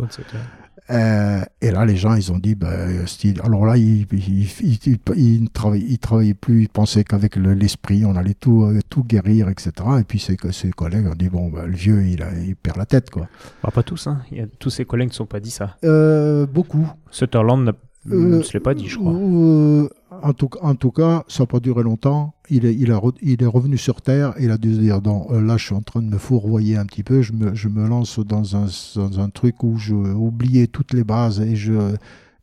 [0.91, 4.79] Euh, et là, les gens, ils ont dit, ben, Steele- alors là, il, il, il,
[4.85, 8.65] il, il ne travaillait, il travaillait plus, il pensait qu'avec le- l'esprit, on allait tout,
[8.65, 9.71] euh, tout guérir, etc.
[10.01, 12.77] Et puis ses, ses collègues ont dit, bon, ben, le vieux, il, a, il perd
[12.77, 13.29] la tête, quoi.
[13.63, 14.23] Bah, pas tous, hein.
[14.33, 15.77] Il y a, tous ses collègues ne sont pas dit ça.
[15.85, 16.87] Euh, beaucoup.
[17.11, 17.73] Sutherland
[18.07, 19.13] n'a- Euh, ne se l'est pas dit, je crois.
[19.15, 19.89] Euh,
[20.23, 22.35] en, tout, en tout cas, ça n'a pas duré longtemps.
[22.51, 24.81] Il est, il, a re- il est revenu sur Terre et il a dû se
[24.81, 27.23] dire non, euh, là, je suis en train de me fourvoyer un petit peu.
[27.23, 28.67] Je me, je me lance dans un,
[28.97, 31.73] dans un truc où je oubliais toutes les bases et, je,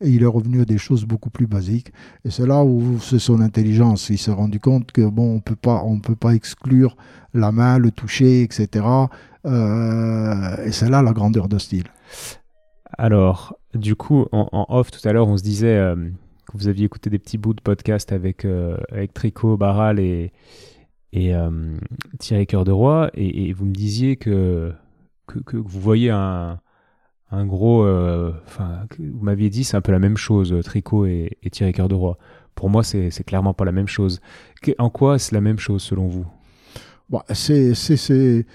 [0.02, 1.91] et il est revenu à des choses beaucoup plus basiques.
[2.26, 4.10] Et c'est là où c'est son intelligence.
[4.10, 6.95] Il s'est rendu compte que bon, on peut pas, on peut pas exclure
[7.34, 8.86] la main, le toucher, etc.
[9.45, 11.86] Euh, et c'est là la grandeur de style.
[13.02, 16.84] Alors, du coup, en, off tout à l'heure, on se disait euh, que vous aviez
[16.86, 18.76] écouté des petits bouts de podcast avec, euh,
[19.14, 20.34] Tricot, Barral et,
[21.14, 21.78] et euh,
[22.20, 24.74] Thierry Cœur de Roi, et, vous me disiez que,
[25.54, 26.60] vous voyez un,
[27.32, 27.86] gros.
[27.86, 31.72] euh, Enfin, vous m'aviez dit c'est un peu la même chose, Tricot et, et Thierry
[31.72, 32.18] Cœur de Roi.
[32.54, 34.20] Pour moi, c'est clairement pas la même chose.
[34.78, 36.26] En quoi c'est la même chose selon vous?
[37.32, 38.46] C'est, c'est-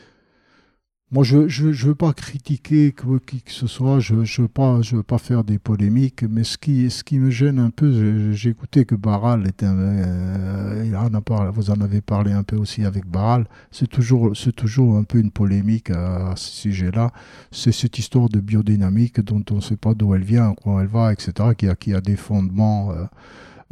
[1.13, 4.43] Moi, je ne je, veux pas critiquer que- qui que ce soit, je ne je
[4.43, 7.59] veux, pas- je veux pas faire des polémiques, mais ce qui, ce qui me gêne
[7.61, 9.67] un peu, j'ai- écouté que Barral était.
[9.67, 15.05] un- euh, vous en avez parlé un peu aussi avec Barral, c'est toujours, toujours un
[15.05, 17.11] peu une polémique à, à ce sujet-là.
[17.53, 20.87] C'est cette histoire de biodynamique dont on ne sait pas d'où elle vient, où elle
[20.89, 22.91] va, etc., qui a, qui a des fondements.
[22.93, 23.05] euh,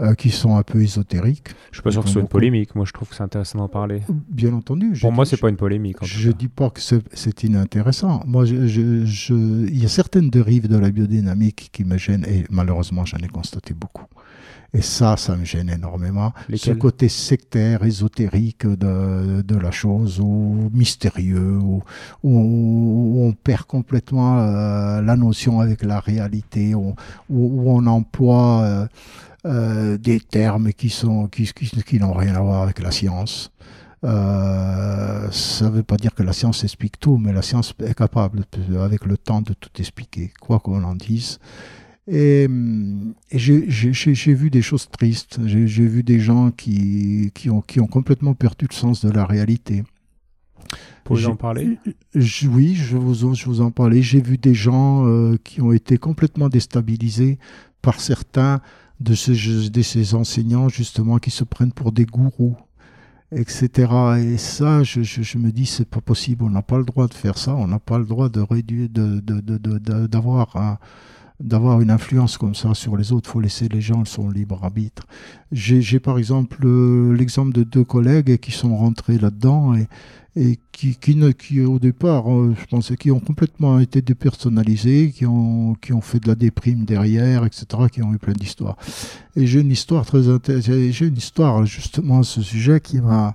[0.01, 1.49] euh, qui sont un peu ésotériques.
[1.71, 2.75] Je suis pas sûr que ce soit une polémique.
[2.75, 4.03] Moi, je trouve que c'est intéressant d'en parler.
[4.29, 4.93] Bien entendu.
[5.01, 5.99] Pour moi, c'est pas une polémique.
[6.03, 8.23] je ne dis pas que c'est inintéressant.
[8.27, 12.45] Moi, je, je, il y a certaines dérives de la biodynamique qui me gênent et
[12.51, 14.07] malheureusement, j'en ai constaté beaucoup.
[14.75, 16.33] Et ça, ça me gêne énormément.
[16.55, 21.83] Ce côté sectaire, ésotérique de, de la chose, ou mystérieux, où,
[22.25, 26.95] on perd complètement euh, la notion avec la réalité, où,
[27.29, 28.87] où on emploie euh,
[29.45, 33.51] euh, des termes qui sont qui, qui, n'ont rien à voir avec la science.
[34.05, 37.95] Euh, ça ne veut pas dire que la science explique tout, mais la science est
[37.95, 38.45] capable,
[38.79, 41.39] avec le temps, de tout expliquer, quoi qu'on en dise.
[42.09, 42.49] Et,
[43.31, 45.39] et j'ai vu des choses tristes.
[45.45, 49.25] J'ai vu des gens qui, qui, ont, qui ont complètement perdu le sens de la
[49.25, 49.85] réalité.
[51.05, 51.79] Pouvez en parler?
[52.15, 54.03] Oui, je vous, je vous en parlais.
[54.03, 57.39] J'ai vu des gens euh, qui ont été complètement déstabilisés
[57.83, 58.61] par certains
[59.03, 62.57] de ces, enseignants, justement, qui se prennent pour des gourous
[63.35, 63.91] etc.
[64.19, 66.45] Et ça, je, me dis, c'est pas possible.
[66.45, 67.55] On n'a pas le droit de faire ça.
[67.55, 70.77] On n'a pas le droit de réduire, d'avoir de,
[71.41, 73.31] d'avoir une influence comme ça sur les autres.
[73.31, 75.05] Faut laisser les gens son libre arbitre.
[75.51, 79.89] J'ai par exemple euh, l'exemple de deux collègues qui sont rentrés là-dedans et,
[80.35, 85.13] et qui, qui, ne, qui, au départ, euh, je pensais, qui ont complètement été dépersonnalisés,
[85.15, 88.77] qui ont, qui ont fait de la déprime derrière, etc., qui ont eu plein d'histoires.
[89.37, 93.33] Et j'ai une histoire très intéressante, j'ai une histoire justement à ce sujet qui m'a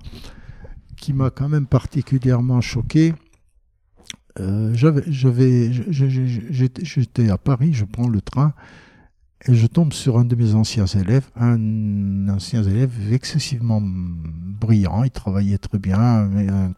[0.96, 3.14] qui m'a quand même particulièrement choqué.
[4.40, 5.70] Euh, j'avais,
[6.82, 8.52] j'étais à Paris, je prends le train
[9.46, 15.10] et je tombe sur un de mes anciens élèves, un ancien élève excessivement brillant, il
[15.10, 16.28] travaillait très bien,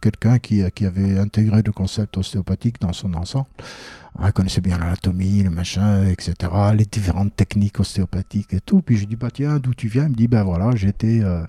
[0.00, 3.46] quelqu'un qui, avait intégré le concept ostéopathique dans son ensemble.
[4.22, 6.34] Il connaissait bien l'anatomie, le machin, etc.,
[6.74, 8.82] les différentes techniques ostéopathiques et tout.
[8.82, 10.04] Puis je dis, bah tiens, d'où tu viens?
[10.04, 11.42] Il me dit, ben voilà, j'étais euh,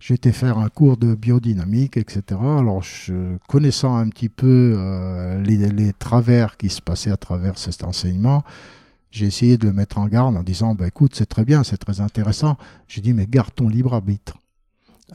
[0.00, 2.22] j'étais faire un cours de biodynamique, etc.
[2.40, 7.84] Alors, je, connaissant un petit peu euh, les, travers qui se passaient à travers cet
[7.84, 8.44] enseignement,
[9.10, 11.78] j'ai essayé de le mettre en garde en disant, bah, écoute, c'est très bien, c'est
[11.78, 12.56] très intéressant.
[12.86, 14.38] J'ai dit, mais garde ton libre arbitre.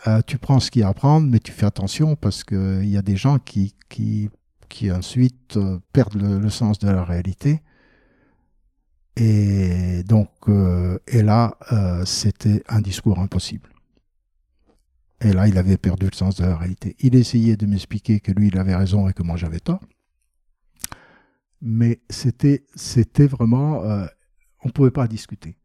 [0.07, 2.89] Euh, tu prends ce qu'il y a à prendre, mais tu fais attention parce qu'il
[2.89, 4.29] y a des gens qui, qui,
[4.69, 7.61] qui ensuite euh, perdent le, sens de la réalité.
[9.15, 10.31] Et donc,
[11.05, 11.55] et là,
[12.03, 13.69] c'était un discours impossible.
[15.21, 16.95] Et là, il avait perdu le sens de la réalité.
[16.99, 19.79] Il essayait de m'expliquer que lui, il avait raison et que moi, j'avais tort.
[21.65, 24.06] Mais c'était, c'était vraiment, euh,
[24.65, 25.56] on pouvait pas discuter.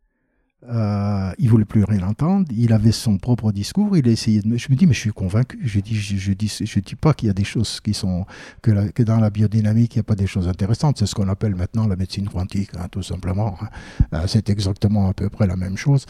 [0.69, 2.47] Euh, il voulait plus rien entendre.
[2.51, 3.97] Il avait son propre discours.
[3.97, 4.15] Il a.
[4.15, 5.59] Je me dis, mais je suis convaincu.
[5.62, 8.27] Je dis, je, je dis, je dis pas qu'il y a des choses qui sont
[8.62, 10.99] que, que dans la biodynamique, il n'y a pas des choses intéressantes.
[10.99, 13.57] C'est ce qu'on appelle maintenant la médecine quantique, hein, tout simplement.
[13.61, 13.69] Hein.
[14.15, 16.07] Euh, c'est exactement à peu près la même chose.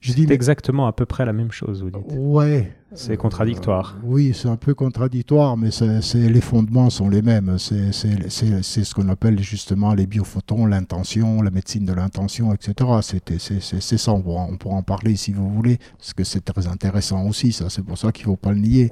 [0.00, 2.16] Je dis exactement à peu près la même chose, vous dites.
[2.16, 2.74] Ouais.
[2.94, 3.96] C'est contradictoire.
[3.98, 7.58] Euh, oui, c'est un peu contradictoire, mais c'est les fondements sont les mêmes.
[7.58, 12.90] C'est ce qu'on appelle justement les biophotons, l'intention, la médecine de l'intention, etc.
[13.02, 16.66] C'est ça, on pourra, on pourra, en parler si vous voulez, parce que c'est très
[16.66, 17.68] intéressant aussi, ça.
[17.68, 18.90] C'est pour ça qu'il ne faut pas le nier.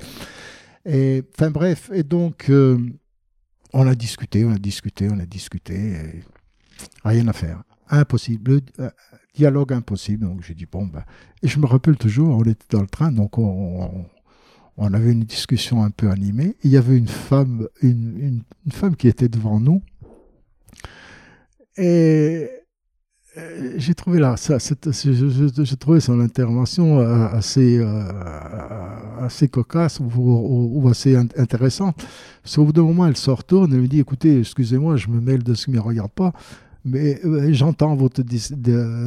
[0.85, 2.79] Et, enfin bref, et donc, euh,
[3.73, 5.97] on a discuté, on a discuté, on a discuté,
[7.03, 7.63] rien à faire.
[7.89, 8.61] Impossible.
[9.39, 10.27] Dialogue impossible.
[10.27, 11.05] Donc j'ai dit, bon, ben.
[11.43, 14.05] Et je me rappelle toujours, on était dans le train, donc on,
[14.77, 16.57] on, avait une discussion un peu animée.
[16.65, 19.81] Il y avait une femme, une, une, femme qui était devant nous.
[21.77, 22.51] Et
[23.37, 28.09] euh, j'ai trouvé là, ça, j'ai trouvé son intervention euh, assez, euh,
[29.21, 32.05] assez cocasse ou, assez intéressante.
[32.53, 35.45] Qu'au bout d'un moment, elle se retourne et me dit Écoutez, excusez-moi, je me mêle
[35.45, 36.33] de ce qui ne me regarde pas.
[36.85, 38.23] Mais euh, j'entends votre,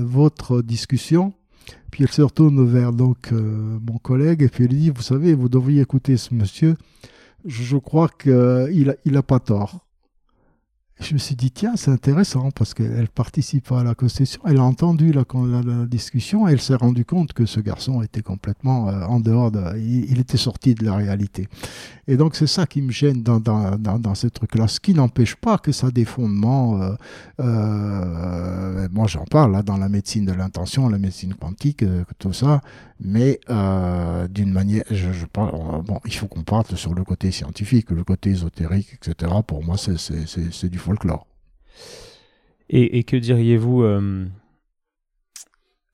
[0.03, 1.33] votre discussion.
[1.91, 5.33] Puis elle se retourne vers donc euh, mon collègue et puis elle dit, vous savez,
[5.33, 6.75] vous devriez écouter ce monsieur.
[7.45, 9.85] Je, crois qu'il n'a il a pas tort
[11.01, 14.41] je me suis dit, tiens, c'est intéressant parce qu'elle participe à la constitution.
[14.45, 18.21] Elle a entendu la, la, discussion et elle s'est rendue compte que ce garçon était
[18.21, 19.61] complètement euh, en dehors de.
[19.77, 21.47] Il, était sorti de la réalité.
[22.07, 24.67] Et donc, c'est ça qui me gêne dans, dans, dans, ce truc-là.
[24.67, 26.81] Ce qui n'empêche pas que ça a des fondements.
[26.81, 26.93] Euh,
[27.39, 31.83] euh, moi, j'en parle là, dans la médecine de l'intention, la médecine quantique,
[32.19, 32.61] tout ça.
[33.03, 33.39] Mais
[34.29, 34.83] d'une manière.
[34.89, 38.93] Je, je parle, bon, il faut qu'on parte sur le côté scientifique, le côté ésotérique,
[38.93, 39.33] etc.
[39.45, 41.25] Pour moi, c'est du folklore.
[42.69, 44.25] Et, et que diriez-vous euh,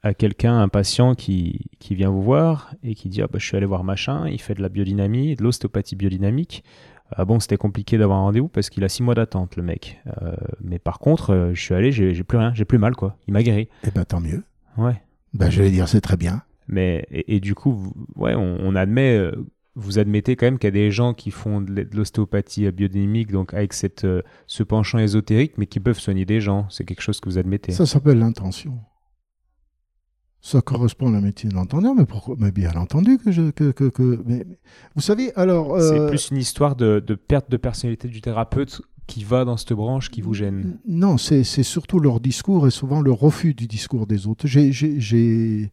[0.04, 3.46] à quelqu'un, un patient qui, qui, vient vous voir et qui dit ah bah, Je
[3.46, 6.64] suis allé voir machin, il fait de la biodynamie, de l'ostéopathie biodynamique.
[7.10, 10.02] Ah bon, c'était compliqué d'avoir un rendez-vous parce qu'il a six mois d'attente, le mec.
[10.22, 13.18] Euh, mais par contre, euh, je suis allé, j'ai plus rien, j'ai plus mal, quoi.
[13.28, 13.70] Il m'a guéri.
[13.84, 14.44] Eh ben tant mieux.
[14.78, 15.02] Ouais.
[15.34, 16.44] Ben, je vais dire, c'est très bien.
[16.68, 19.32] Mais, et, et du coup, vous- ouais, on, on admet, euh,
[19.76, 23.54] vous admettez quand même qu'il y a des gens qui font de l'ostéopathie biodynamique, donc
[23.54, 26.68] avec cette, euh, ce penchant ésotérique, mais qui peuvent soigner des gens.
[26.70, 27.72] C'est quelque chose que vous admettez.
[27.72, 28.80] Ça s'appelle l'intention.
[30.40, 33.50] Ça correspond à la médecine d'entendeur, mais pourquoi Mais bien entendu que je.
[33.50, 34.46] Que, que, que- mais,
[34.96, 35.80] vous savez, alors.
[35.82, 39.58] C'est euh, plus une histoire de, de perte de personnalité du thérapeute qui va dans
[39.58, 40.78] cette branche qui vous gêne.
[40.86, 44.46] Non, c'est surtout leur discours et souvent le refus du discours des autres.
[44.48, 45.72] J'ai-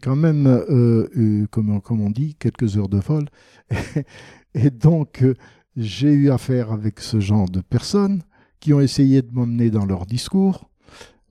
[0.00, 3.24] quand même, euh, eu, comme, comme on dit, quelques heures de vol.
[4.54, 5.34] et donc, euh,
[5.76, 8.22] j'ai eu affaire avec ce genre de personnes
[8.60, 10.70] qui ont essayé de m'emmener dans leur discours,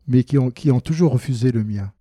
[0.08, 1.92] mais qui ont, qui ont toujours refusé le mien.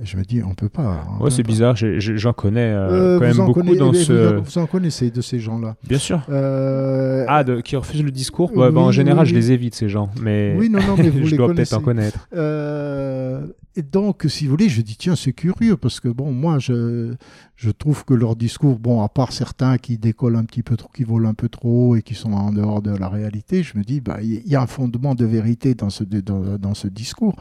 [0.00, 1.04] Et je me dis, on peut pas.
[1.20, 1.76] on Ouais, c'est bizarre.
[1.76, 4.36] J'en connais euh, Euh, quand même beaucoup connaissez- dans vous ce.
[4.38, 5.76] en- Vous en connaissez de ces gens-là.
[5.86, 6.22] Bien sûr.
[6.30, 9.74] Euh, Ah, de, qui refusent le discours Ouais, bah, En général, oui, je les évite,
[9.74, 10.08] ces gens.
[10.22, 12.26] Mais Oui, non, non, mais vous je les dois peut-être en connaître.
[12.34, 13.46] Euh,
[13.76, 17.12] et donc, si vous voulez, je dis, tiens, c'est curieux, parce que, bon, moi, je,
[17.56, 20.88] je trouve que leur discours, bon, à part certains qui décollent un petit peu trop,
[20.94, 23.76] qui volent un peu trop haut et qui sont en dehors de la réalité, je
[23.76, 26.88] me dis, bah, il y a un fondement de vérité dans ce, dans, dans ce
[26.88, 27.36] discours.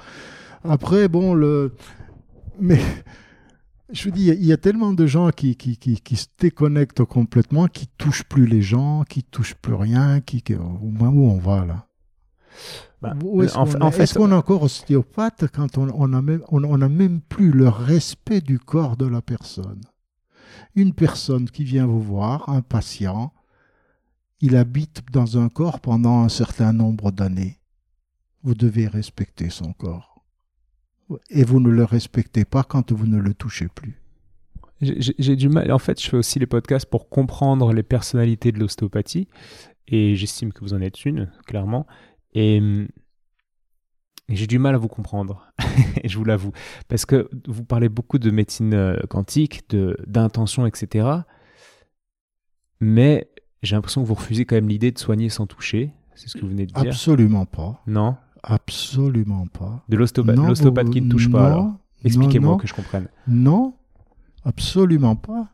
[0.63, 1.71] Après, bon, le.
[2.59, 2.79] Mais.
[3.93, 7.03] Je vous dis, il y a tellement de gens qui, qui, qui, qui se déconnectent
[7.03, 11.25] complètement, qui touchent plus les gens, qui touchent plus rien, qui, qui- au moins où
[11.25, 11.87] on va là?
[13.01, 16.21] Bah, Où est-ce en qu'on est, fait- qu'on est encore ostéopathe quand on on a
[16.21, 19.81] même, on, on a même plus le respect du corps de la personne?
[20.75, 23.33] Une personne qui vient vous voir, un patient,
[24.39, 27.59] il habite dans un corps pendant un certain nombre d'années.
[28.43, 30.10] Vous devez respecter son corps.
[31.29, 33.99] Et vous ne le respectez pas quand vous ne le touchez plus.
[34.81, 35.71] J'ai- du mal.
[35.71, 39.27] En fait, je fais aussi les podcasts pour comprendre les personnalités de l'ostéopathie.
[39.87, 41.85] Et j'estime que vous en êtes une, clairement.
[42.33, 45.51] Et, et j'ai du mal à vous comprendre.
[46.03, 46.51] je vous l'avoue.
[46.87, 49.61] Parce que vous parlez beaucoup de médecine euh, quantique,
[50.07, 51.07] d'intention, etc.
[52.79, 53.29] Mais
[53.61, 55.91] j'ai l'impression que vous refusez quand même l'idée de soigner sans toucher.
[56.15, 56.81] C'est ce que vous venez de dire.
[56.91, 57.81] Absolument pas.
[57.85, 58.15] Non?
[58.43, 59.83] Absolument pas.
[59.89, 59.97] De
[60.49, 61.73] l'ostéopathe qui ne touche pas, non, alors.
[62.03, 63.07] Expliquez-moi que je comprenne.
[63.27, 63.75] Non,
[64.43, 65.49] absolument pas.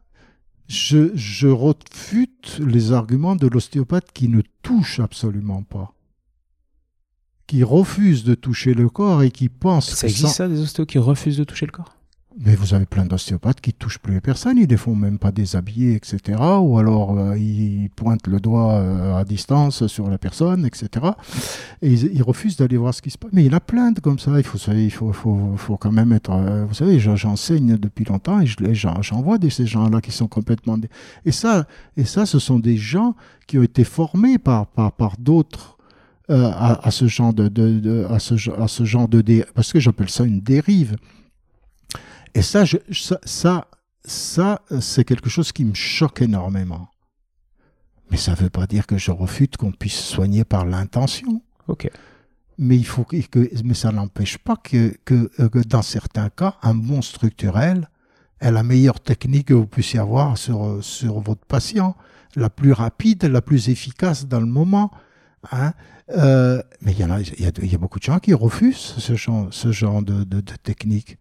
[0.67, 5.93] Je, je refute les arguments de l'ostéopathe qui ne touche absolument pas,
[7.47, 10.61] qui refuse de toucher le corps et qui pense Ça que existe sans- ça, des
[10.61, 11.96] ostéos qui refusent de toucher le corps?
[12.39, 15.31] Mais vous avez plein d'ostéopathes qui touchent plus les personnes, ils les font même pas
[15.31, 16.39] déshabiller, etc.
[16.61, 21.07] Ou alors euh, ils pointent le doigt euh, à distance sur la personne, etc.
[21.81, 23.31] Et ils, refusent d'aller voir ce qui se passe.
[23.33, 24.31] Mais il y a plein de comme ça.
[24.37, 26.29] Il faut, il faut, faut, faut quand même être.
[26.31, 30.77] euh, vous savez, je- j'enseigne depuis longtemps et j'en vois ces gens-là qui sont complètement.
[31.25, 31.65] Et ça,
[31.95, 33.15] et ça, ce sont des gens
[33.47, 35.77] qui ont été formés par, par, par d'autres.
[36.29, 40.97] à, ce genre de, à ce, genre de parce que j'appelle ça une dérive
[42.37, 43.67] et ça, je- ça, ça,
[44.05, 46.87] ça, euh, c'est quelque chose qui me choque énormément.
[48.09, 51.41] Mais ça ne veut pas dire que je refute qu'on puisse soigner par l'intention.
[51.67, 51.89] Ok.
[52.57, 53.17] Mais, il faut que,
[53.63, 57.89] mais ça n'empêche pas que, que, euh, que dans certains cas, un bon structurel
[58.39, 61.95] est la meilleure technique que vous puissiez avoir sur, euh, sur votre patient,
[62.35, 64.91] la plus rapide, la plus efficace dans le moment.
[65.51, 65.73] hein.
[66.11, 68.19] Euh, mais il y, en a, il, y a, il y a beaucoup de gens
[68.19, 71.17] qui refusent ce genre, ce genre de, de, de technique.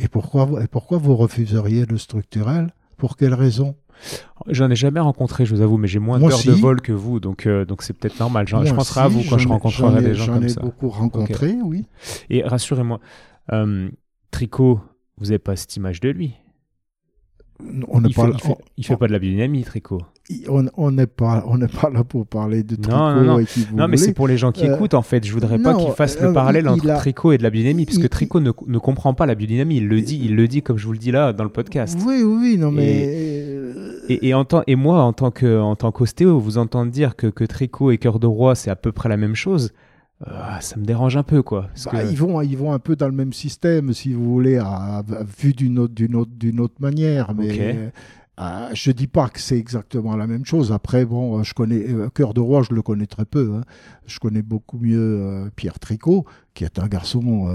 [0.00, 2.72] Et pourquoi, vous- et pourquoi vous refuseriez le structurel?
[2.96, 3.76] Pour quelle raison?
[4.46, 6.92] J'en ai jamais rencontré, je vous avoue, mais j'ai moins Moi d'heures de vol que
[6.92, 8.46] vous, donc euh, donc c'est peut-être normal.
[8.46, 10.34] J'en- je penserai à vous quand je j'en ai- rencontrerai j'en ai- des gens J'en
[10.34, 10.60] comme ai ça.
[10.60, 11.84] beaucoup rencontré, oui.
[12.30, 13.00] Et rassurez-moi,
[13.52, 13.90] euh,
[14.30, 14.80] Tricot,
[15.16, 16.34] vous n'avez pas cette image de lui?
[17.88, 20.02] On Il fait, il fait, il fait pas de la biodynamie, Tricot.
[20.48, 23.38] On on n'est pas, on n'est pas là pour parler de tricot Non, non, non.
[23.38, 25.24] et qui vous non, mais c'est pour les gens qui Euh, écoutent, en fait.
[25.26, 27.50] Je voudrais pas qu'ils fassent euh, le parallèle il entre a- Tricot et de la
[27.50, 29.76] biodynamie, puisque il- Tricot ne, ne comprend pas la biodynamie.
[29.78, 31.98] Il le dit, il le dit comme je vous le dis là dans le podcast.
[32.06, 33.04] Oui, oui, non, mais.
[33.08, 36.90] euh, Et, et, en tant- et moi, en tant que en tant qu'ostéo, vous entendre
[36.90, 39.72] dire que, que Tricot et Cœur de Roi, c'est à peu près la même chose,
[40.26, 40.30] euh,
[40.60, 41.68] ça me dérange un peu, quoi.
[41.74, 44.24] Parce bah, que- ils, vont, ils vont un peu dans le même système, si vous
[44.32, 44.66] voulez, à,
[44.98, 45.04] à-
[45.40, 47.32] vu d'une autre, d'une autre, d'une autre manière.
[47.34, 47.90] Mais.
[48.40, 50.70] Ah, je dis pas que c'est exactement la même chose.
[50.70, 53.56] Après, bon, euh, je connais euh, Cœur de Roi, je le connais très peu.
[53.56, 53.62] hein.
[54.06, 56.24] Je connais beaucoup mieux euh, Pierre Tricot,
[56.54, 57.48] qui est un garçon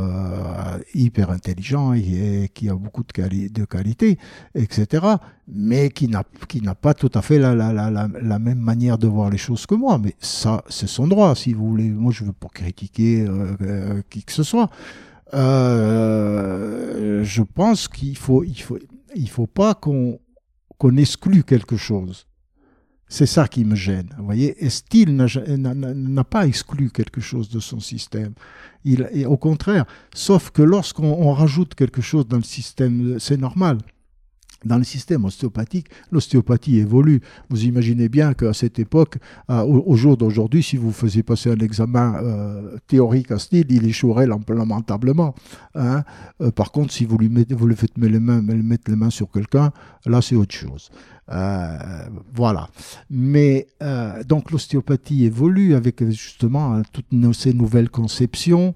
[0.93, 4.17] hyper intelligent et, qui a beaucoup de, quali- qualités,
[4.55, 5.05] etc.
[5.47, 6.25] Mais qui n'a,
[6.75, 9.97] pas tout à fait la, même manière de voir les choses que moi.
[9.97, 11.89] Mais ça, c'est son droit, si vous voulez.
[11.89, 13.25] Moi, je veux pas critiquer
[14.09, 14.69] qui que ce soit.
[15.31, 15.41] Je
[17.41, 18.79] pense qu'il faut, il faut,
[19.15, 20.19] il faut pas qu'on
[20.83, 22.27] qu'on exclue quelque chose.
[23.07, 24.09] C'est ça qui me gêne.
[24.17, 28.33] Vous voyez, et Steele n'a pas exclu quelque chose de son système?
[28.83, 33.77] Il, au contraire, sauf que lorsqu'on rajoute quelque chose dans le système, c'est normal
[34.65, 37.21] dans le système ostéopathique, l'ostéopathie évolue.
[37.49, 39.17] Vous imaginez bien qu'à cette époque,
[39.49, 44.27] au, jour d'aujourd'hui, si vous faisiez passer un examen euh, théorique à style, il échouerait
[44.27, 45.35] lamentablement.
[45.75, 46.03] Hein.
[46.41, 48.97] Euh, par contre, si vous lui, mettez, vous lui faites mettre les mains, mettre les
[48.97, 49.71] mains sur quelqu'un,
[50.05, 50.91] là c'est autre chose.
[51.31, 51.77] Euh,
[52.33, 52.69] voilà.
[53.09, 53.67] Mais
[54.27, 58.75] donc l'ostéopathie évolue avec justement toutes ces nouvelles conceptions.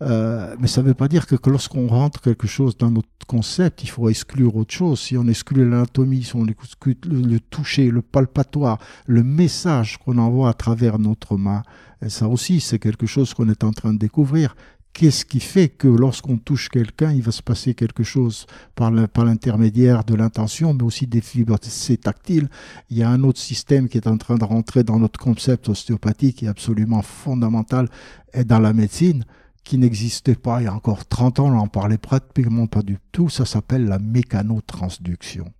[0.00, 3.82] Euh, mais ça ne veut pas dire que, lorsqu'on rentre quelque chose dans notre concept,
[3.82, 5.00] il faut exclure autre chose.
[5.00, 10.50] Si on exclut l'anatomie, si on exclut le, toucher, le palpatoire, le message qu'on envoie
[10.50, 11.62] à travers notre main,
[12.06, 14.54] ça aussi, c'est quelque chose qu'on est en train de découvrir.
[14.92, 20.02] Qu'est-ce qui fait que lorsqu'on touche quelqu'un, il va se passer quelque chose par l'intermédiaire
[20.02, 21.58] de l'intention, mais aussi des fibres
[22.02, 22.48] tactiles
[22.90, 25.68] Il y a un autre système qui est en train de rentrer dans notre concept
[25.68, 27.88] ostéopathique qui est absolument fondamental
[28.32, 29.24] et dans la médecine
[29.68, 32.96] qui n'existait pas il y a encore 30 ans, on n'en parlait pratiquement pas du
[33.12, 35.52] tout, ça s'appelle la mécanotransduction.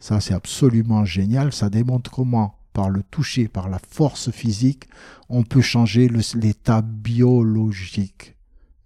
[0.00, 4.84] Ça, c'est absolument génial, ça démontre comment, par le toucher, par la force physique,
[5.28, 8.37] on peut changer l'état biologique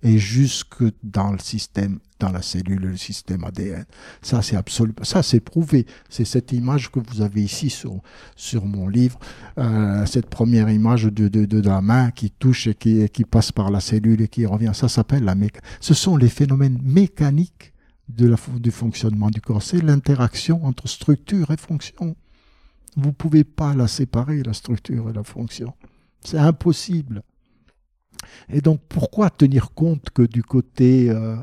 [0.03, 3.85] et jusque dans le système, dans la cellule, le système ADN.
[4.21, 5.87] Ça, c'est absolument, ça, c'est prouvé.
[6.09, 8.01] C'est cette image que vous avez ici sur,
[8.35, 9.19] sur mon livre,
[9.59, 13.53] euh, cette première image de, de, de, la main qui touche et qui, qui passe
[13.53, 14.73] par la cellule et qui revient.
[14.75, 15.65] Ça s'appelle la mécanique.
[15.81, 17.73] Ce sont les phénomènes mécaniques
[18.09, 19.63] de la, du fonctionnement du corps.
[19.63, 22.17] C'est l'interaction entre structure et fonction.
[22.97, 25.73] Vous ne pouvez pas la séparer, la structure et la fonction.
[26.25, 27.23] C'est impossible.
[28.53, 31.37] Et donc, pourquoi tenir compte que du côté euh,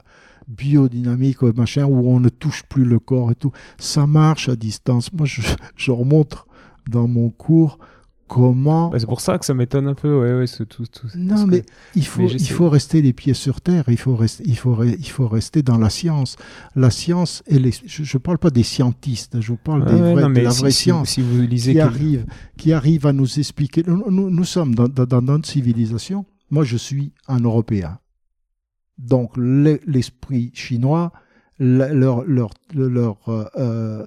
[0.48, 5.12] biodynamique, machin, où on ne touche plus le corps et tout Ça marche à distance?
[5.14, 5.42] Moi, je,
[5.76, 6.46] je remonte
[6.88, 7.78] dans mon cours
[8.30, 8.92] comment.
[8.98, 11.64] c'est pour ça que ça m'étonne un peu, ouais, ouais, tout, tout, Non, mais
[11.96, 15.10] il faut, il faut rester les pieds sur terre, il faut, rester, il, faut, il
[15.10, 16.38] faut rester dans la science.
[16.76, 20.72] La science, je ne parle pas des scientistes, je parle des vrais, de la vraie
[20.72, 22.26] science si vous lisez qui, arrive,
[22.56, 23.84] qui arrive à nous expliquer.
[23.86, 28.00] Nous, nous, sommes dans, dans, notre civilisation moi, je suis un Européen.
[28.98, 31.14] Donc, l'esprit chinois,
[31.60, 34.06] leur, leur, leur, euh, euh,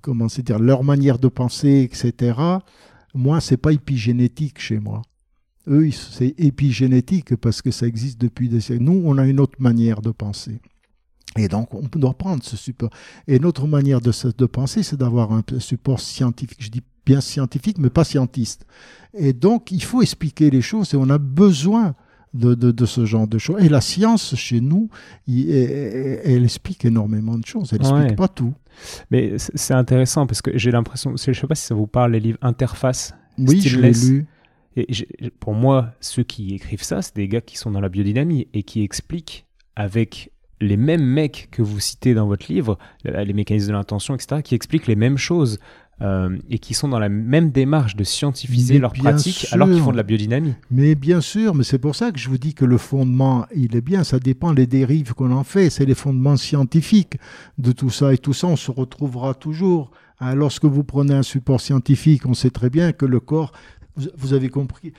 [0.00, 0.28] comment
[0.58, 2.38] leur manière de penser, etc.,
[3.14, 5.02] moi, c'est pas épigénétique chez moi.
[5.68, 8.82] Eux, c'est épigénétique parce que ça existe depuis des siècles.
[8.82, 10.60] Nous, on a une autre manière de penser.
[11.36, 12.90] Et donc, on doit prendre ce support.
[13.26, 16.62] Et notre manière de, de penser, c'est d'avoir un support scientifique.
[16.62, 18.66] Je dis bien scientifique, mais pas scientiste.
[19.14, 21.94] Et donc, il faut expliquer les choses et on a besoin
[22.34, 23.62] de, de, ce genre de choses.
[23.62, 24.88] Et la science, chez nous,
[25.28, 27.72] elle, explique énormément de choses.
[27.72, 28.54] Elle n'explique pas tout.
[29.10, 32.12] Mais c'est intéressant parce que j'ai l'impression, je ne sais pas si ça vous parle,
[32.12, 33.14] les livres Interface.
[33.38, 34.26] Oui, je l'ai lu.
[34.76, 34.86] Et
[35.38, 38.62] pour moi, ceux qui écrivent ça, c'est des gars qui sont dans la biodynamie et
[38.62, 39.46] qui expliquent
[39.76, 44.42] avec les mêmes mecs que vous citez dans votre livre, les mécanismes de l'intention, etc.,
[44.42, 45.58] qui expliquent les mêmes choses.
[46.02, 49.92] Euh, et qui sont dans la même démarche de scientifiser leur pratique alors qu'ils font
[49.92, 50.54] de la biodynamie.
[50.70, 53.76] Mais bien sûr, mais c'est pour ça que je vous dis que le fondement, il
[53.76, 57.18] est bien, ça dépend des dérives qu'on en fait, c'est les fondements scientifiques
[57.58, 59.92] de tout ça, et tout ça, on se retrouvera toujours.
[60.18, 63.52] Hein, lorsque vous prenez un support scientifique, on sait très bien que le corps
[64.16, 64.92] vous avez compris,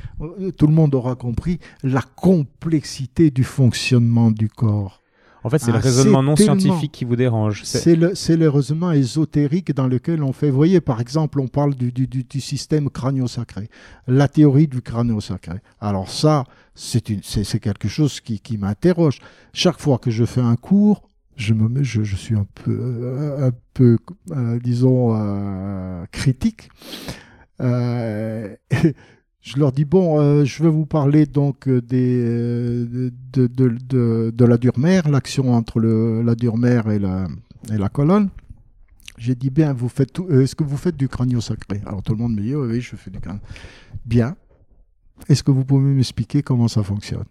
[0.55, 5.02] tout le monde aura compris la complexité du fonctionnement du corps.
[5.43, 7.63] En fait, c'est le ah, raisonnement non scientifique qui vous dérange.
[7.65, 10.49] C'est le, le, raisonnement ésotérique dans lequel on fait.
[10.49, 13.69] Vous voyez, par exemple, on parle du, du, du, système crânio-sacré,
[14.07, 15.59] la théorie du crânio-sacré.
[15.81, 16.45] Alors ça,
[16.75, 17.01] c'est
[17.59, 19.19] quelque chose qui, qui m'interroge.
[19.53, 23.47] Chaque fois que je fais un cours, je me je, je suis un peu, euh,
[23.47, 23.97] un peu,
[24.31, 26.69] euh, disons, euh, critique.
[29.43, 34.31] Je leur dis bon, euh, je vais vous parler donc euh, euh, de, de, de,
[34.33, 37.27] de la dure-mère, l'action entre le, la dure-mère et la,
[37.69, 38.29] et la colonne.
[39.17, 41.81] J'ai dit bien, vous faites est-ce que vous faites du crânio sacré?
[41.85, 43.41] Alors tout le monde me dit oui, je fais du crânio.
[44.05, 44.37] Bien.
[45.27, 47.25] Est-ce que vous pouvez m'expliquer comment ça fonctionne?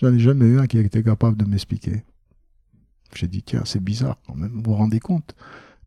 [0.00, 2.02] J'en ai jamais eu un qui a été capable de m'expliquer.
[3.14, 4.50] J'ai dit tiens, c'est bizarre quand même.
[4.54, 5.36] Vous vous rendez compte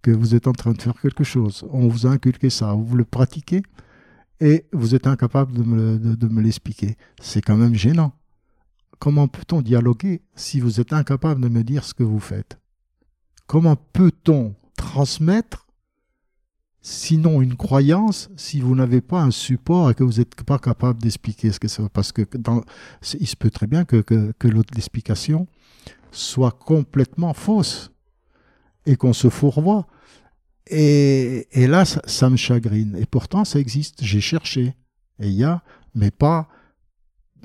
[0.02, 1.66] que vous êtes en train de faire quelque chose.
[1.72, 3.64] On vous a inculqué ça, vous le pratiquez?
[4.40, 6.98] Et vous êtes incapable de me, l'expliquer.
[7.22, 8.14] C'est quand même gênant.
[9.00, 12.60] Comment peut-on dialoguer si vous êtes incapable de me dire ce que vous faites?
[13.48, 15.68] Comment peut-on transmettre
[16.82, 21.02] sinon une croyance si vous n'avez pas un support et que vous n'êtes pas capable
[21.02, 22.62] d'expliquer ce que c'est Parce que dans,
[23.20, 25.48] il se peut très bien que, que, que l'explication
[26.12, 27.92] soit complètement fausse
[28.86, 29.88] et qu'on se fourvoie.
[30.70, 32.96] Et, et là, ça, ça me chagrine.
[33.00, 34.04] Et pourtant, ça existe.
[34.04, 34.74] J'ai cherché.
[35.20, 35.62] Et il y a,
[35.96, 36.48] mais pas.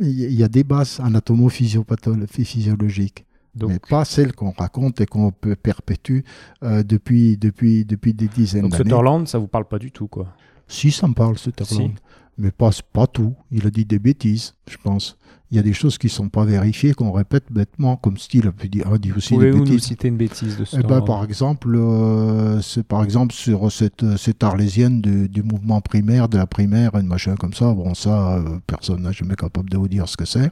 [0.01, 3.25] Il y a des bases anatomo-physiologiques.
[3.55, 6.23] Donc, mais pas celles qu'on raconte et qu'on peut perpétue
[6.65, 8.91] euh, depuis, depuis, depuis des dizaines donc d'années.
[8.91, 10.35] Sutherland, ça vous parle pas du tout, quoi?
[10.67, 11.93] Si, ça me parle, Sutherland.
[12.37, 13.35] Mais pas, pas tout.
[13.53, 15.17] Il a dit des bêtises, je pense.
[15.51, 18.49] Il y a des choses qui ne sont pas vérifiées, qu'on répète bêtement, comme style
[18.49, 19.85] a, pu dire, a dit aussi des Pouvez-vous nous bêtises.
[19.85, 24.17] citer une bêtise de Eh Sutherland ben, par exemple, euh, c'est par exemple sur cette,
[24.17, 27.73] cette arlésienne du, du mouvement primaire, de la primaire, de machin comme ça.
[27.73, 30.51] Bon, ça, euh, personne n'a jamais capable de vous dire ce que c'est.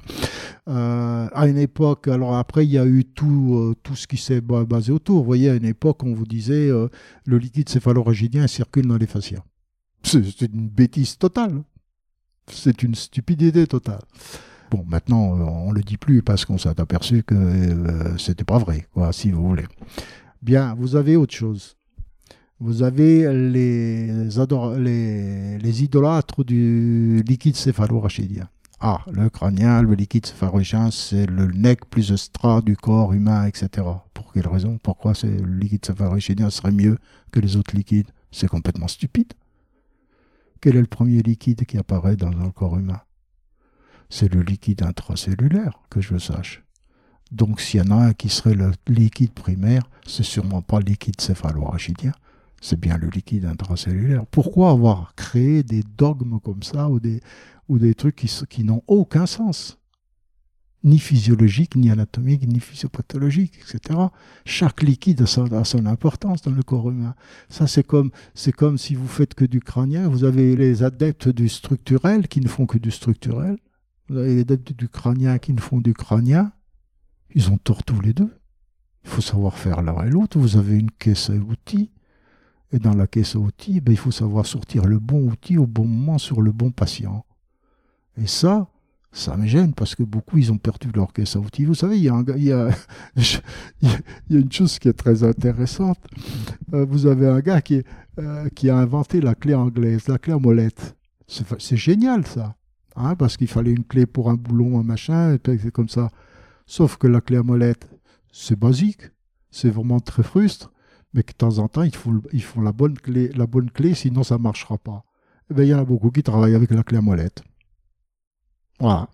[0.68, 4.18] Euh, à une époque, alors après, il y a eu tout, euh, tout ce qui
[4.18, 5.18] s'est ba- basé autour.
[5.18, 6.86] Vous voyez, à une époque, on vous disait euh,
[7.26, 9.42] le liquide céphalorégidien circule dans les fascias.
[10.04, 11.62] C'est une bêtise totale.
[12.48, 14.02] C'est une stupidité totale.
[14.70, 18.58] Bon, maintenant, euh, on le dit plus parce qu'on s'est aperçu que euh, c'était pas
[18.58, 19.66] vrai, quoi, si vous voulez.
[20.40, 21.76] Bien, vous avez autre chose.
[22.58, 24.06] Vous avez les,
[24.78, 28.48] les, les idolâtres du liquide céphalorachidien.
[28.80, 33.86] Ah, le crânien, le liquide céphalorachidien, c'est le nec plus extra du corps humain, etc.
[34.14, 34.78] Pour quelle raison?
[34.82, 36.98] Pourquoi le liquide céphalorachidien serait mieux
[37.30, 38.08] que les autres liquides?
[38.30, 39.34] C'est complètement stupide.
[40.62, 43.00] Quel est le premier liquide qui apparaît dans un corps humain?
[44.08, 46.62] C'est le liquide intracellulaire, que je sache.
[47.32, 50.84] Donc s'il y en a un qui serait le liquide primaire, c'est sûrement pas le
[50.84, 52.12] liquide céphalorachidien,
[52.60, 54.24] c'est bien le liquide intracellulaire.
[54.26, 57.20] Pourquoi avoir créé des dogmes comme ça ou des,
[57.68, 59.80] ou des trucs qui, n'ont aucun sens?
[60.84, 63.98] Ni physiologique, ni anatomique, ni physiopathologique, etc.
[64.44, 67.14] Chaque liquide a son, importance dans le corps humain.
[67.48, 70.08] Ça, c'est comme, c'est comme si vous faites que du crânien.
[70.08, 73.58] Vous avez les adeptes du structurel qui ne font que du structurel.
[74.08, 76.52] Vous avez les adeptes du crânien qui ne font du crânien.
[77.34, 78.34] Ils ont tort tous les deux.
[79.04, 80.38] Il faut savoir faire l'un et l'autre.
[80.38, 81.90] Vous avez une caisse à outils.
[82.72, 85.66] Et dans la caisse à outils, ben, il faut savoir sortir le bon outil au
[85.66, 87.24] bon moment sur le bon patient.
[88.16, 88.68] Et ça,
[89.12, 91.66] ça me gêne parce que beaucoup, ils ont perdu leur caisse à outils.
[91.66, 92.70] Vous savez, il y a, un il y a,
[93.14, 93.88] il
[94.30, 95.98] y a- une chose qui est très intéressante.
[96.72, 97.82] Euh, vous avez un gars qui,
[98.18, 100.96] euh, qui a inventé la clé anglaise, la clé à molette.
[101.26, 102.56] C'est génial, ça.
[102.96, 106.10] Hein, parce qu'il fallait une clé pour un boulon, un machin, et comme ça.
[106.66, 107.88] Sauf que la clé à molette,
[108.32, 109.02] c'est basique,
[109.50, 110.72] c'est vraiment très frustre,
[111.14, 113.70] mais que de temps en temps, il faut, il faut la, bonne clé, la bonne
[113.70, 115.04] clé, sinon ça ne marchera pas.
[115.50, 117.42] Eh bien, il y en a beaucoup qui travaillent avec la clé à molette.
[118.82, 119.08] Voilà.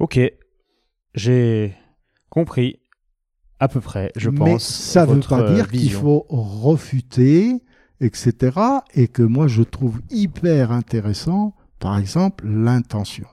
[0.00, 0.18] Ok,
[1.14, 1.74] j'ai
[2.28, 2.80] compris
[3.60, 4.64] à peu près, je mais pense.
[4.64, 7.62] ça ne veut pas euh, dire qu'il faut refuter,
[8.00, 8.58] etc.
[8.94, 13.26] Et que moi, je trouve hyper intéressant, par exemple, l'intention.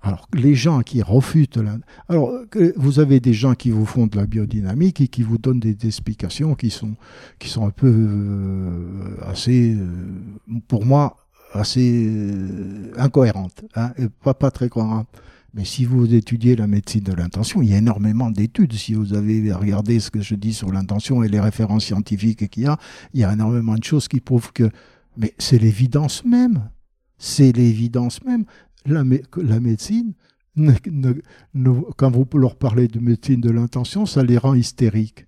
[0.00, 2.32] Alors, les gens qui refutent l'in- Alors,
[2.76, 5.74] vous avez des gens qui vous font de la biodynamique et qui vous donnent des,
[5.74, 6.96] des explications qui sont,
[7.38, 11.16] qui sont un peu euh, assez, euh, pour moi,
[11.52, 13.92] assez euh, incohérentes, hein,
[14.22, 15.08] pas, pas très cohérentes.
[15.54, 18.74] Mais si vous étudiez la médecine de l'intention, il y a énormément d'études.
[18.74, 22.64] Si vous avez regardé ce que je dis sur l'intention et les références scientifiques qu'il
[22.64, 22.78] y a,
[23.14, 24.70] il y a énormément de choses qui prouvent que.
[25.16, 26.70] Mais c'est l'évidence même.
[27.16, 28.44] C'est l'évidence même.
[28.86, 30.12] La, médecine,
[30.54, 31.14] ne- ne-
[31.54, 35.26] ne- quand vous leur parlez de médecine de l'intention, ça les rend hystériques.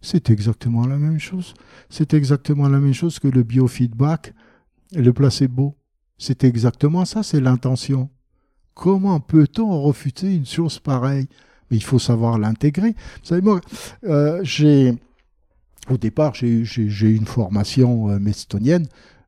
[0.00, 1.54] C'est exactement la même chose.
[1.90, 4.32] C'est exactement la même chose que le biofeedback
[4.94, 5.74] le placebo.
[6.18, 8.10] C'est exactement ça, c'est l'intention.
[8.74, 11.28] Comment peut-on refuter une chose pareille?
[11.70, 12.90] Il faut savoir l'intégrer.
[12.90, 13.60] Vous savez, moi,
[14.04, 14.94] euh, j'ai,
[15.90, 18.86] au départ, j'ai eu une formation euh, macédonienne.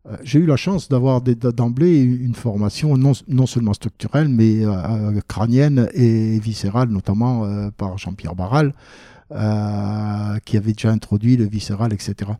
[0.09, 5.20] Euh, j'ai eu la chance d'avoir d'emblée une formation non, non seulement structurelle, mais euh,
[5.28, 8.73] crânienne et viscérale, notamment par Jean-Pierre Barral,
[9.31, 12.32] qui avait déjà introduit le viscéral, etc.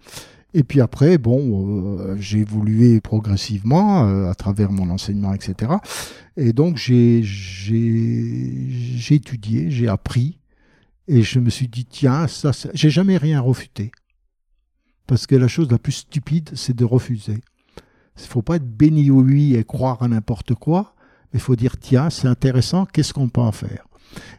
[0.53, 5.73] Et puis après, bon, euh, j'ai évolué progressivement euh, à travers mon enseignement, etc.
[6.37, 7.21] Et donc, j'ai
[9.11, 10.39] étudié, j'ai appris,
[11.07, 13.93] et je me suis dit, tiens, ça, ça- j'ai jamais rien refuté.
[15.07, 17.41] Parce que la chose la plus stupide, c'est de refuser.
[18.17, 20.95] Il ne faut pas être béni au oui et croire à n'importe quoi,
[21.33, 23.87] mais il faut dire, tiens, c'est intéressant, qu'est-ce qu'on peut en faire?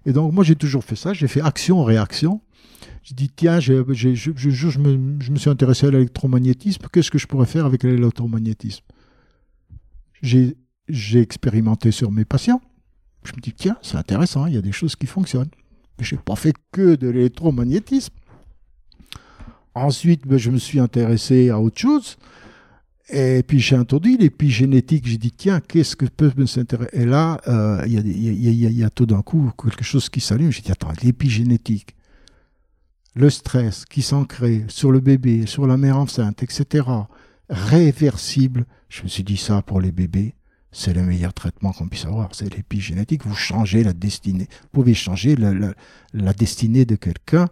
[0.05, 2.41] Et donc, moi, j'ai toujours fait ça, j'ai fait action-réaction.
[3.03, 7.83] J'ai dit, tiens, je, me, suis intéressé à l'électromagnétisme, qu'est-ce que je pourrais faire avec
[7.83, 8.83] l'électromagnétisme?
[10.21, 10.55] J'ai
[11.19, 12.61] expérimenté sur mes patients.
[13.23, 15.49] Je me dis, tiens, c'est intéressant, il y a des choses qui fonctionnent.
[15.97, 18.13] Mais je n'ai pas fait que de l'électromagnétisme.
[19.73, 22.17] Ensuite, ben, je me suis intéressé à autre chose.
[23.09, 25.07] Et puis j'ai introduit l'épigénétique.
[25.07, 28.83] J'ai dit, tiens, qu'est-ce que peut me s'intéresser Et là, euh, il y, a y
[28.83, 30.51] a tout d'un coup quelque chose qui s'allume.
[30.51, 31.95] J'ai dit, attends, l'épigénétique.
[33.13, 36.87] Le stress qui s'ancrait sur le bébé, sur la mère enceinte, etc.,
[37.49, 40.35] réversible, je me suis dit ça pour les bébés,
[40.71, 42.29] c'est le meilleur traitement qu'on puisse avoir.
[42.33, 43.25] C'est l'épigénétique.
[43.25, 44.47] Vous changez la destinée.
[44.63, 47.49] Vous pouvez changer la, destinée de quelqu'un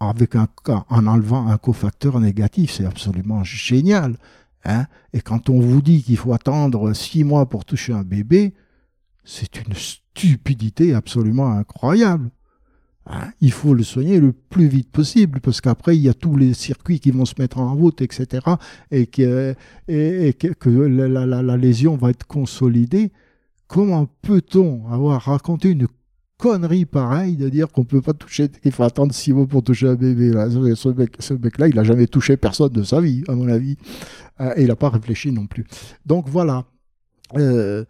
[0.00, 2.72] avec un, en enlevant un cofacteur négatif.
[2.72, 4.18] C'est absolument génial.
[4.64, 4.86] Hein.
[5.14, 8.54] Et quand on vous dit qu'il faut attendre six mois pour toucher un bébé,
[9.24, 12.30] c'est une stupidité absolument incroyable.
[13.10, 16.36] Hein, il faut le soigner le plus vite possible parce qu'après il y a tous
[16.36, 18.44] les circuits qui vont se mettre en route, etc.
[18.90, 19.54] et que,
[19.88, 23.10] la, lésion va être consolidée.
[23.66, 25.86] Comment peut-on avoir raconté une
[26.36, 29.88] connerie pareille de dire qu'on peut pas toucher, qu'il faut attendre six mois pour toucher
[29.88, 30.48] un bébé là.
[30.50, 33.76] Ce mec-là, il n'a jamais touché personne de sa vie, à mon avis,
[34.40, 35.64] euh, et il n'a pas réfléchi non plus.
[36.04, 36.66] Donc voilà.
[37.36, 37.84] Euh,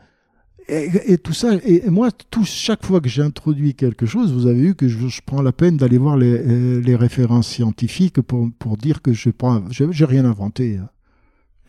[0.69, 4.75] et, tout ça, et, moi, tout, chaque fois que j'introduis quelque chose, vous avez vu
[4.75, 9.01] que je, prends la peine d'aller voir les, euh, les, références scientifiques pour, pour dire
[9.01, 10.79] que je n'ai rien inventé.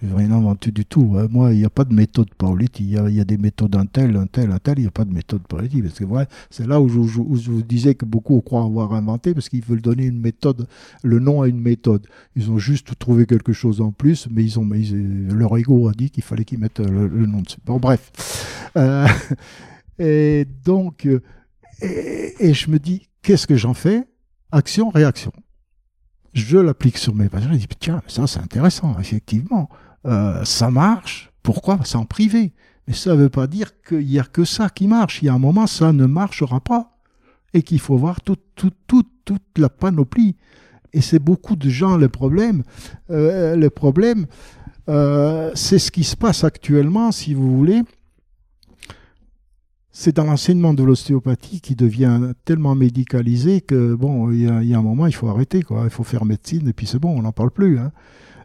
[0.01, 1.15] Rien inventé du tout.
[1.17, 1.27] Hein.
[1.29, 2.83] Moi, il n'y a pas de méthode Paoletti.
[2.83, 4.75] Il y a, y a des méthodes un tel, un tel, un tel.
[4.77, 5.81] Il n'y a pas de méthode Paoletti.
[5.81, 9.49] Parce que voilà, c'est là où je, vous disais que beaucoup croient avoir inventé parce
[9.49, 10.67] qu'ils veulent donner une méthode,
[11.03, 12.07] le nom à une méthode.
[12.37, 14.67] Ils ont juste trouvé quelque chose en plus, mais ils ont,
[15.33, 17.59] leur ego a dit qu'il fallait qu'ils mettent le, nom dessus.
[17.65, 18.71] Bon, bref.
[18.77, 19.05] Euh,
[19.99, 21.21] et donc, euh,
[21.81, 24.05] et, et je me dis, qu'est-ce que j'en fais?
[24.51, 25.33] Action, réaction
[26.33, 29.67] je l'applique sur mes patients, je dis, tiens, ça c'est intéressant, effectivement.
[30.05, 31.31] Euh, ça marche.
[31.43, 31.79] Pourquoi?
[31.83, 32.53] C'est en privé.
[32.87, 35.21] Mais ça ne veut pas dire qu'il n'y a que ça qui marche.
[35.21, 36.97] Il y a un moment, ça ne marchera pas.
[37.53, 38.41] Et qu'il faut voir toute
[39.57, 40.35] la panoplie.
[40.93, 42.63] Et c'est beaucoup de gens le problème.
[43.09, 44.25] Euh, le problème,
[44.87, 47.81] euh, c'est ce qui se passe actuellement, si vous voulez.
[49.91, 54.81] C'est dans l'enseignement de l'ostéopathie qui devient tellement médicalisé que, bon, il y, a un
[54.81, 55.81] moment, il faut arrêter, quoi.
[55.83, 57.79] Il faut faire médecine et puis c'est bon, on n'en parle plus.
[57.79, 57.91] Hein.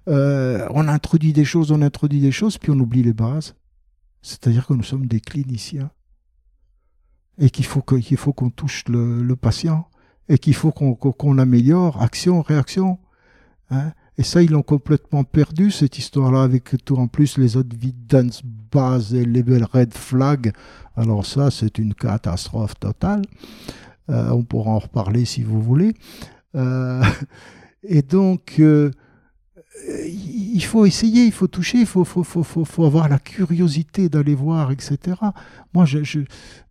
[0.08, 3.54] Euh, on introduit des choses, on introduit des choses, puis on oublie les bases.
[4.22, 5.90] C'est-à-dire que nous sommes des cliniciens
[7.38, 9.88] et qu'il faut qu'on touche le, patient
[10.28, 12.98] et qu'il faut qu'on améliore action, réaction.
[13.70, 13.92] Hein.
[14.16, 18.42] Et ça, ils l'ont complètement perdu, cette histoire-là, avec tout en plus les autres evidence
[18.44, 20.52] bases et les red flag.
[20.96, 23.22] Alors ça, c'est une catastrophe totale.
[24.10, 25.94] Euh, on pourra en reparler si vous voulez.
[26.54, 27.02] Euh,
[27.82, 28.60] et donc,
[29.88, 34.34] il faut essayer, il faut toucher, il faut, faut, faut, faut avoir la curiosité d'aller
[34.34, 35.16] voir, etc.
[35.72, 36.24] Moi, je,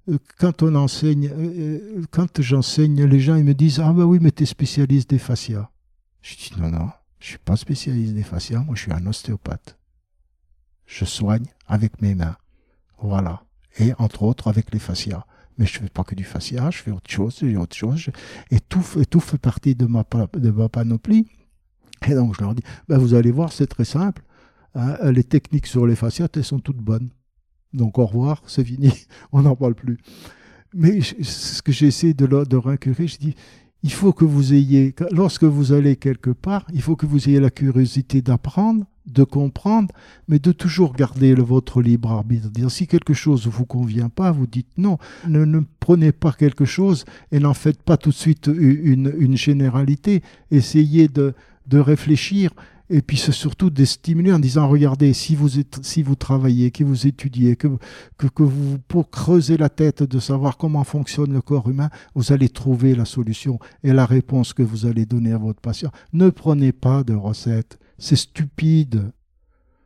[0.09, 4.03] euh, quand on enseigne, euh, euh, quand j'enseigne, les gens ils me disent Ah, ben
[4.03, 5.69] oui, mais tu es spécialiste des fascias.
[6.21, 6.89] Je dis Non, non,
[7.19, 9.77] je suis pas spécialiste des fascias, moi je suis un ostéopathe.
[10.85, 12.35] Je soigne avec mes mains.
[13.01, 13.43] Voilà.
[13.79, 15.25] Et entre autres avec les fascias.
[15.57, 18.09] Mais je ne fais pas que du fascia, je fais autre chose, autre chose.
[18.49, 20.03] Et tout, tout fait partie de ma,
[20.33, 21.27] de ma panoplie.
[22.07, 24.23] Et donc je leur dis, ben, vous allez voir, c'est très simple.
[24.75, 27.09] Hein, les techniques sur les fasciates, elles sont toutes bonnes.
[27.73, 28.91] Donc au revoir, c'est fini,
[29.31, 29.97] on n'en parle plus.
[30.73, 33.35] Mais ce que j'essaie de, de récupérer, je dis,
[33.83, 37.39] il faut que vous ayez, lorsque vous allez quelque part, il faut que vous ayez
[37.39, 39.93] la curiosité d'apprendre, de comprendre,
[40.29, 42.47] mais de toujours garder votre libre arbitre.
[42.69, 44.97] Si quelque chose ne vous convient pas, vous dites non.
[45.27, 47.03] Ne, ne prenez pas quelque chose
[47.33, 50.23] et n'en faites pas tout de suite une, une généralité.
[50.49, 51.33] Essayez de,
[51.67, 52.51] de réfléchir
[52.89, 55.49] et puis c'est surtout de stimuler en disant regardez si vous
[55.81, 57.67] si vous travaillez que vous étudiez que,
[58.17, 62.33] que, que vous pour creuser la tête de savoir comment fonctionne le corps humain vous
[62.33, 65.91] allez trouver la solution et la réponse que vous allez donner à votre patient.
[66.11, 67.79] Ne prenez pas de recettes.
[67.97, 69.11] C'est stupide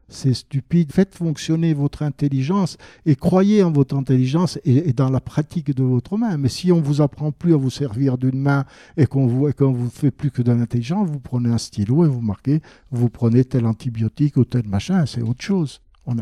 [0.09, 0.91] c'est stupide.
[0.91, 6.17] Faites fonctionner votre intelligence et croyez en votre intelligence et, dans la pratique de votre
[6.17, 6.37] main.
[6.37, 8.65] Mais si on vous apprend plus à vous servir d'une main
[8.95, 12.21] et qu'on vous, vous fait plus que de l'intelligence, vous prenez un stylo et vous
[12.21, 12.61] marquez,
[12.91, 15.81] vous prenez tel antibiotique ou tel machin, c'est autre chose.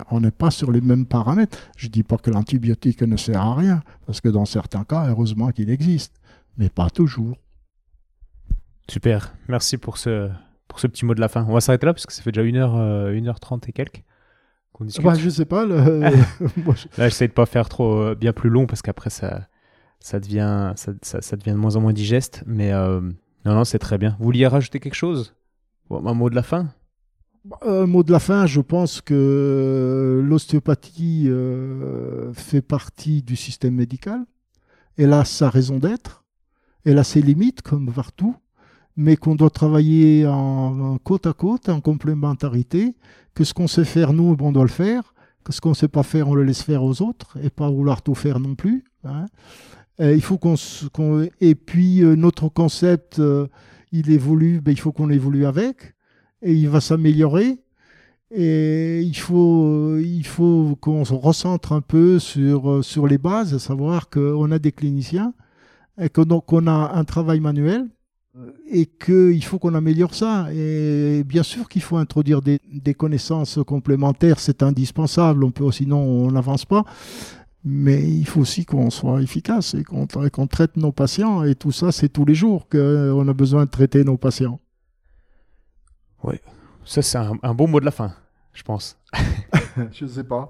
[0.09, 1.59] On n'est pas sur les mêmes paramètres.
[1.77, 5.07] Je ne dis pas que l'antibiotique ne sert à rien, parce que dans certains cas,
[5.07, 6.19] heureusement qu'il existe,
[6.57, 7.37] mais pas toujours.
[8.89, 10.31] Super, merci pour ce,
[10.67, 11.45] pour ce petit mot de la fin.
[11.47, 14.03] On va s'arrêter là parce que ça fait déjà 1h, euh, 1h30 et quelques
[14.73, 15.05] qu'on discute.
[15.05, 15.65] Bah, je sais pas.
[15.65, 15.75] Le...
[16.97, 19.47] Là, j'essaie de pas faire trop euh, bien plus long parce qu'après, ça,
[19.99, 22.43] ça, devient, ça, ça, devient de moins en moins digeste.
[22.45, 22.99] Mais euh,
[23.45, 24.15] non, non, c'est très bien.
[24.19, 25.35] Vous vouliez rajouter quelque chose?
[25.91, 26.69] Un mot de la fin?
[27.61, 31.29] Un mot de la fin, je pense que l'ostéopathie
[32.33, 34.25] fait partie du système médical.
[34.97, 36.23] Elle a sa raison d'être.
[36.85, 38.35] Elle a ses limites, comme partout
[38.97, 42.95] mais qu'on doit travailler en, côte à côte, en complémentarité,
[43.33, 45.13] que ce qu'on sait faire nous, on doit le faire,
[45.43, 47.69] que ce qu'on ne sait pas faire, on le laisse faire aux autres, et pas
[47.69, 48.85] vouloir tout faire non plus.
[49.03, 49.25] Hein.
[49.99, 50.55] il faut qu'on,
[51.41, 53.47] et puis euh, notre concept, euh,
[53.91, 55.93] il évolue, ben, il faut qu'on évolue avec,
[56.41, 57.59] et il va s'améliorer.
[58.31, 63.59] Et il faut, il faut qu'on se recentre un peu sur, sur les bases, à
[63.59, 65.33] savoir qu'on a des cliniciens
[66.01, 67.87] et qu'on a un travail manuel
[68.67, 70.47] et qu'il faut qu'on améliore ça.
[70.53, 72.59] Et bien sûr qu'il faut introduire des,
[72.93, 76.83] connaissances complémentaires, c'est indispensable, on peut, sinon on n'avance pas.
[77.63, 81.43] Mais il faut aussi qu'on soit efficace et qu'on traite nos patients.
[81.43, 84.59] Et tout ça, c'est tous les jours qu'on a besoin de traiter nos patients.
[86.23, 86.35] Oui,
[86.85, 88.13] ça c'est un, un, bon mot de la fin,
[88.53, 88.97] je pense.
[89.91, 90.49] je ne sais pas.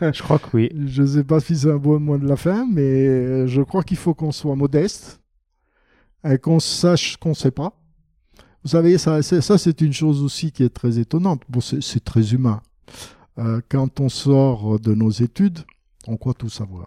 [0.00, 0.70] je crois que oui.
[0.86, 3.82] Je ne sais pas si c'est un bon mot de la fin, mais je crois
[3.82, 5.21] qu'il faut qu'on soit modeste
[6.40, 7.78] qu'on sache qu'on ne sait pas.
[8.62, 11.42] Vous savez, ça, ça c'est une chose aussi qui est très étonnante.
[11.48, 12.62] Bon, c'est très humain.
[13.38, 15.60] Euh, quand on sort de nos études,
[16.06, 16.86] on croit tout savoir.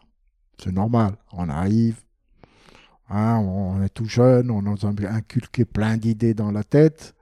[0.64, 1.18] C'est normal.
[1.34, 2.00] On arrive,
[3.10, 7.14] hein, on est tout jeune, on a inculqué plein d'idées dans la tête.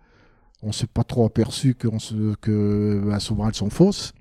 [0.61, 4.13] On ne s'est pas trop aperçu se, que souvent elles sont fausses,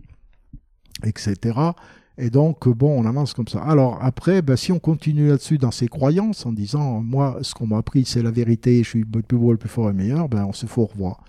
[1.05, 1.37] etc.
[2.19, 3.63] Et donc, bon, on avance comme ça.
[3.63, 7.67] Alors, après, ben, si on continue là-dessus dans ses croyances, en disant, moi, ce qu'on
[7.67, 9.99] m'a appris, c'est la vérité, je suis le plus beau, le plus fort et le
[9.99, 11.25] meilleur, ben, on se faut revoir.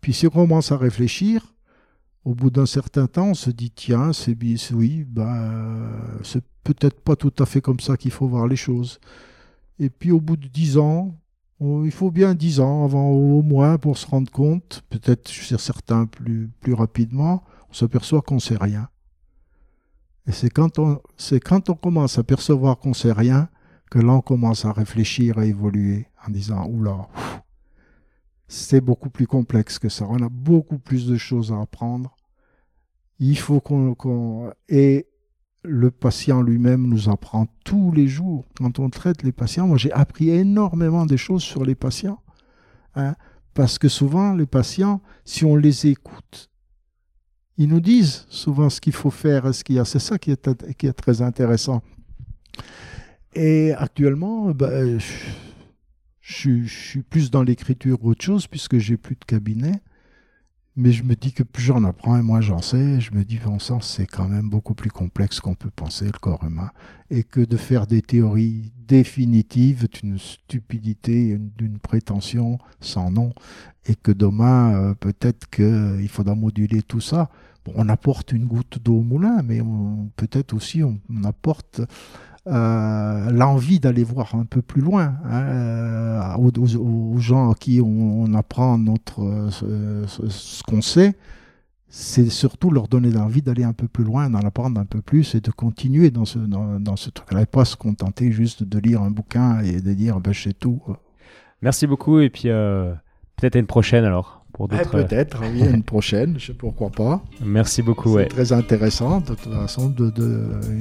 [0.00, 1.54] Puis, si on commence à réfléchir,
[2.24, 4.36] au bout d'un certain temps, on se dit tiens, c'est
[4.72, 5.90] oui, ben,
[6.22, 8.98] c'est peut-être pas tout à fait comme ça qu'il faut voir les choses.
[9.78, 11.14] Et puis au bout de dix ans,
[11.60, 16.06] il faut bien dix ans avant au moins pour se rendre compte, peut-être sur certains
[16.06, 18.88] plus, plus rapidement, on s'aperçoit qu'on sait rien.
[20.26, 23.48] Et c'est quand on, commence à percevoir qu'on sait rien
[23.90, 27.08] que là on commence à réfléchir, à évoluer en disant oula,
[28.48, 30.06] c'est beaucoup plus complexe que ça.
[30.08, 32.16] On a beaucoup plus de choses à apprendre.
[33.18, 34.52] Il faut qu'on.
[34.68, 35.06] et
[35.62, 38.44] le patient lui-même nous apprend tous les jours.
[38.56, 42.20] Quand on traite les patients, moi j'ai appris énormément de choses sur les patients.
[42.96, 43.14] Hein,
[43.54, 46.50] parce que souvent, les patients, si on les écoute,
[47.56, 49.84] ils nous disent souvent ce qu'il faut faire, ce qu'il y a.
[49.84, 51.82] C'est ça qui est, très intéressant.
[53.34, 54.98] Et actuellement, ben,
[56.20, 59.80] je, suis plus dans l'écriture autre chose puisque j'ai plus de cabinet.
[60.76, 63.38] Mais je me dis que plus j'en apprends et moins j'en sais, je me dis,
[63.38, 66.70] bon sang, c'est quand même beaucoup plus complexe qu'on peut penser, le corps humain.
[67.10, 73.32] Et que de faire des théories définitives est une stupidité, d'une prétention sans nom.
[73.86, 77.30] Et que demain, euh, peut-être qu'il faudra moduler tout ça.
[77.76, 79.60] on apporte une goutte d'eau au moulin, mais
[80.16, 81.80] peut-être aussi on apporte
[82.46, 88.34] euh, l'envie d'aller voir un peu plus loin hein, euh, aux, gens à qui on,
[88.34, 91.14] apprend notre, euh, ce, qu'on sait,
[91.88, 95.34] c'est surtout leur donner l'envie d'aller un peu plus loin, d'en apprendre un peu plus
[95.34, 99.00] et de continuer dans ce, dans, ce truc-là, et pas se contenter juste de lire
[99.00, 100.82] un bouquin et de dire ben, c'est tout.
[101.62, 102.48] Merci beaucoup et puis
[103.36, 104.43] peut-être à une prochaine alors.
[104.60, 107.22] Eh, peut-être, oui, une prochaine, je sais pourquoi pas.
[107.44, 108.18] Merci beaucoup.
[108.18, 109.20] C'est très intéressant.
[109.20, 110.12] De toute façon, de,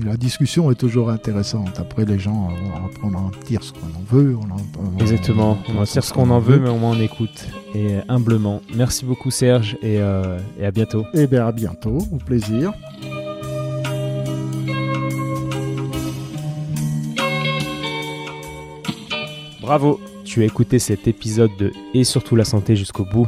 [0.06, 1.80] la discussion est toujours intéressante.
[1.80, 2.50] Après, les gens,
[3.04, 4.36] on en tire ce qu'on en veut.
[4.38, 7.48] On Exactement, on en tire ce qu'on en veut, mais au moins on écoute.
[7.74, 8.62] Et humblement.
[8.76, 11.06] Merci beaucoup, Serge, et, euh, et à bientôt.
[11.14, 12.74] Eh bien, à bientôt, au plaisir.
[19.62, 23.28] Bravo, tu as écouté cet épisode de Et surtout la santé jusqu'au bout.